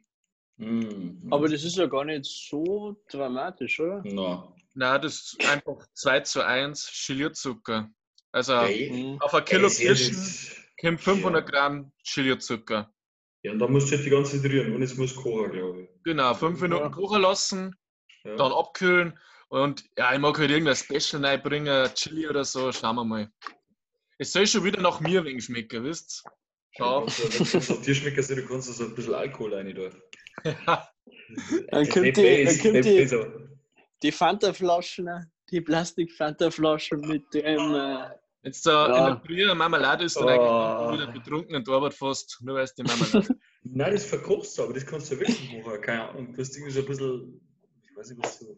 Mm. 0.57 1.27
Aber 1.31 1.49
das 1.49 1.63
ist 1.63 1.75
ja 1.75 1.85
gar 1.87 2.05
nicht 2.05 2.25
so 2.25 3.01
dramatisch, 3.09 3.79
oder? 3.79 4.01
Na, 4.05 4.53
Nein, 4.73 5.01
das 5.01 5.15
ist 5.15 5.45
einfach 5.49 5.85
2 5.93 6.19
zu 6.21 6.45
1 6.45 6.85
Chilierzucker. 6.87 7.89
Also 8.31 8.53
geil. 8.53 8.89
Mhm. 8.91 9.21
auf 9.21 9.33
ein 9.33 9.45
Kilo 9.45 9.69
Kirschen 9.69 10.17
kommt 10.79 10.99
500 11.01 11.49
Gramm 11.49 11.91
Chilierzucker. 12.03 12.91
Ja, 13.43 13.51
und 13.53 13.59
dann 13.59 13.71
musst 13.71 13.89
du 13.91 13.95
halt 13.95 14.05
die 14.05 14.09
ganze 14.09 14.41
Zeit 14.41 14.51
rühren 14.51 14.73
und 14.75 14.81
es 14.81 14.97
muss 14.97 15.15
kochen, 15.15 15.51
glaube 15.51 15.81
ich. 15.83 15.89
Genau, 16.03 16.33
5 16.33 16.59
Minuten 16.61 16.83
Ja. 16.83 16.89
kochen 16.89 17.21
lassen, 17.21 17.75
Ja. 18.25 18.35
dann 18.35 18.51
abkühlen 18.51 19.17
und 19.49 19.83
ja, 19.97 20.13
ich 20.13 20.19
mag 20.19 20.37
halt 20.37 20.51
irgendein 20.51 20.75
Special 20.75 21.23
reinbringen, 21.25 21.89
Chili 21.93 22.27
oder 22.27 22.43
so, 22.43 22.71
schauen 22.71 22.95
wir 22.95 23.03
mal. 23.05 23.31
Es 24.17 24.31
soll 24.31 24.47
schon 24.47 24.63
wieder 24.63 24.81
nach 24.81 24.99
mir 25.01 25.23
wegen 25.25 25.41
schmecken, 25.41 25.83
wisst 25.83 26.23
Ja, 26.77 26.85
Schau. 26.85 27.05
wenn 27.07 27.61
du 27.61 27.73
auf 27.73 27.81
Tierschmecker 27.81 28.21
sind, 28.23 28.37
du 28.39 28.47
kannst 28.47 28.67
du 28.69 28.73
so 28.73 28.83
ein 28.85 28.95
bisschen 28.95 29.13
Alkohol 29.13 29.53
rein 29.53 29.73
da. 29.73 29.89
Dann 31.71 31.89
kommt 31.89 32.17
die- 32.17 32.43
dann 32.45 32.59
kommt 32.59 32.85
die- 32.85 33.09
Die 34.03 34.11
Fanta-Flaschen, 34.11 35.09
die 35.51 35.61
Plastik-Fanta-Flaschen 35.61 36.99
mit 37.01 37.33
dem. 37.33 37.73
Äh, 37.75 38.09
Jetzt 38.43 38.63
da 38.67 38.87
Ja. 38.89 38.97
in 39.07 39.13
der 39.15 39.21
Früh 39.25 39.43
eine 39.43 39.55
Marmelade 39.55 40.03
ist 40.05 40.17
dann 40.17 40.27
eigentlich 40.29 40.41
Oh. 40.51 40.93
wieder 40.93 41.11
betrunken 41.11 41.55
und 41.55 41.67
arbeitet 41.67 41.97
fast, 41.97 42.37
nur 42.43 42.55
weil 42.55 42.65
es 42.65 42.75
die 42.75 42.83
Marmelade 42.83 43.35
Nein, 43.63 43.93
das 43.93 44.05
verkochst 44.05 44.55
du, 44.57 44.63
aber 44.63 44.73
das 44.73 44.85
kannst 44.85 45.11
du 45.11 45.19
wirklich 45.19 45.63
machen. 45.63 45.81
Keine 45.81 46.09
Ahnung. 46.09 46.31
Du 46.33 46.39
hast 46.39 46.55
irgendwie 46.55 46.71
so 46.73 46.81
ein 46.81 46.85
bisschen, 46.85 47.41
ich 47.89 47.95
weiß 47.97 48.09
nicht, 48.11 48.23
was 48.23 48.37
so 48.37 48.55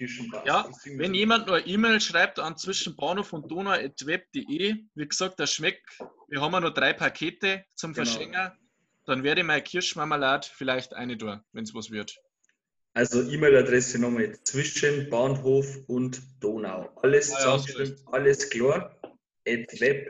Kirschenbas. 0.00 0.42
Ja, 0.46 0.62
das 0.66 0.82
Wenn 0.86 1.12
jemand 1.12 1.46
nur 1.46 1.56
eine 1.56 1.66
E-Mail 1.66 2.00
schreibt 2.00 2.38
an 2.38 2.56
zwischenbahnhof 2.56 3.34
und 3.34 3.50
donau.web.de, 3.50 4.76
wie 4.94 5.08
gesagt, 5.08 5.38
das 5.38 5.52
schmeckt, 5.52 5.84
wir 6.28 6.40
haben 6.40 6.54
ja 6.54 6.60
noch 6.60 6.72
drei 6.72 6.94
Pakete 6.94 7.66
zum 7.74 7.92
Genau. 7.92 8.06
Verschenken, 8.06 8.50
dann 9.04 9.22
werde 9.22 9.42
ich 9.42 9.46
meine 9.46 9.60
Kirschmarmelade 9.62 10.48
vielleicht 10.50 10.94
eine 10.94 11.18
tun, 11.18 11.42
wenn 11.52 11.64
es 11.64 11.74
was 11.74 11.90
wird. 11.90 12.16
Also 12.94 13.20
E-Mail-Adresse 13.30 13.98
nochmal 13.98 14.40
zwischen 14.42 15.10
Bahnhof 15.10 15.76
und 15.86 16.22
Donau. 16.40 16.88
Alles 17.02 17.30
Ah 17.34 17.58
ja, 17.58 17.84
alles 18.06 18.48
klar. 18.48 18.98
web.de. 19.44 20.02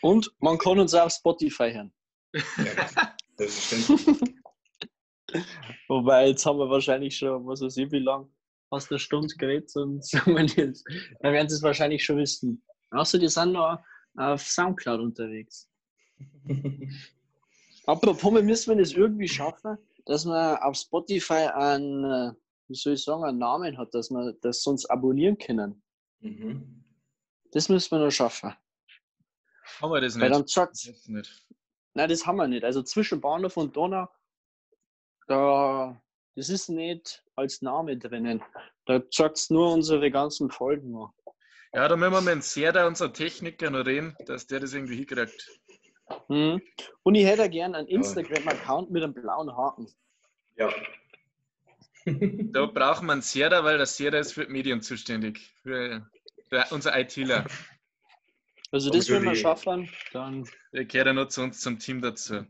und 0.00 0.30
man 0.38 0.56
kann 0.56 0.78
uns 0.78 0.94
auch 0.94 1.04
auf 1.04 1.12
Spotify 1.12 1.70
hören. 1.70 1.92
Ja, 2.32 2.88
selbstverständlich. 3.36 4.34
Wobei, 5.88 6.28
jetzt 6.28 6.44
haben 6.46 6.58
wir 6.58 6.68
wahrscheinlich 6.68 7.16
schon, 7.16 7.46
was 7.46 7.60
weiß 7.60 7.76
ich, 7.78 7.90
wie 7.92 7.98
lang, 7.98 8.28
fast 8.68 8.90
eine 8.90 8.98
Stunde 8.98 9.34
geredet 9.36 9.74
und 9.76 10.04
sagen 10.04 10.34
wir 10.34 10.44
jetzt, 10.44 10.84
dann 11.20 11.32
werden 11.32 11.48
sie 11.48 11.56
es 11.56 11.62
wahrscheinlich 11.62 12.04
schon 12.04 12.18
wissen. 12.18 12.62
Außer 12.90 13.18
die 13.18 13.28
sind 13.28 13.52
noch 13.52 13.78
auf 14.16 14.42
Soundcloud 14.42 15.00
unterwegs. 15.00 15.68
Apropos, 17.86 18.32
wir 18.32 18.42
müssen 18.42 18.70
wir 18.70 18.82
das 18.82 18.92
irgendwie 18.92 19.28
schaffen, 19.28 19.76
dass 20.06 20.24
wir 20.24 20.64
auf 20.64 20.76
Spotify 20.76 21.48
einen, 21.54 22.04
äh, 22.04 22.32
wie 22.68 22.74
soll 22.74 22.94
ich 22.94 23.02
sagen, 23.04 23.24
einen 23.24 23.38
Namen 23.38 23.76
hat, 23.76 23.92
dass 23.94 24.10
wir 24.10 24.34
das 24.42 24.62
sonst 24.62 24.86
abonnieren 24.86 25.36
können. 25.38 25.82
Mhm. 26.20 26.84
Das 27.50 27.68
müssen 27.68 27.90
wir 27.92 28.04
noch 28.04 28.10
schaffen. 28.10 28.54
Haben 29.80 29.92
wir 29.92 30.00
das 30.00 30.18
Weil 30.18 30.28
nicht? 30.30 30.40
dann 30.40 30.46
sagt 30.46 30.72
Das 30.86 31.08
nicht. 31.08 31.46
nein, 31.94 32.08
das 32.08 32.26
haben 32.26 32.36
wir 32.36 32.46
nicht. 32.48 32.64
Also 32.64 32.82
zwischen 32.82 33.20
Bahnhof 33.20 33.56
und 33.56 33.76
Donau, 33.76 34.06
da, 35.32 36.02
das 36.36 36.48
ist 36.48 36.68
nicht 36.68 37.24
als 37.36 37.62
Name 37.62 37.96
drinnen. 37.96 38.42
Da 38.86 39.02
sagt 39.10 39.38
es 39.38 39.50
nur 39.50 39.72
unsere 39.72 40.10
ganzen 40.10 40.50
Folgen 40.50 40.92
noch. 40.92 41.14
Ja, 41.74 41.88
da 41.88 41.96
müssen 41.96 42.12
wir 42.12 42.20
mit 42.20 42.34
dem 42.34 42.42
Serda, 42.42 42.86
unser 42.86 43.12
Techniker, 43.12 43.70
noch 43.70 43.86
reden, 43.86 44.14
dass 44.26 44.46
der 44.46 44.60
das 44.60 44.74
irgendwie 44.74 44.96
hinkriegt. 44.96 45.50
Mhm. 46.28 46.60
Und 47.02 47.14
ich 47.14 47.24
hätte 47.24 47.48
gern 47.48 47.74
einen 47.74 47.88
Instagram-Account 47.88 48.90
mit 48.90 49.02
einem 49.02 49.14
blauen 49.14 49.56
Haken. 49.56 49.88
Ja. 50.56 50.70
Da 52.04 52.66
brauchen 52.66 53.06
wir 53.06 53.12
einen 53.12 53.22
Serda, 53.22 53.64
weil 53.64 53.78
der 53.78 53.86
Serda 53.86 54.18
ist 54.18 54.32
für 54.32 54.44
die 54.44 54.52
Medien 54.52 54.82
zuständig. 54.82 55.54
Für 55.62 56.06
der, 56.50 56.70
unser 56.72 56.98
ITler. 56.98 57.46
Also 58.70 58.90
das, 58.90 59.08
wenn 59.08 59.22
wir 59.22 59.36
schaffen, 59.36 59.88
dann 60.12 60.46
Der 60.72 60.84
gehört 60.84 61.06
ja 61.06 61.12
noch 61.12 61.28
zu 61.28 61.42
uns 61.42 61.60
zum 61.60 61.78
Team 61.78 62.02
dazu. 62.02 62.44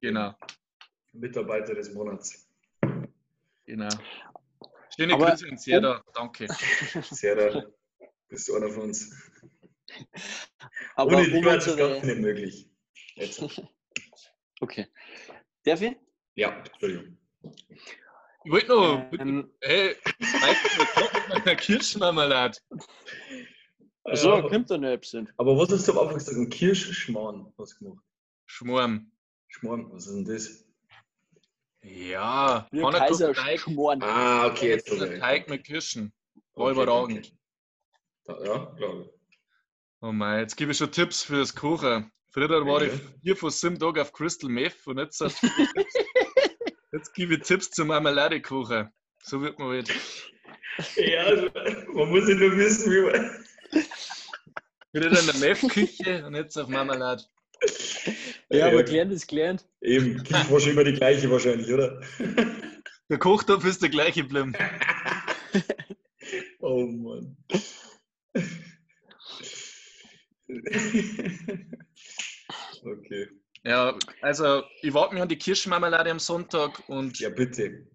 Genau, 0.00 0.34
Mitarbeiter 1.18 1.74
des 1.74 1.92
Monats. 1.92 2.48
genau. 3.64 3.88
Schöne 4.96 5.14
Aber- 5.14 5.30
Grüße 5.30 5.48
an 5.48 5.58
Serda, 5.58 6.02
danke. 6.14 6.46
Sarah, 7.10 7.64
bist 8.28 8.48
du 8.48 8.54
einer 8.56 8.70
von 8.70 8.84
uns. 8.84 9.12
Aber 10.94 11.16
Ohne 11.16 11.24
dich 11.30 11.44
war 11.44 11.54
das. 11.56 11.76
Ganze 11.76 12.06
nicht 12.06 12.18
möglich. 12.20 12.68
Jetzt. 13.14 13.42
Okay. 14.60 14.86
Darf 15.64 15.82
ich? 15.82 15.94
Ja, 16.34 16.48
Entschuldigung. 16.64 17.18
Ich 18.42 18.50
wollte 18.50 18.68
noch, 18.68 19.12
Ähm, 19.20 19.50
hey, 19.60 19.94
weißt 20.18 20.64
du, 20.64 20.80
was 20.80 21.12
mit 21.12 21.44
meiner 21.44 21.56
Kirschmarmelade? 21.56 22.56
so, 24.14 24.30
Ja, 24.36 24.48
kommt 24.48 24.70
da 24.70 24.78
noch 24.78 24.88
etwas 24.88 25.26
aber 25.36 25.58
was 25.58 25.70
hast 25.72 25.86
du 25.88 25.92
am 25.92 25.98
Anfang 25.98 26.14
gesagt? 26.14 26.38
Ein 26.38 26.48
Kirschschmarrn 26.48 27.52
hast 27.58 27.74
du 27.80 27.84
gemacht. 27.84 28.04
Schmorm. 28.46 29.12
Schmarrn, 29.48 29.92
was 29.92 30.06
ist 30.06 30.14
denn 30.14 30.24
das? 30.24 30.65
Ja, 31.88 32.66
Wir 32.72 32.82
Pfannkuchen 32.82 33.08
Kaiser 33.08 33.32
Teig, 33.32 33.60
schmoren. 33.60 34.02
Ah, 34.02 34.46
okay, 34.46 34.70
jetzt 34.70 34.88
Teig 34.88 35.48
mit 35.48 35.64
Kirschen. 35.64 36.12
War 36.54 36.76
Okay, 36.76 37.22
ja, 38.26 38.74
glaube 38.76 39.10
Oh 40.00 40.12
mein, 40.12 40.40
jetzt 40.40 40.56
gebe 40.56 40.72
ich 40.72 40.78
schon 40.78 40.90
Tipps 40.90 41.22
fürs 41.22 41.54
Kochen. 41.54 42.10
Früher 42.32 42.66
war 42.66 42.82
ich 42.82 42.92
vier 43.22 43.36
von 43.36 43.50
sieben 43.50 43.78
Tagen 43.78 44.00
auf 44.00 44.12
Crystal 44.12 44.50
Meth 44.50 44.86
und 44.86 44.98
jetzt, 44.98 45.20
jetzt 46.92 47.14
gebe 47.14 47.34
ich 47.34 47.42
Tipps 47.42 47.70
zum 47.70 47.88
Marmelade 47.88 48.42
kochen. 48.42 48.90
So 49.22 49.40
wird 49.40 49.58
man 49.58 49.78
ich. 49.78 50.32
Ja, 50.96 51.22
also, 51.22 51.48
man 51.94 52.10
muss 52.10 52.28
ja 52.28 52.34
nur 52.34 52.56
wissen, 52.56 52.92
wie 52.92 53.10
man. 53.10 53.46
Wieder 54.92 55.18
in 55.18 55.26
der 55.26 55.36
Meth-Küche 55.36 56.26
und 56.26 56.34
jetzt 56.34 56.56
auf 56.58 56.68
Marmelade. 56.68 57.22
Ja, 58.50 58.66
aber 58.68 58.76
Ja. 58.76 58.82
gelernt 58.82 59.12
ist 59.12 59.26
gelernt. 59.26 59.66
Eben, 59.80 60.22
Küche 60.22 60.50
war 60.50 60.60
schon 60.60 60.70
immer 60.72 60.84
die 60.84 60.92
gleiche 60.92 61.30
wahrscheinlich, 61.30 61.72
oder? 61.72 62.00
Der 63.08 63.18
Kochtopf 63.18 63.64
ist 63.64 63.82
der 63.82 63.88
gleiche 63.88 64.22
geblieben. 64.22 64.52
Oh 66.58 66.84
Mann. 66.86 67.36
okay. 72.84 73.28
Ja, 73.64 73.96
also 74.22 74.64
ich 74.82 74.92
warte 74.92 75.14
mich 75.14 75.22
an 75.22 75.28
die 75.28 75.38
Kirschmarmelade 75.38 76.10
am 76.10 76.18
Sonntag 76.18 76.88
und 76.88 77.20
Ja, 77.20 77.28
bitte. 77.28 77.86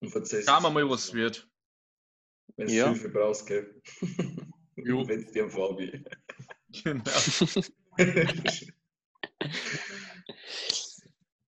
Und 0.00 0.10
schauen 0.12 0.62
wir 0.62 0.70
mal, 0.70 0.88
was 0.88 1.12
wird. 1.12 1.46
Wenn 2.56 2.68
du 2.68 2.72
Ja. 2.72 2.88
Hilfe 2.88 3.10
brauchst, 3.10 3.46
gell? 3.46 3.82
Wenn 4.76 5.22
es 5.24 5.32
dir 5.32 5.44
am 5.44 5.50
Fabi. 5.50 6.02
Genau. 6.82 7.02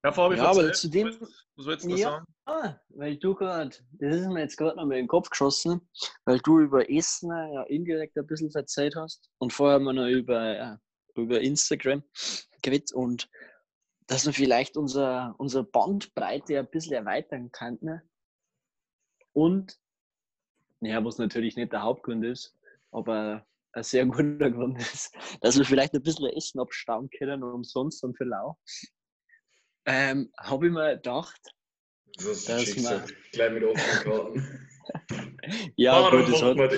Ja, 0.05 0.13
Fabi, 0.13 0.37
Ja, 0.37 0.51
aber 0.51 0.73
zu 0.73 0.89
dem- 0.89 1.19
Was, 1.57 1.67
willst 1.67 1.85
du 1.87 1.91
Ja. 1.91 2.11
sagen? 2.11 2.27
Ah, 2.45 2.77
weil 2.91 3.17
du 3.17 3.35
gerade, 3.35 3.71
das 3.93 4.17
ist 4.17 4.29
mir 4.29 4.41
jetzt 4.41 4.57
gerade 4.57 4.77
noch 4.77 4.85
mal 4.87 4.95
in 4.95 5.05
den 5.05 5.09
Kopf 5.09 5.31
geschossen, 5.31 5.81
weil 6.25 6.39
du 6.41 6.61
über 6.61 6.89
Essen 6.89 7.31
ja 7.31 7.63
indirekt 7.65 8.17
ein 8.17 8.27
bisschen 8.27 8.53
verzeiht 8.53 8.95
hast 8.95 9.29
und 9.39 9.53
vorher 9.53 9.77
haben 9.77 9.85
wir 9.85 9.93
noch 9.93 10.07
über, 10.07 10.55
ja, 10.57 10.81
über 11.17 11.41
Instagram 11.41 12.05
geredet 12.63 12.93
und 12.93 13.29
dass 14.07 14.27
wir 14.27 14.33
vielleicht 14.33 14.77
unser, 14.77 15.35
unsere 15.39 15.65
Bandbreite 15.65 16.61
ein 16.61 16.71
bisschen 16.71 16.93
erweitern 16.93 17.51
könnten. 17.51 18.01
Und, 19.33 19.81
naja, 20.79 21.05
was 21.05 21.19
natürlich 21.19 21.57
nicht 21.57 21.73
der 21.73 21.83
Hauptgrund 21.83 22.25
ist, 22.25 22.55
aber 22.93 23.45
ein 23.77 23.85
sehr 23.85 24.07
guter 24.07 24.51
Grund 24.51 24.79
ist, 24.79 25.15
dass 25.43 25.57
wir 25.59 25.65
vielleicht 25.65 25.95
ein 25.95 26.03
bisschen 26.03 26.27
Essen 26.31 26.59
abstauen 26.61 27.09
können 27.11 27.43
umsonst 27.43 28.03
und 28.05 28.17
für 28.17 28.25
lau. 28.25 28.59
Ähm, 29.85 30.33
Habe 30.39 30.67
ich 30.67 30.73
mir 30.73 30.97
gedacht, 30.97 31.41
Das 32.17 32.25
ist 32.27 32.49
Das 32.49 32.63
Schicksal. 32.65 32.99
mal- 33.01 33.07
Gleich 33.33 33.53
mit 33.53 33.65
offenen 33.65 34.03
Karten. 34.03 34.69
ja, 35.77 35.93
Warum 35.93 36.25
gut, 36.25 36.33
das 36.35 36.43
hat, 36.43 36.57
man 36.57 36.71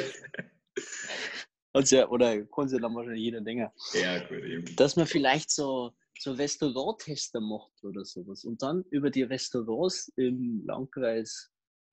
das? 1.75 1.91
ja, 1.93 2.09
oder 2.09 2.45
kann 2.47 2.69
sich 2.69 2.81
dann 2.81 2.95
wahrscheinlich 2.95 3.23
jeder 3.23 3.41
denken, 3.41 3.71
Ja, 3.95 4.19
gut, 4.27 4.43
eben. 4.43 4.77
dass 4.77 4.97
man 4.97 5.07
vielleicht 5.07 5.51
so, 5.51 5.95
so 6.19 6.33
Restauranttester 6.33 7.41
macht 7.41 7.73
oder 7.85 8.05
sowas 8.05 8.45
und 8.45 8.61
dann 8.63 8.83
über 8.91 9.11
die 9.11 9.23
Restaurants 9.23 10.09
im 10.17 10.65
Landkreis 10.67 11.51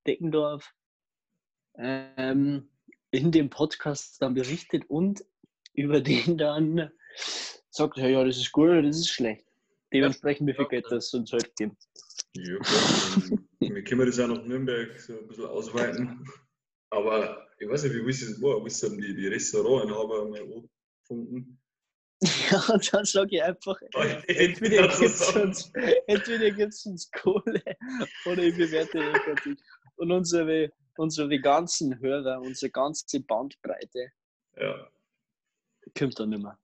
Deckendorf 0.07 0.73
ähm, 1.77 2.69
in 3.15 3.31
dem 3.31 3.49
Podcast 3.49 4.21
dann 4.21 4.33
berichtet 4.33 4.83
und 4.89 5.23
über 5.73 6.01
den 6.01 6.37
dann 6.37 6.91
sagt, 7.69 7.97
hey, 7.97 8.13
ja, 8.13 8.23
das 8.23 8.37
ist 8.37 8.51
gut 8.51 8.69
oder 8.69 8.81
das 8.81 8.97
ist 8.97 9.09
schlecht. 9.09 9.45
Dementsprechend, 9.93 10.47
wie 10.47 10.53
viel 10.53 10.67
Geld 10.67 10.85
das 10.89 11.13
uns 11.13 11.31
halt 11.31 11.55
gibt. 11.55 11.77
Ja. 12.33 12.57
Wir 13.59 13.83
können 13.83 14.05
das 14.05 14.19
auch 14.19 14.27
nach 14.27 14.43
Nürnberg 14.43 14.99
so 14.99 15.17
ein 15.17 15.27
bisschen 15.27 15.45
ausweiten. 15.45 16.25
Aber 16.89 17.47
ich 17.59 17.69
weiß 17.69 17.83
nicht, 17.83 17.93
wie 17.95 18.11
das 18.11 18.37
machen? 18.39 18.63
Willst 18.63 18.83
du 18.83 18.89
dann 18.89 18.97
die, 18.99 19.15
die 19.15 19.27
Restaurantinhaber 19.27 20.29
mal 20.29 20.41
anfunken? 20.41 21.59
Ja, 22.49 22.63
und 22.73 22.93
dann 22.93 23.05
sage 23.05 23.35
ich 23.35 23.43
einfach, 23.43 23.77
entweder 24.27 24.87
gibt 24.87 25.01
es 25.01 25.35
uns, 25.35 25.71
entweder 26.07 26.51
gibt's 26.51 26.85
uns 26.85 27.11
Kohle 27.11 27.61
oder 28.25 28.41
ich 28.41 28.55
bewerte 28.55 28.97
negativ. 28.97 29.59
Und 29.97 30.11
unsere, 30.11 30.71
unsere 30.97 31.39
ganzen 31.39 31.99
Hörer, 31.99 32.41
unsere 32.41 32.71
ganze 32.71 33.19
Bandbreite 33.21 34.11
Ja. 34.57 34.87
kommt 35.97 36.19
dann 36.19 36.29
nicht 36.29 36.41
mehr. 36.43 36.57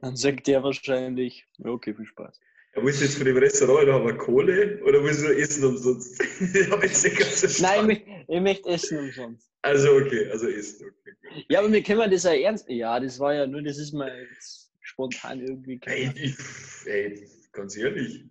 Dann 0.00 0.16
sagt 0.16 0.46
der 0.46 0.62
wahrscheinlich, 0.62 1.46
okay, 1.64 1.94
viel 1.94 2.06
Spaß. 2.06 2.40
Ja, 2.74 2.84
willst 2.84 3.00
du 3.00 3.04
jetzt 3.06 3.16
von 3.16 3.24
dem 3.26 3.36
Restaurantinhaber 3.38 4.16
Kohle 4.18 4.82
oder 4.84 5.02
willst 5.02 5.22
du 5.24 5.34
Essen 5.34 5.64
umsonst? 5.64 6.20
ich 6.54 6.70
habe 6.70 6.84
jetzt 6.86 7.60
Nein, 7.60 7.90
ich, 7.90 7.98
möcht- 7.98 8.24
ich 8.28 8.40
möchte 8.40 8.68
essen 8.68 8.98
umsonst. 8.98 9.50
Also, 9.62 9.96
okay, 9.96 10.28
also 10.30 10.46
Essen. 10.48 10.90
Okay. 10.90 11.44
Ja, 11.48 11.58
aber 11.60 11.72
wir 11.72 11.82
können 11.82 12.10
das 12.10 12.22
ja 12.24 12.34
ernst. 12.34 12.68
Ja, 12.68 13.00
das 13.00 13.18
war 13.18 13.34
ja 13.34 13.46
nur, 13.46 13.62
das 13.62 13.78
ist 13.78 13.92
mir 13.92 14.22
jetzt 14.28 14.70
spontan 14.82 15.40
irgendwie. 15.40 15.80
Ey, 15.86 16.10
ich, 16.14 16.36
ey, 16.86 17.28
ganz 17.52 17.76
ehrlich. 17.76 18.24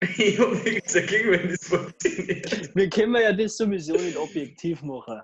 Ich 0.00 0.38
habe 0.38 0.56
nichts 0.56 0.92
dagegen, 0.92 1.32
wenn 1.32 1.48
das 1.48 1.66
funktioniert. 1.66 2.74
Wir 2.74 2.88
können 2.88 3.16
ja 3.16 3.32
das 3.32 3.56
sowieso 3.56 3.94
nicht 3.94 4.16
objektiv 4.16 4.82
machen. 4.82 5.22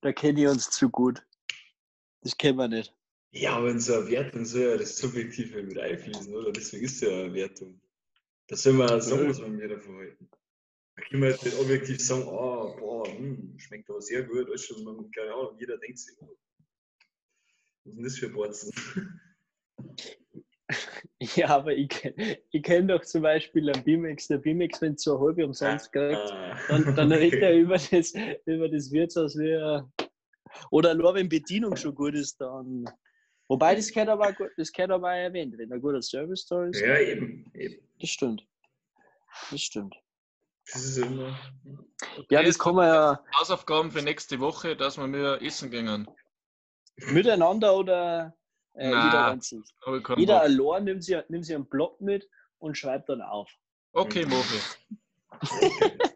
Da 0.00 0.12
kenne 0.12 0.40
ich 0.40 0.48
uns 0.48 0.70
zu 0.70 0.88
gut. 0.88 1.22
Das 2.22 2.36
kennen 2.36 2.58
wir 2.58 2.68
nicht. 2.68 2.94
Ja, 3.32 3.56
aber 3.56 3.70
in 3.70 3.80
so 3.80 3.94
einer 3.94 4.08
Wertung 4.08 4.44
soll 4.44 4.62
ja 4.62 4.76
das 4.76 4.96
Subjektive 4.96 5.62
mit 5.62 5.78
einfließen, 5.78 6.34
oder? 6.34 6.52
Deswegen 6.52 6.84
ist 6.84 7.00
ja 7.02 7.08
eine 7.08 7.34
Wertung. 7.34 7.80
Da 8.48 8.56
soll 8.56 8.74
man 8.74 9.00
sagen, 9.00 9.28
was 9.28 9.40
man 9.40 9.56
mir 9.56 9.68
davon 9.68 9.96
halten. 9.96 10.28
Da 10.96 11.02
kann 11.02 11.20
man 11.20 11.30
jetzt 11.30 11.44
nicht 11.44 11.58
objektiv 11.58 12.00
sagen, 12.00 12.24
oh, 12.26 12.76
boah, 12.78 13.06
hm, 13.06 13.54
schmeckt 13.58 13.88
aber 13.88 14.02
sehr 14.02 14.24
gut, 14.24 14.50
weißt 14.50 14.70
du, 14.70 14.82
man, 14.84 15.10
keine 15.10 15.32
Ahnung, 15.32 15.56
jeder 15.58 15.78
denkt 15.78 15.98
sich, 15.98 16.14
oh, 16.20 16.36
was 17.84 17.92
ist 17.92 17.96
denn 17.96 18.04
das 18.04 18.18
für 18.18 18.28
Borzen? 18.28 19.20
Ja, 21.36 21.48
aber 21.48 21.72
ich, 21.72 21.88
kenn- 21.88 22.38
ich 22.50 22.62
kenne 22.62 22.88
doch 22.94 23.02
zum 23.04 23.22
Beispiel 23.22 23.70
einen 23.70 23.84
Bimex. 23.84 24.28
Der 24.28 24.38
Bimex, 24.38 24.80
wenn 24.80 24.94
es 24.94 25.02
so 25.02 25.16
eine 25.16 25.26
halbe 25.26 25.44
umsonst 25.46 25.92
kriegt, 25.92 26.16
Ah, 26.16 26.56
dann, 26.68 26.96
dann 26.96 27.12
okay. 27.12 27.22
redet 27.22 27.42
er 27.42 27.54
über 27.54 27.74
das, 27.78 28.12
über 28.46 28.68
das 28.68 28.90
Wirtshaus 28.90 29.36
wie 29.38 29.54
ein- 29.54 29.92
Oder 30.70 30.94
nur 30.94 31.14
wenn 31.14 31.28
Bedienung 31.28 31.76
schon 31.76 31.94
gut 31.94 32.14
ist, 32.14 32.40
dann. 32.40 32.84
Wobei 33.48 33.74
das 33.74 33.88
gehört 33.92 34.08
aber, 34.08 34.28
auch 34.28 34.34
gut- 34.34 34.50
das 34.56 34.72
gehört 34.72 34.90
aber 34.92 35.08
auch 35.08 35.16
erwähnt, 35.16 35.56
wenn 35.58 35.72
ein 35.72 35.80
guter 35.80 36.02
Service 36.02 36.46
da 36.46 36.64
ist. 36.66 36.80
Ja, 36.80 36.98
eben, 36.98 37.50
eben. 37.54 37.76
Das 38.00 38.10
stimmt. 38.10 38.46
Das 39.50 39.60
stimmt. 39.60 39.94
Das 40.72 40.84
ist 40.84 40.96
immer. 40.98 41.36
Ja, 42.30 42.42
das 42.42 42.58
kann 42.58 42.74
man 42.76 42.86
ja 42.86 43.24
Hausaufgaben 43.38 43.90
für 43.90 44.02
nächste 44.02 44.38
Woche, 44.40 44.76
dass 44.76 44.96
wir 44.96 45.06
mehr 45.06 45.40
essen 45.42 45.70
gehen. 45.70 46.06
miteinander 47.08 47.76
oder 47.76 48.34
äh, 48.74 48.90
Na, 48.90 49.38
jeder 49.86 50.00
keinen 50.02 50.18
Jeder 50.20 50.40
allein 50.42 50.84
nimmt 50.84 51.04
sich, 51.04 51.16
nimmt 51.28 51.44
sich 51.44 51.54
einen 51.54 51.68
Block 51.68 52.00
mit 52.00 52.28
und 52.58 52.76
schreibt 52.76 53.08
dann 53.08 53.22
auf. 53.22 53.50
Okay, 53.92 54.26
mach 54.26 54.44
ich. 54.54 54.78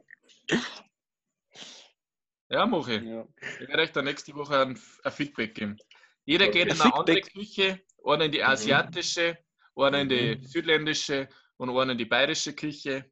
Ja, 2.49 2.65
Mochi. 2.65 2.99
Ja. 2.99 3.27
Ich 3.61 3.69
werde 3.69 3.83
euch 3.83 3.93
da 3.93 4.03
nächste 4.03 4.35
Woche 4.35 4.59
ein, 4.61 4.79
ein 5.03 5.13
Feedback 5.13 5.55
geben. 5.55 5.77
Jeder 6.25 6.49
geht 6.49 6.67
in 6.67 6.73
Ein 6.73 6.81
eine 6.81 6.95
andere? 6.95 7.21
Küche, 7.21 7.81
einer 8.05 8.25
in 8.27 8.33
die 8.33 8.43
asiatische, 8.43 9.39
einer 9.75 10.01
in 10.01 10.09
die 10.09 10.39
südländische 10.47 11.29
und 11.57 11.71
einer 11.71 11.93
in 11.93 11.99
die 11.99 12.05
bayerische 12.05 12.53
Küche. 12.55 13.11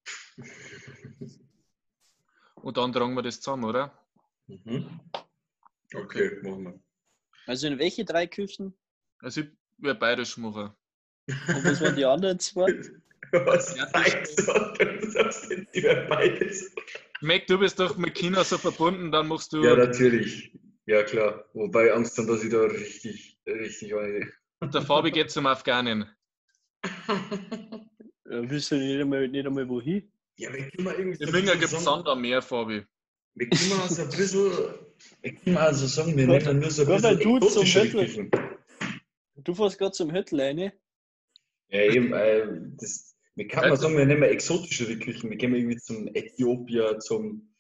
Und 2.57 2.77
dann 2.77 2.93
tragen 2.93 3.15
wir 3.15 3.23
das 3.23 3.41
zusammen, 3.41 3.65
oder? 3.65 3.93
Mhm. 4.47 5.01
Okay, 5.93 6.41
machen 6.43 6.65
wir. 6.65 6.81
Also 7.47 7.67
in 7.67 7.79
welche 7.79 8.05
drei 8.05 8.27
Küchen? 8.27 8.77
Also 9.25 9.41
ich 9.41 9.47
werde 9.79 9.99
bayerisch 9.99 10.37
machen. 10.37 10.71
Und 11.29 11.65
was 11.65 11.81
waren 11.81 11.97
die 11.97 12.05
anderen 12.05 12.39
zwei? 12.39 12.67
Was 13.33 13.75
Ja, 13.77 13.89
sagst 13.89 14.39
du? 14.39 14.45
Du 15.01 15.11
sagst 15.11 15.51
jetzt 15.51 15.75
über 15.75 15.95
beides. 16.07 16.73
Mac, 17.21 17.47
du 17.49 17.59
bist 17.59 17.81
doch 17.81 17.97
mit 17.97 18.15
China 18.15 18.45
so 18.45 18.59
verbunden, 18.59 19.11
dann 19.11 19.27
machst 19.27 19.53
du. 19.53 19.65
Ja, 19.65 19.75
natürlich. 19.75 20.53
Ja, 20.87 21.03
klar. 21.03 21.45
Wobei 21.55 21.93
Angst 21.93 22.17
haben, 22.19 22.29
dass 22.29 22.45
ich 22.45 22.51
da 22.53 22.61
richtig, 22.61 23.37
richtig 23.47 23.95
eine. 23.97 24.31
der 24.63 24.83
Fabi 24.83 25.11
geht 25.11 25.31
zum 25.31 25.47
Afghanen. 25.47 26.07
Ja, 28.27 28.51
willst 28.51 28.71
du 28.71 28.77
nicht 28.77 29.01
einmal, 29.01 29.29
nicht 29.29 29.47
einmal 29.47 29.69
wohin? 29.69 30.11
Ja, 30.39 30.51
wir 30.51 30.69
können 30.71 30.85
mal 30.85 30.95
irgendwie. 30.95 31.23
Im 31.23 31.27
so 31.27 31.33
bisschen 31.33 31.61
gibt 31.61 31.73
es 31.73 31.85
Sand 31.85 32.09
am 32.09 32.23
Meer, 32.23 32.41
Fabi. 32.41 32.83
Wir 33.35 33.49
können 33.51 33.69
mal 33.69 33.89
so 33.89 34.03
ein 34.03 34.09
bisschen. 34.09 34.51
Wir 35.21 35.35
können 35.35 35.55
mal 35.55 35.67
also 35.67 35.87
sagen, 35.87 36.17
wir 36.17 36.27
nehmen 36.27 36.61
nur 36.61 36.71
so 36.71 36.83
ein 36.83 36.89
Gott, 36.89 37.03
bisschen. 37.03 37.41
du 37.41 37.49
zum. 37.49 37.65
Küchen. 37.65 38.31
Du 39.37 39.55
fährst 39.55 39.79
gerade 39.79 39.93
zum 39.93 40.13
Hüttel 40.13 40.41
rein. 40.41 40.73
Ja, 41.69 41.81
eben, 41.81 42.13
äh, 42.13 42.47
das, 42.79 43.17
wir 43.35 43.49
kann 43.49 43.69
mal 43.69 43.77
sagen, 43.77 43.97
wir 43.97 44.07
nehmen 44.07 44.23
exotischere 44.23 44.99
Küchen. 44.99 45.31
Wir 45.31 45.37
gehen 45.37 45.55
irgendwie 45.55 45.79
zum 45.79 46.09
Äthiopier, 46.15 46.99
zum 47.01 47.53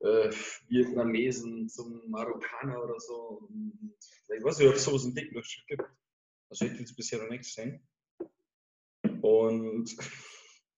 äh, 0.00 0.30
Vietnamesen, 0.68 1.68
zum 1.68 2.02
Marokkaner 2.10 2.82
oder 2.82 3.00
so. 3.00 3.48
Und 3.48 3.94
ich 4.36 4.44
weiß 4.44 4.58
nicht, 4.58 4.68
ob 4.68 4.74
es 4.74 4.84
sowas 4.84 5.04
in 5.04 5.14
Dick 5.14 5.32
noch 5.32 5.44
schon 5.44 5.64
gibt. 5.66 5.84
Also 6.50 6.64
ich 6.64 6.72
hätte 6.72 6.80
jetzt 6.80 6.96
bisher 6.96 7.22
noch 7.22 7.30
nichts 7.30 7.54
gesehen. 7.54 7.86
Und 9.22 9.96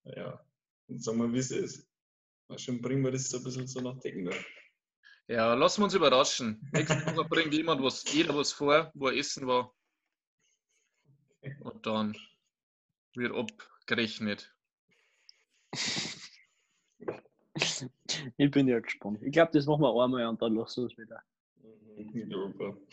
ja, 0.05 0.40
und 0.86 1.03
sagen 1.03 1.18
wir, 1.18 1.32
wie 1.32 1.38
es 1.38 1.51
ist. 1.51 1.88
Mal 2.49 2.59
schon 2.59 2.80
bringen 2.80 3.05
wir 3.05 3.11
das 3.11 3.28
so 3.28 3.38
ein 3.38 3.44
bisschen 3.44 3.66
so 3.66 3.80
nach 3.80 3.99
Dicken. 4.01 4.30
Ja, 5.26 5.53
lassen 5.55 5.80
wir 5.80 5.84
uns 5.84 5.94
überraschen. 5.94 6.70
Nächste 6.72 7.05
Woche 7.05 7.28
bringt 7.28 7.53
jemand 7.53 7.82
was, 7.82 8.05
jeder 8.11 8.34
was 8.34 8.53
vor, 8.53 8.90
wo 8.94 9.09
er 9.09 9.16
essen 9.16 9.46
war. 9.46 9.74
Und 11.61 11.86
dann 11.86 12.16
wird 13.14 13.32
abgerechnet. 13.34 14.53
Ich 18.36 18.51
bin 18.51 18.68
ja 18.68 18.80
gespannt. 18.80 19.22
Ich 19.22 19.32
glaube, 19.32 19.51
das 19.53 19.66
machen 19.66 19.82
wir 19.82 20.05
einmal 20.05 20.26
und 20.26 20.41
dann 20.41 20.55
lassen 20.55 20.84
wir 20.84 20.86
es 20.93 20.99
wieder. 20.99 21.22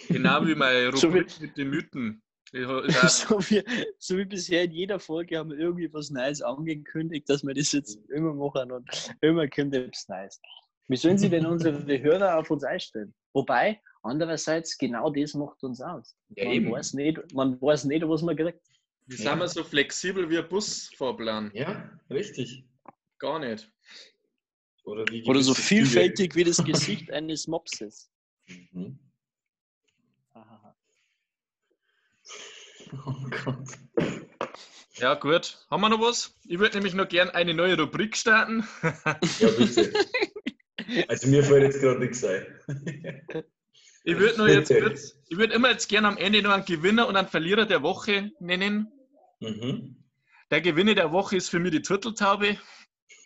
Genau 0.08 0.46
wie 0.46 0.56
meine 0.56 0.92
So 0.98 1.14
wie- 1.14 1.20
Rubrik 1.20 1.40
mit 1.42 1.58
den 1.58 1.70
Mythen. 1.70 2.22
So, 2.54 3.40
wie, 3.50 3.64
so 3.98 4.18
wie 4.18 4.24
bisher 4.24 4.64
in 4.64 4.72
jeder 4.72 4.98
Folge 5.00 5.38
haben 5.38 5.50
wir 5.50 5.58
irgendwie 5.58 5.92
was 5.92 6.10
Neues 6.10 6.42
angekündigt, 6.42 7.28
dass 7.28 7.44
wir 7.44 7.54
das 7.54 7.72
jetzt 7.74 7.98
immer 8.12 8.34
machen 8.34 8.72
und 8.72 9.14
immer 9.20 9.48
kommt 9.50 9.74
etwas 9.74 10.08
Neues. 10.08 10.40
Wie 10.88 10.98
sollen 10.98 11.18
sie 11.18 11.30
denn 11.30 11.46
unsere 11.54 12.02
Hörer 12.02 12.38
auf 12.38 12.52
uns 12.52 12.64
einstellen? 12.64 13.14
Wobei, 13.34 13.82
andererseits, 14.04 14.78
genau 14.78 15.10
das 15.10 15.34
macht 15.34 15.64
uns 15.64 15.82
aus. 15.82 16.16
Ja, 16.36 16.46
man, 16.46 16.54
eben. 16.54 16.72
Weiß 16.72 16.94
nicht, 16.94 17.34
man 17.34 17.62
weiß 17.62 17.86
nicht, 17.86 18.08
was 18.08 18.22
man 18.22 18.36
kriegt. 18.36 18.62
wie 19.08 19.16
sind 19.16 19.40
wir 19.40 19.48
so 19.48 19.64
flexibel 19.64 20.30
wie 20.30 20.38
ein 20.38 20.48
Busfahrplan? 20.48 21.52
Ja, 21.54 21.90
richtig. 22.10 22.66
Gar 23.18 23.40
nicht. 23.40 23.72
Oder, 24.84 25.06
wie 25.10 25.24
Oder 25.24 25.42
so 25.42 25.54
gewisse 25.54 25.68
Züge. 25.68 25.86
vielfältig 25.86 26.36
wie 26.36 26.44
das 26.44 26.58
Gesicht 26.64 27.12
eines 27.12 27.48
Mopses. 27.48 28.12
Mhm. 28.72 29.00
Oh 33.06 33.14
Gott. 33.44 33.68
Ja, 34.98 35.16
gut. 35.16 35.58
Haben 35.70 35.82
wir 35.82 35.90
noch 35.90 36.02
was? 36.02 36.34
Ich 36.46 36.60
würde 36.60 36.78
nämlich 36.78 36.94
noch 36.94 37.08
gern 37.08 37.30
eine 37.30 37.54
neue 37.54 37.78
Rubrik 37.78 38.16
starten. 38.16 38.66
Ja, 39.40 39.50
bitte. 39.58 39.92
Also 41.08 41.28
mir 41.28 41.44
fällt 41.44 41.64
jetzt 41.64 41.82
gerade 41.82 42.00
nichts 42.00 42.24
ein. 42.24 42.46
Ich 44.08 44.20
würde 44.20 44.38
nur 44.38 44.48
jetzt 44.48 44.70
ich 44.70 45.36
würde 45.38 45.56
immer 45.56 45.72
jetzt 45.72 45.90
gern 45.90 46.06
am 46.06 46.16
Ende 46.18 46.40
noch 46.44 46.52
einen 46.52 46.64
Gewinner 46.64 47.08
und 47.08 47.16
einen 47.16 47.28
Verlierer 47.28 47.66
der 47.66 47.82
Woche 47.82 48.30
nennen. 48.40 48.92
Mhm. 49.40 49.96
Der 50.52 50.62
Gewinner 50.62 50.94
der 50.94 51.12
Woche 51.12 51.38
ist 51.38 51.50
für 51.50 51.58
mich 51.58 51.72
die 51.72 51.82
Turteltaube. 51.82 52.60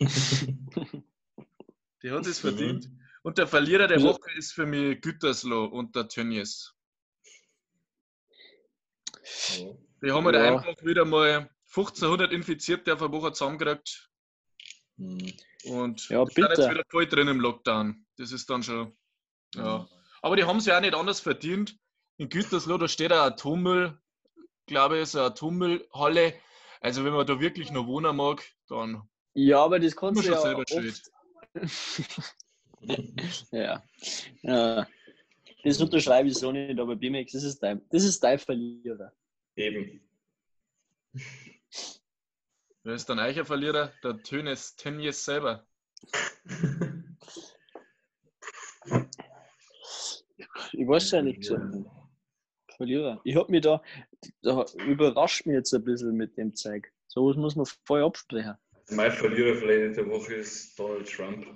Die 2.02 2.10
hat 2.10 2.24
es 2.26 2.42
Mhm. 2.42 2.48
verdient. 2.48 2.88
Und 3.22 3.36
der 3.36 3.46
Verlierer 3.46 3.88
der 3.88 3.98
Also- 3.98 4.08
Woche 4.08 4.30
ist 4.38 4.52
für 4.54 4.64
mich 4.64 5.02
Gütersloh 5.02 5.66
und 5.66 5.94
der 5.94 6.08
Tönnies. 6.08 6.72
Die 10.02 10.10
haben 10.10 10.24
halt 10.24 10.36
Ja. 10.36 10.56
einfach 10.56 10.82
wieder 10.82 11.04
mal 11.04 11.50
1500 11.66 12.32
Infizierte 12.32 12.94
auf 12.94 13.02
eine 13.02 13.12
Woche 13.12 13.32
zusammengekriegt. 13.32 14.09
Mhm. 15.00 15.32
Und 15.64 16.08
Ja, 16.10 16.24
die 16.24 16.34
sind 16.34 16.44
jetzt 16.44 16.56
bitte. 16.56 16.70
wieder 16.70 16.84
voll 16.88 17.06
drin 17.06 17.28
im 17.28 17.40
Lockdown. 17.40 18.04
Das 18.18 18.32
ist 18.32 18.48
dann 18.50 18.62
schon. 18.62 18.96
Ja. 19.54 19.88
Aber 20.22 20.36
die 20.36 20.44
haben 20.44 20.58
es 20.58 20.66
ja 20.66 20.76
auch 20.76 20.80
nicht 20.80 20.94
anders 20.94 21.20
verdient. 21.20 21.76
In 22.18 22.28
Gütersloh, 22.28 22.76
da 22.76 22.86
steht 22.86 23.10
ein 23.10 23.18
Atommüll, 23.18 23.98
glaube 24.66 25.00
ich, 25.00 25.08
so 25.08 25.18
eine 25.18 25.28
Atommüllhalle. 25.28 26.34
Also 26.80 27.04
wenn 27.04 27.14
man 27.14 27.26
da 27.26 27.40
wirklich 27.40 27.70
noch 27.70 27.86
wohnen 27.86 28.14
mag, 28.14 28.42
dann 28.68 29.08
Ja, 29.32 29.64
aber 29.64 29.80
das 29.80 29.96
kannst 29.96 30.24
du 30.24 30.30
ja 30.30 30.40
selber 30.40 30.64
oft... 30.70 31.10
ja. 33.50 33.82
ja. 34.42 34.86
Das 35.64 35.80
unterschreibe 35.80 36.28
ich 36.28 36.36
so 36.36 36.52
nicht, 36.52 36.78
aber 36.78 36.96
BMX, 36.96 37.32
das 37.32 37.42
ist 37.42 37.62
dein, 37.62 37.82
das 37.88 38.04
ist 38.04 38.22
dein 38.22 38.38
Verlierer. 38.38 39.12
Eben. 39.56 40.00
Wer 42.84 42.94
ist 42.94 43.08
dann 43.08 43.18
euch 43.18 43.38
ein 43.38 43.44
Verlierer? 43.44 43.92
Der 44.02 44.22
Tönnies, 44.22 44.74
Tönnies 44.76 45.24
selber. 45.24 45.66
Ich 50.72 50.86
weiß 50.86 51.10
ja 51.12 51.22
nicht 51.22 51.44
so. 51.44 51.56
Verlierer. 52.76 53.20
Ich 53.24 53.36
habe 53.36 53.50
mir 53.50 53.60
da, 53.60 53.82
da 54.42 54.64
überrascht 54.86 55.46
mich 55.46 55.54
jetzt 55.54 55.74
ein 55.74 55.84
bisschen 55.84 56.16
mit 56.16 56.36
dem 56.38 56.54
Zeug. 56.54 56.90
So 57.08 57.26
was 57.28 57.36
muss 57.36 57.56
man 57.56 57.66
voll 57.84 58.02
absprechen. 58.02 58.54
Mein 58.90 59.12
Verlierer 59.12 59.56
vielleicht 59.56 59.96
der 59.98 60.08
Woche 60.08 60.34
ist 60.34 60.78
Donald 60.78 61.08
Trump. 61.08 61.46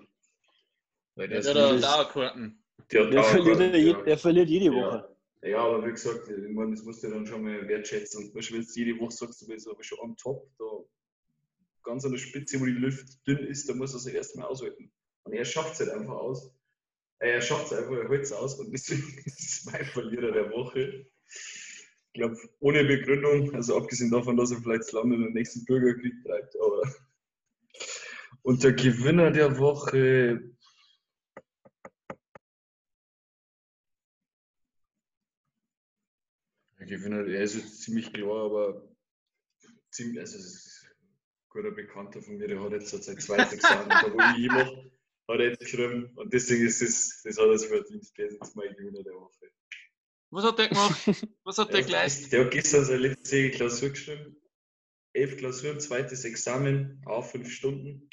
Weil 1.16 1.29
der, 1.29 1.41
Der 1.41 1.41
ist 1.41 1.49
hat 1.49 1.57
das- 1.57 1.81
Dauerkarten. 1.81 2.62
der, 2.93 3.05
hat 3.07 3.12
Der 3.12 3.20
auch- 3.20 3.25
verliert, 3.27 3.61
ja, 3.61 3.66
ja. 3.77 4.03
der 4.03 4.18
verliert 4.18 4.49
jede 4.49 4.66
Ja. 4.66 4.72
Woche. 4.72 5.16
Ja, 5.43 5.59
aber 5.59 5.87
wie 5.87 5.91
gesagt, 5.91 6.29
ich 6.29 6.51
meine, 6.55 6.70
das 6.72 6.83
musst 6.85 7.03
du 7.05 7.11
dann 7.11 7.27
schon 7.27 7.43
mal 7.43 7.66
wertschätzen. 7.68 8.25
Und 8.25 8.35
wenn 8.35 8.62
du 8.62 8.66
jede 8.75 8.99
Woche 8.99 9.11
sagst, 9.12 9.43
du 9.43 9.47
bist 9.47 9.68
aber 9.68 9.83
schon 9.83 9.99
am 10.03 10.16
Top, 10.16 10.49
da 10.59 10.64
ganz 11.85 12.05
an 12.05 12.12
der 12.12 12.18
Spitze, 12.18 12.61
wo 12.61 12.64
die 12.64 12.72
Luft 12.72 13.26
dünn 13.26 13.39
ist, 13.39 13.68
da 13.68 13.74
muss 13.74 13.95
er 13.95 14.01
sich 14.01 14.14
erstmal 14.14 14.47
aushalten. 14.47 14.91
Und 15.24 15.32
er 15.32 15.45
schafft 15.45 15.74
es 15.74 15.80
halt 15.80 15.91
einfach 15.91 16.14
aus. 16.14 16.53
Äh, 17.20 17.30
Er 17.30 17.41
schafft 17.43 17.66
es 17.66 17.72
einfach, 17.72 17.93
er 17.93 18.09
hält 18.09 18.22
es 18.22 18.32
aus 18.32 18.59
und 18.59 18.70
deswegen 18.72 19.18
ist 19.24 19.41
es 19.41 19.64
mein 19.66 19.85
Verlierer 19.85 20.32
der 20.32 20.51
Woche. 20.51 21.07
Ich 21.26 22.20
glaube, 22.20 22.37
ohne 22.61 22.85
Begründung, 22.85 23.55
also 23.55 23.76
abgesehen 23.76 24.11
davon, 24.11 24.37
dass 24.37 24.53
er 24.53 24.59
vielleicht 24.61 24.85
das 24.85 24.93
Land 24.93 25.12
in 25.12 25.22
den 25.22 25.32
nächsten 25.32 25.64
Bürgerkrieg 25.64 26.14
treibt, 26.24 26.55
aber. 26.61 26.82
Und 28.43 28.62
der 28.62 28.72
Gewinner 28.72 29.30
der 29.30 29.59
Woche, 29.59 30.55
Der 36.85 36.99
Gewinner, 36.99 37.26
er 37.26 37.43
ist 37.43 37.55
jetzt 37.55 37.80
ziemlich 37.80 38.12
klar, 38.12 38.45
aber 38.45 38.87
ziemlich, 39.91 40.20
also 40.20 40.37
es 40.37 40.45
ist 40.45 40.84
guter 41.55 41.71
Bekannter 41.71 42.21
von 42.21 42.37
mir, 42.37 42.49
der 42.49 42.61
hat 42.61 42.73
jetzt 42.73 42.91
seit 42.91 43.23
zwei, 43.23 43.45
sechs 43.45 43.63
Jahren, 43.63 43.89
da 43.89 44.03
wo 44.03 44.39
ich 44.39 44.49
mache, 44.49 44.91
hat 45.29 45.41
er 45.41 45.51
jetzt 45.51 45.61
geschrieben 45.61 46.11
und 46.17 46.33
deswegen 46.33 46.67
ist 46.67 46.83
es, 46.83 47.23
das 47.23 47.39
hat 47.39 47.47
er 47.47 47.59
sich 47.59 47.69
verdient, 47.69 48.19
der 48.19 48.27
ist 48.27 48.35
jetzt 48.35 48.57
mein 48.57 48.75
Gewinner 48.75 49.03
der 49.05 49.15
Woche. 49.15 49.51
Was 50.31 50.45
hat 50.45 50.59
der 50.59 50.69
gemacht? 50.69 51.27
Was 51.45 51.59
hat 51.59 51.73
der 51.73 51.83
gleich? 51.83 52.29
der 52.29 52.45
hat 52.45 52.51
gestern 52.51 52.85
seine 52.85 52.99
letzte 52.99 53.51
Klausur 53.53 53.91
geschrieben, 53.91 54.37
elf 55.13 55.37
Klausuren, 55.37 55.79
zweites 55.79 56.25
Examen, 56.25 57.01
auf 57.07 57.31
fünf 57.31 57.51
Stunden. 57.51 58.11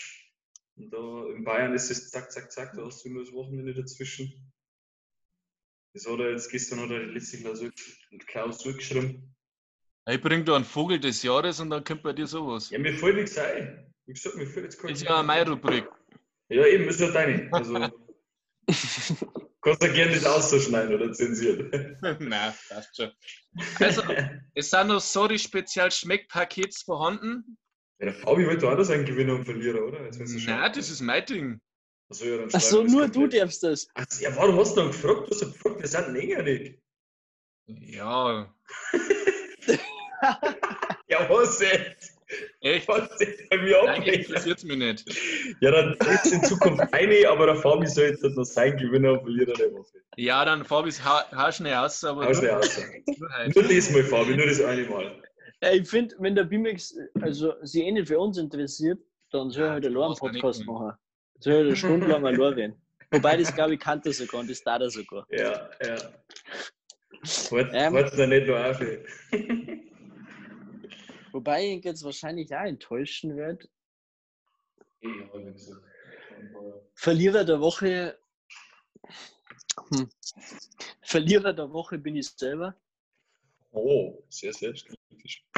Und 0.75 0.93
da 0.93 1.27
in 1.35 1.43
Bayern 1.43 1.73
ist 1.73 1.89
es 1.89 2.11
zack, 2.11 2.31
zack, 2.31 2.51
zack, 2.51 2.73
da 2.75 2.85
hast 2.85 3.03
du 3.03 3.09
nur 3.09 3.23
das 3.23 3.33
Wochenende 3.33 3.73
dazwischen. 3.73 4.53
Das 5.93 6.05
hat 6.05 6.19
er 6.19 6.31
jetzt 6.31 6.49
gestern 6.49 6.79
hat 6.79 6.91
er 6.91 7.07
die 7.07 7.13
letzte 7.13 7.39
Klausur, 7.39 7.71
Klausur 8.27 8.73
geschrieben. 8.73 9.35
Ich 10.09 10.21
bring 10.21 10.43
da 10.45 10.55
einen 10.55 10.65
Vogel 10.65 10.99
des 10.99 11.21
Jahres 11.21 11.59
und 11.59 11.69
dann 11.69 11.83
kommt 11.83 12.03
bei 12.03 12.13
dir 12.13 12.25
sowas. 12.25 12.69
Ja, 12.71 12.79
mir 12.79 12.93
fällt 12.93 13.17
nichts 13.17 13.37
ein. 13.37 13.93
Wie 14.07 14.13
gesagt, 14.13 14.35
mir 14.35 14.47
fällt 14.47 14.65
jetzt 14.65 14.79
kein 14.81 14.91
Ist 14.91 15.03
ja 15.03 15.21
meine 15.21 15.49
Rubrik. 15.49 15.87
Ja, 16.49 16.65
eben, 16.65 16.87
ist 16.89 16.99
ja 16.99 17.11
deine. 17.11 17.51
Also, 17.53 17.73
kannst 19.61 19.83
du 19.83 19.93
gerne 19.93 20.11
nicht 20.11 20.25
auszuschneiden 20.25 20.95
oder 20.95 21.13
zensieren. 21.13 21.69
Nein, 22.19 22.53
passt 22.67 22.95
schon. 22.95 23.11
Also, 23.79 24.01
es 24.55 24.69
sind 24.71 24.87
noch 24.87 24.99
Sorry 24.99 25.37
Spezial 25.37 25.91
Schmeckpakets 25.91 26.81
vorhanden. 26.81 27.57
Ja, 27.99 28.07
der 28.07 28.15
Fabi 28.15 28.47
wollte 28.47 28.67
auch 28.69 28.75
noch 28.75 28.83
sein 28.83 29.05
Gewinner 29.05 29.35
und 29.35 29.45
Verlierer, 29.45 29.85
oder? 29.85 30.03
Jetzt 30.05 30.19
du 30.19 30.27
schon. 30.27 30.53
Nein, 30.53 30.73
das 30.75 30.89
ist 30.89 31.01
mein 31.01 31.25
Ding. 31.25 31.61
Also, 32.09 32.25
ja, 32.25 32.47
Ach 32.51 32.59
so, 32.59 32.83
nur 32.83 33.07
du 33.07 33.21
komplett. 33.21 33.43
darfst 33.43 33.63
das. 33.63 33.87
Ach, 33.93 34.05
ja, 34.19 34.35
warum 34.35 34.57
hast 34.57 34.75
du 34.75 34.81
dann 34.81 34.87
gefragt? 34.91 35.27
Du 35.27 35.31
hast 35.31 35.39
gefragt, 35.39 35.79
wir 35.79 35.87
sind 35.87 36.13
länger 36.13 36.45
Ja, 37.67 38.53
Ja, 41.07 41.29
was 41.29 41.59
jetzt? 41.59 42.17
echt. 42.61 42.87
Was 42.87 43.09
jetzt 43.19 43.49
bei 43.49 43.57
mir 43.57 43.77
Eigentlich 43.81 43.89
abbrechen? 43.97 44.23
interessiert 44.23 44.57
es 44.59 44.63
mich 44.63 44.77
nicht. 44.77 45.57
Ja, 45.61 45.71
dann 45.71 45.93
ist 45.95 46.31
in 46.31 46.43
Zukunft 46.45 46.81
eine, 46.93 47.27
aber 47.29 47.47
der 47.47 47.55
Fabi 47.57 47.85
soll 47.87 48.05
jetzt 48.05 48.23
noch 48.23 48.43
sein 48.45 48.77
Gewinner 48.77 49.13
und 49.13 49.21
Verlierer 49.23 49.53
der 49.53 49.73
Woche. 49.73 49.97
Ja, 50.15 50.45
dann 50.45 50.63
Fabis 50.63 51.03
ha 51.03 51.25
hau 51.35 51.51
schnell 51.51 51.73
aus, 51.75 52.03
aber 52.03 52.25
Hau 52.25 52.33
schnell 52.33 52.51
nur, 52.51 52.59
aus. 52.59 52.77
nur 53.17 53.37
heute. 53.37 53.59
Nur 53.59 53.67
diesmal, 53.67 54.03
Fabi, 54.03 54.35
nur 54.37 54.45
das 54.47 54.61
eine 54.61 54.83
Mal. 54.83 55.21
Ja, 55.63 55.71
ich 55.73 55.87
finde, 55.89 56.15
wenn 56.19 56.35
der 56.35 56.45
Bimex 56.45 56.95
also, 57.21 57.53
sich 57.61 57.83
eh 57.83 57.91
nicht 57.91 58.07
für 58.07 58.19
uns 58.19 58.37
interessiert, 58.37 58.99
dann 59.31 59.49
soll 59.51 59.65
er 59.65 59.71
halt 59.71 59.85
einen 59.85 59.95
brauchst 59.95 60.21
ja 60.23 60.31
nicht 60.31 60.41
Podcast 60.41 60.65
mehr. 60.65 60.73
machen. 60.73 60.97
Soll 61.39 61.53
er 61.53 61.59
eine 61.61 61.75
Stunde 61.75 62.07
lang 62.07 62.25
allein 62.25 62.41
reden. 62.53 62.81
Wobei, 63.11 63.35
das 63.37 63.53
glaube 63.53 63.73
ich, 63.73 63.79
kann 63.81 64.01
er 64.05 64.13
sogar 64.13 64.39
und 64.41 64.49
das 64.49 64.63
darf 64.63 64.79
er 64.81 64.89
sogar. 64.89 65.25
Ja, 65.31 65.69
ja. 65.85 65.97
Halt, 67.51 67.69
Ähm. 67.73 67.93
halt 67.93 68.13
da 68.17 68.25
nicht 68.27 68.47
noch 68.47 68.55
auf. 68.63 68.79
Wobei 71.31 71.65
ich 71.75 71.83
jetzt 71.83 72.03
wahrscheinlich 72.03 72.53
auch 72.55 72.63
enttäuschen 72.63 73.35
wird. 73.35 73.69
Gesagt. 75.01 75.81
Verlierer 76.95 77.43
der 77.43 77.59
Woche. 77.59 78.19
Hm. 79.89 80.09
Verlierer 81.01 81.53
der 81.53 81.71
Woche 81.71 81.97
bin 81.97 82.15
ich 82.15 82.29
selber. 82.29 82.75
Oh, 83.71 84.23
sehr 84.29 84.53
selbstkritisch. 84.53 85.45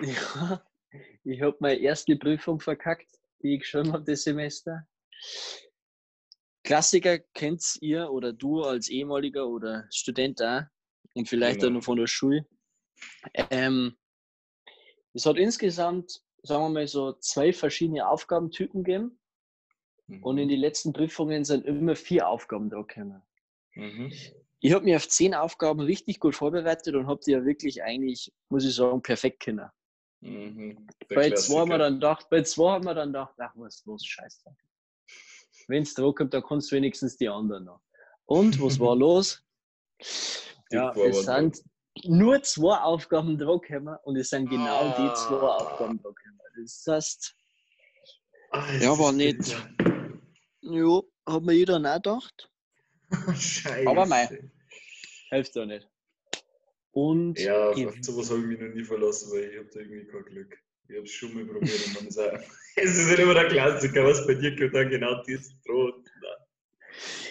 Ja, 0.00 0.64
ich 1.24 1.42
habe 1.42 1.56
meine 1.58 1.80
erste 1.80 2.14
Prüfung 2.14 2.60
verkackt, 2.60 3.10
die 3.42 3.54
ich 3.54 3.60
geschrieben 3.62 3.92
habe 3.92 4.04
das 4.04 4.22
Semester. 4.22 4.86
Klassiker 6.62 7.18
kennt 7.18 7.78
ihr 7.80 8.08
oder 8.10 8.32
du 8.32 8.62
als 8.62 8.88
ehemaliger 8.88 9.48
oder 9.48 9.88
Student 9.90 10.40
auch 10.40 10.62
und 11.14 11.28
vielleicht 11.28 11.60
Genau. 11.60 11.70
auch 11.70 11.74
noch 11.80 11.84
von 11.84 11.98
der 11.98 12.06
Schule. 12.06 12.46
Ähm, 13.34 13.96
es 15.18 15.26
hat 15.26 15.36
insgesamt, 15.36 16.22
sagen 16.44 16.62
wir 16.62 16.68
mal, 16.68 16.86
so 16.86 17.12
zwei 17.14 17.52
verschiedene 17.52 18.08
Aufgabentypen 18.08 18.84
gegeben 18.84 19.18
und 20.22 20.38
in 20.38 20.48
die 20.48 20.56
letzten 20.56 20.92
Prüfungen 20.92 21.44
sind 21.44 21.66
immer 21.66 21.96
vier 21.96 22.28
Aufgaben 22.28 22.70
da 22.70 22.82
gekommen. 22.82 23.20
Mhm. 23.74 24.12
Ich 24.60 24.72
habe 24.72 24.84
mich 24.84 24.94
auf 24.94 25.08
zehn 25.08 25.34
Aufgaben 25.34 25.80
richtig 25.80 26.20
gut 26.20 26.36
vorbereitet 26.36 26.94
und 26.94 27.08
habe 27.08 27.20
die 27.26 27.32
ja 27.32 27.44
wirklich 27.44 27.82
eigentlich, 27.82 28.32
muss 28.48 28.64
ich 28.64 28.76
sagen, 28.76 29.02
perfekt 29.02 29.40
kennen. 29.40 29.68
Mhm. 30.20 30.86
Bei 31.08 31.32
zwei 31.32 31.60
haben 31.60 31.70
wir 31.70 31.78
dann 31.78 31.94
gedacht, 31.94 32.28
bei 32.30 32.42
zwei 32.44 32.70
haben 32.70 32.84
wir 32.84 32.94
dann 32.94 33.08
gedacht, 33.08 33.34
ach 33.38 33.52
was 33.56 33.84
los, 33.86 34.06
scheiße. 34.06 34.54
Wenn 35.66 35.82
es 35.82 35.94
drauf 35.94 36.14
kommt, 36.14 36.32
dann 36.32 36.44
kannst 36.44 36.70
du 36.70 36.76
wenigstens 36.76 37.16
die 37.16 37.28
anderen 37.28 37.64
noch. 37.64 37.80
Und 38.24 38.62
was 38.62 38.78
war 38.78 38.94
los? 38.96 39.42
Die 40.70 40.76
ja, 40.76 40.92
es 40.92 41.24
sind 41.24 41.60
nur 42.04 42.42
zwei 42.42 42.76
Aufgaben 42.78 43.36
drauf 43.38 43.60
gekommen 43.62 43.96
und 44.04 44.16
es 44.16 44.30
sind 44.30 44.48
genau 44.50 44.88
die 44.88 45.12
zwei 45.14 45.36
Ah. 45.36 45.56
Aufgaben 45.56 46.00
drauf 46.02 46.14
gekommen. 46.14 46.38
Das 46.62 46.84
heißt, 46.86 47.34
Ah, 48.50 48.72
Ja, 48.80 48.98
war 48.98 49.12
nicht. 49.12 49.38
bitter. 49.38 49.68
ja, 50.62 51.02
hat 51.26 51.42
mir 51.42 51.52
jeder 51.52 51.76
auch 51.76 51.94
gedacht. 51.96 52.50
Scheiße. 53.38 53.88
Aber 53.88 54.06
mei. 54.06 54.26
Hilft 55.30 55.56
auch 55.58 55.66
nicht. 55.66 55.86
Und 56.92 57.38
Ja, 57.38 57.68
auf 57.70 57.94
sowas 58.00 58.30
habe 58.30 58.40
ich 58.40 58.46
mich 58.46 58.58
noch 58.60 58.74
nie 58.74 58.84
verlassen, 58.84 59.30
weil 59.32 59.44
ich 59.50 59.58
habe 59.58 59.68
da 59.72 59.80
irgendwie 59.80 60.06
kein 60.06 60.24
Glück. 60.24 60.58
Ich 60.88 60.96
habe 60.96 61.04
es 61.04 61.10
schon 61.10 61.34
mal 61.34 61.44
probiert 61.44 61.86
und 61.88 61.96
dann 61.98 62.06
ist 62.06 62.18
auch, 62.18 62.32
es 62.76 62.96
ist 62.96 63.08
halt 63.10 63.18
immer 63.18 63.34
der 63.34 63.48
Klassiker, 63.48 64.04
was 64.04 64.26
bei 64.26 64.34
dir 64.34 64.56
kommt, 64.56 64.74
dann 64.74 64.88
genau 64.88 65.22
dieses 65.24 65.52
Brot. 65.64 66.02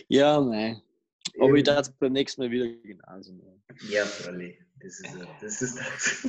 ja, 0.07 0.39
nein. 0.39 0.81
Aber 1.39 1.53
ich 1.55 1.63
darf 1.63 1.91
beim 1.99 2.13
nächsten 2.13 2.41
Mal 2.41 2.51
wieder 2.51 2.67
genauso 2.67 3.33
machen. 3.33 3.63
Ja, 3.89 4.05
freilich. 4.05 4.59
Das 4.79 4.99
ist 4.99 5.15
das 5.41 5.61
ist 5.61 5.77
das. 5.79 6.27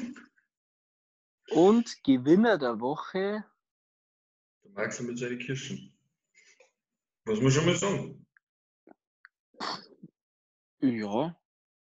Und 1.50 2.04
Gewinner 2.04 2.58
der 2.58 2.78
Woche, 2.80 3.44
Der 4.64 4.70
Max 4.72 5.00
mit 5.00 5.18
seinen 5.18 5.38
Kirschen. 5.38 5.94
Muss 7.24 7.40
man 7.40 7.50
schon 7.50 7.66
mal 7.66 7.76
sagen. 7.76 8.26
ja, 10.80 11.38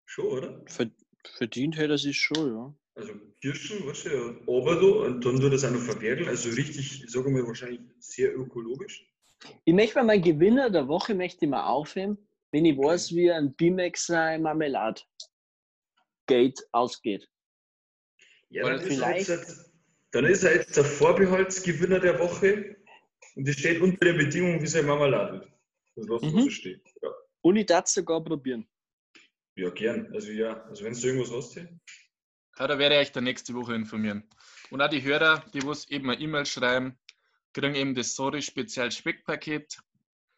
Schon, 0.06 0.26
oder? 0.26 0.62
ver 0.66 0.90
verdient 1.36 1.76
hätte 1.76 1.94
er 1.94 1.98
sich 1.98 2.20
schon, 2.20 2.54
ja. 2.54 2.74
Also 2.96 3.12
Kirschen, 3.40 3.86
weißt 3.86 4.06
du, 4.06 4.08
ja, 4.10 4.30
aber 4.46 4.76
da, 4.76 4.86
und 5.06 5.24
dann 5.24 5.40
wird 5.42 5.54
das 5.54 5.64
auch 5.64 5.70
noch 5.70 5.80
verwerkeln. 5.80 6.28
Also 6.28 6.50
richtig, 6.50 7.02
ich 7.04 7.10
sage 7.10 7.30
mal, 7.30 7.46
wahrscheinlich 7.46 7.80
sehr 7.98 8.36
ökologisch. 8.36 9.10
Ich 9.64 9.74
möchte 9.74 9.96
mal 9.96 10.04
meinen 10.04 10.22
Gewinner 10.22 10.70
der 10.70 10.86
Woche 10.88 11.14
möchte 11.14 11.44
ich 11.44 11.50
mal 11.50 11.66
aufheben, 11.66 12.18
wenn 12.54 12.64
ich 12.66 12.78
weiß, 12.78 13.10
wie 13.16 13.32
ein 13.32 13.52
Bimex 13.56 14.06
sein 14.06 14.42
Marmelade 14.42 15.02
Gate 16.28 16.60
ausgeht. 16.70 17.28
Ja, 18.48 18.62
dann 18.62 18.76
ist, 18.78 18.82
er 18.84 18.90
vielleicht- 18.90 19.28
jetzt, 19.28 19.72
dann 20.12 20.24
ist 20.24 20.44
er 20.44 20.54
jetzt 20.54 20.76
der 20.76 20.84
Vorbehaltsgewinner 20.84 21.98
der 21.98 22.16
Woche 22.20 22.76
und 23.34 23.48
das 23.48 23.56
steht 23.56 23.80
unter 23.82 24.04
der 24.06 24.12
Bedingung, 24.12 24.62
wie 24.62 24.66
sein 24.68 24.86
Marmelade 24.86 25.40
wird. 25.40 25.52
Das 25.96 26.06
lassen 26.06 26.26
wir 26.26 26.32
Mhm. 26.32 26.44
so 26.44 26.50
stehen. 26.50 26.80
Ja. 27.02 27.10
Und 27.40 27.56
ich 27.56 27.66
darf 27.66 27.88
sogar 27.88 28.22
probieren. 28.22 28.68
ja, 29.56 29.70
gern. 29.70 30.12
Also 30.14 30.30
ja, 30.30 30.62
also 30.64 30.84
wenn 30.84 30.94
du 30.94 31.06
irgendwas 31.06 31.32
hast 31.32 31.54
hier. 31.54 31.68
Ja, 32.58 32.66
da 32.68 32.78
werde 32.78 32.94
ich 32.96 33.00
euch 33.02 33.12
dann 33.12 33.24
nächste 33.24 33.52
Woche 33.54 33.74
informieren. 33.74 34.28
Und 34.70 34.80
auch 34.80 34.88
die 34.88 35.02
Hörer, 35.02 35.44
die 35.52 35.64
was 35.66 35.88
eben 35.90 36.08
eine 36.08 36.20
E-Mail 36.20 36.46
schreiben, 36.46 36.96
kriegen 37.52 37.74
eben 37.74 37.94
das 37.96 38.14
Sorry 38.14 38.42
Spezial 38.42 38.92
Speckpaket 38.92 39.76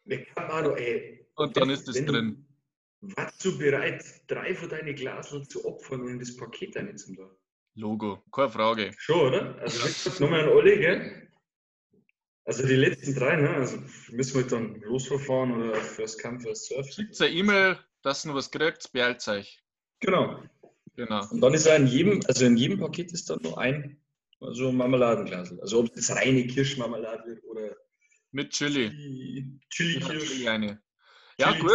Wir 0.05 0.23
kann 0.25 0.49
auch 0.51 0.61
noch, 0.63 0.77
ey. 0.77 1.26
Und 1.37 1.57
dann 1.57 1.69
ist 1.69 1.87
es 1.87 2.03
drin. 2.05 2.45
Warst 3.01 3.45
du 3.45 3.57
bereit, 3.57 4.03
drei 4.27 4.55
von 4.55 4.69
deinen 4.69 4.95
Glasel 4.95 5.47
zu 5.47 5.63
opfern 5.65 6.01
und 6.01 6.09
in 6.09 6.19
das 6.19 6.35
Paket 6.35 6.75
reinzumachen? 6.75 7.37
Logo, 7.75 8.23
keine 8.31 8.49
Frage. 8.49 8.91
Schon, 8.97 9.27
oder? 9.27 9.55
Also 9.59 9.85
gesagt, 9.85 10.19
nochmal 10.19 10.41
an 10.41 10.49
alle, 10.49 10.77
gell? 10.79 11.29
Also 12.45 12.65
die 12.65 12.75
letzten 12.75 13.13
drei, 13.13 13.35
ne? 13.35 13.49
Also 13.51 13.77
müssen 14.11 14.35
wir 14.35 14.47
dann 14.47 14.81
losverfahren 14.81 15.51
oder 15.51 15.75
First 15.75 16.21
Come, 16.21 16.39
First 16.39 16.67
Surf. 16.67 16.91
Schickt 16.91 17.21
eine 17.21 17.29
E-Mail, 17.31 17.77
dass 18.01 18.25
ihr 18.25 18.33
was 18.33 18.49
kriegt, 18.49 18.91
beeilt 18.93 19.27
euch. 19.27 19.61
Genau. 19.99 20.41
Genau. 20.95 21.29
Und 21.29 21.41
dann 21.41 21.53
ist 21.53 21.67
ja 21.67 21.75
in 21.75 21.85
jedem, 21.85 22.21
also 22.27 22.45
in 22.45 22.57
jedem 22.57 22.79
Paket 22.79 23.11
ist 23.11 23.29
dann 23.29 23.39
nur 23.43 23.59
ein 23.59 24.01
so 24.39 24.69
ein 24.69 24.77
Marmeladenglas. 24.77 25.57
Also 25.59 25.79
ob 25.79 25.93
das 25.93 26.15
reine 26.15 26.45
Kirschmarmelade 26.47 27.25
wird 27.27 27.43
oder 27.45 27.75
Mit 28.31 28.51
Chili. 28.51 28.89
Chili 28.89 29.99
Chili-Kirsch. 29.99 30.47
eine. 30.47 30.81
Ja, 31.39 31.51
gut. 31.59 31.69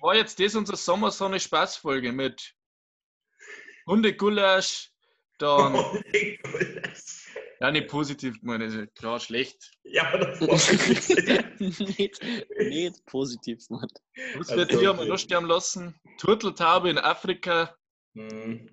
War 0.00 0.16
jetzt 0.16 0.38
das 0.40 0.54
unsere 0.54 0.76
Sommersonne 0.76 1.38
Spaßfolge 1.38 2.12
mit 2.12 2.52
Hundegulasch, 3.86 4.90
dann, 5.38 5.74
Oh, 5.76 5.98
ja, 7.60 7.70
nicht 7.70 7.86
positiv 7.88 8.40
gemeint, 8.40 8.62
also 8.64 8.84
klar, 8.94 9.20
schlecht. 9.20 9.70
ja, 9.84 10.16
das 10.18 10.40
war 10.40 10.48
nicht, 11.98 12.20
nicht 12.58 13.06
positiv, 13.06 13.70
Mann. 13.70 13.88
Was 14.36 14.48
Also, 14.50 14.56
wird 14.56 14.72
hier 14.72 14.90
okay. 14.92 15.08
noch 15.08 15.18
sterben 15.18 15.46
lassen? 15.46 15.94
Turteltaube 16.18 16.90
in 16.90 16.98
Afrika. 16.98 17.76
Hm, 18.14 18.68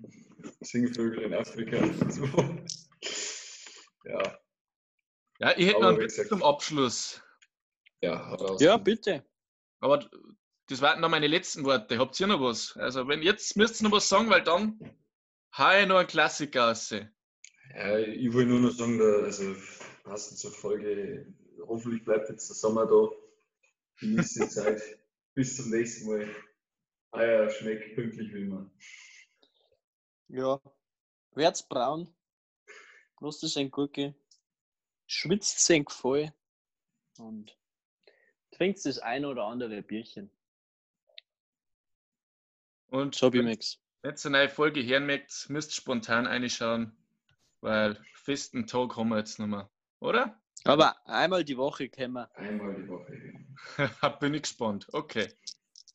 Singvögel 0.60 1.22
in 1.22 1.34
Afrika. 1.34 1.78
So. 2.10 2.26
Ja, 4.06 4.38
Ja, 5.38 5.56
ich 5.56 5.66
hätte 5.66 5.76
Aber 5.76 5.84
noch 5.84 5.88
einen 5.92 6.00
Witz 6.00 6.28
zum 6.28 6.42
Abschluss. 6.42 7.22
ja. 8.02 8.36
Ja, 8.58 8.76
bitte. 8.76 9.24
Aber 9.84 10.08
das 10.68 10.80
waren 10.80 11.02
noch 11.02 11.10
meine 11.10 11.26
letzten 11.26 11.66
Worte. 11.66 11.98
Habt 11.98 12.18
ihr 12.18 12.26
noch 12.26 12.40
was? 12.40 12.74
Also, 12.78 13.06
wenn 13.06 13.20
jetzt 13.20 13.54
müsst 13.54 13.82
ihr 13.82 13.84
noch 13.84 13.96
was 13.96 14.08
sagen, 14.08 14.30
weil 14.30 14.42
dann 14.42 14.80
ich 14.80 15.58
noch 15.58 15.98
einen 15.98 16.06
Klassiker 16.06 16.68
raus. 16.68 16.88
Ja, 16.88 17.98
ich 17.98 18.32
will 18.32 18.46
nur 18.46 18.60
noch 18.60 18.70
sagen, 18.70 18.98
da, 18.98 19.04
also 19.04 19.54
passend 20.02 20.38
zur 20.38 20.52
Folge, 20.52 21.26
hoffentlich 21.66 22.02
bleibt 22.02 22.30
jetzt 22.30 22.48
der 22.48 22.56
Sommer 22.56 22.86
da. 22.86 23.10
Genießt 24.00 24.36
die 24.36 24.48
Zeit. 24.48 24.80
Bis 25.34 25.56
zum 25.56 25.70
nächsten 25.70 26.08
Mal. 26.08 26.34
Eier 27.10 27.50
schmeckt 27.50 27.94
pünktlich 27.94 28.32
wie 28.32 28.40
immer. 28.40 28.70
Ja. 30.28 30.62
Werd's 31.32 31.68
braun. 31.68 32.08
Lasst 33.20 33.44
es 33.44 33.58
ein 33.58 33.70
Gurke. 33.70 34.14
Schwitzt 35.06 35.58
es 35.58 35.84
voll. 35.92 36.32
Und 37.18 37.54
trinkt 38.54 38.84
das 38.84 38.98
ein 38.98 39.24
oder 39.24 39.44
andere 39.44 39.82
Bierchen. 39.82 40.30
Und 42.88 43.14
So, 43.14 43.32
wenn 43.32 43.48
ihr 43.48 43.58
eine 44.02 44.30
neue 44.30 44.48
Folge 44.48 45.00
mögt, 45.00 45.50
müsst 45.50 45.70
ihr 45.70 45.74
spontan 45.74 46.26
reinschauen, 46.26 46.96
weil 47.60 47.98
festen 48.14 48.66
Tag 48.66 48.96
haben 48.96 49.08
wir 49.08 49.18
jetzt 49.18 49.38
noch 49.38 49.46
mal. 49.46 49.68
Oder? 50.00 50.40
Aber 50.64 50.96
einmal 51.06 51.44
die 51.44 51.56
Woche 51.56 51.88
können 51.88 52.14
wir. 52.14 52.30
Einmal 52.36 52.74
die 52.74 52.88
Woche. 52.88 53.34
Bin 54.20 54.34
ich 54.34 54.42
gespannt. 54.42 54.86
Okay. 54.92 55.28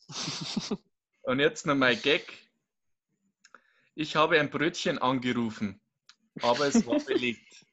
Und 1.22 1.40
jetzt 1.40 1.66
noch 1.66 1.76
mein 1.76 2.02
Gag. 2.02 2.38
Ich 3.96 4.16
habe 4.16 4.40
ein 4.40 4.50
Brötchen 4.50 4.98
angerufen, 4.98 5.82
aber 6.42 6.68
es 6.68 6.86
war 6.86 7.00
belegt. 7.06 7.66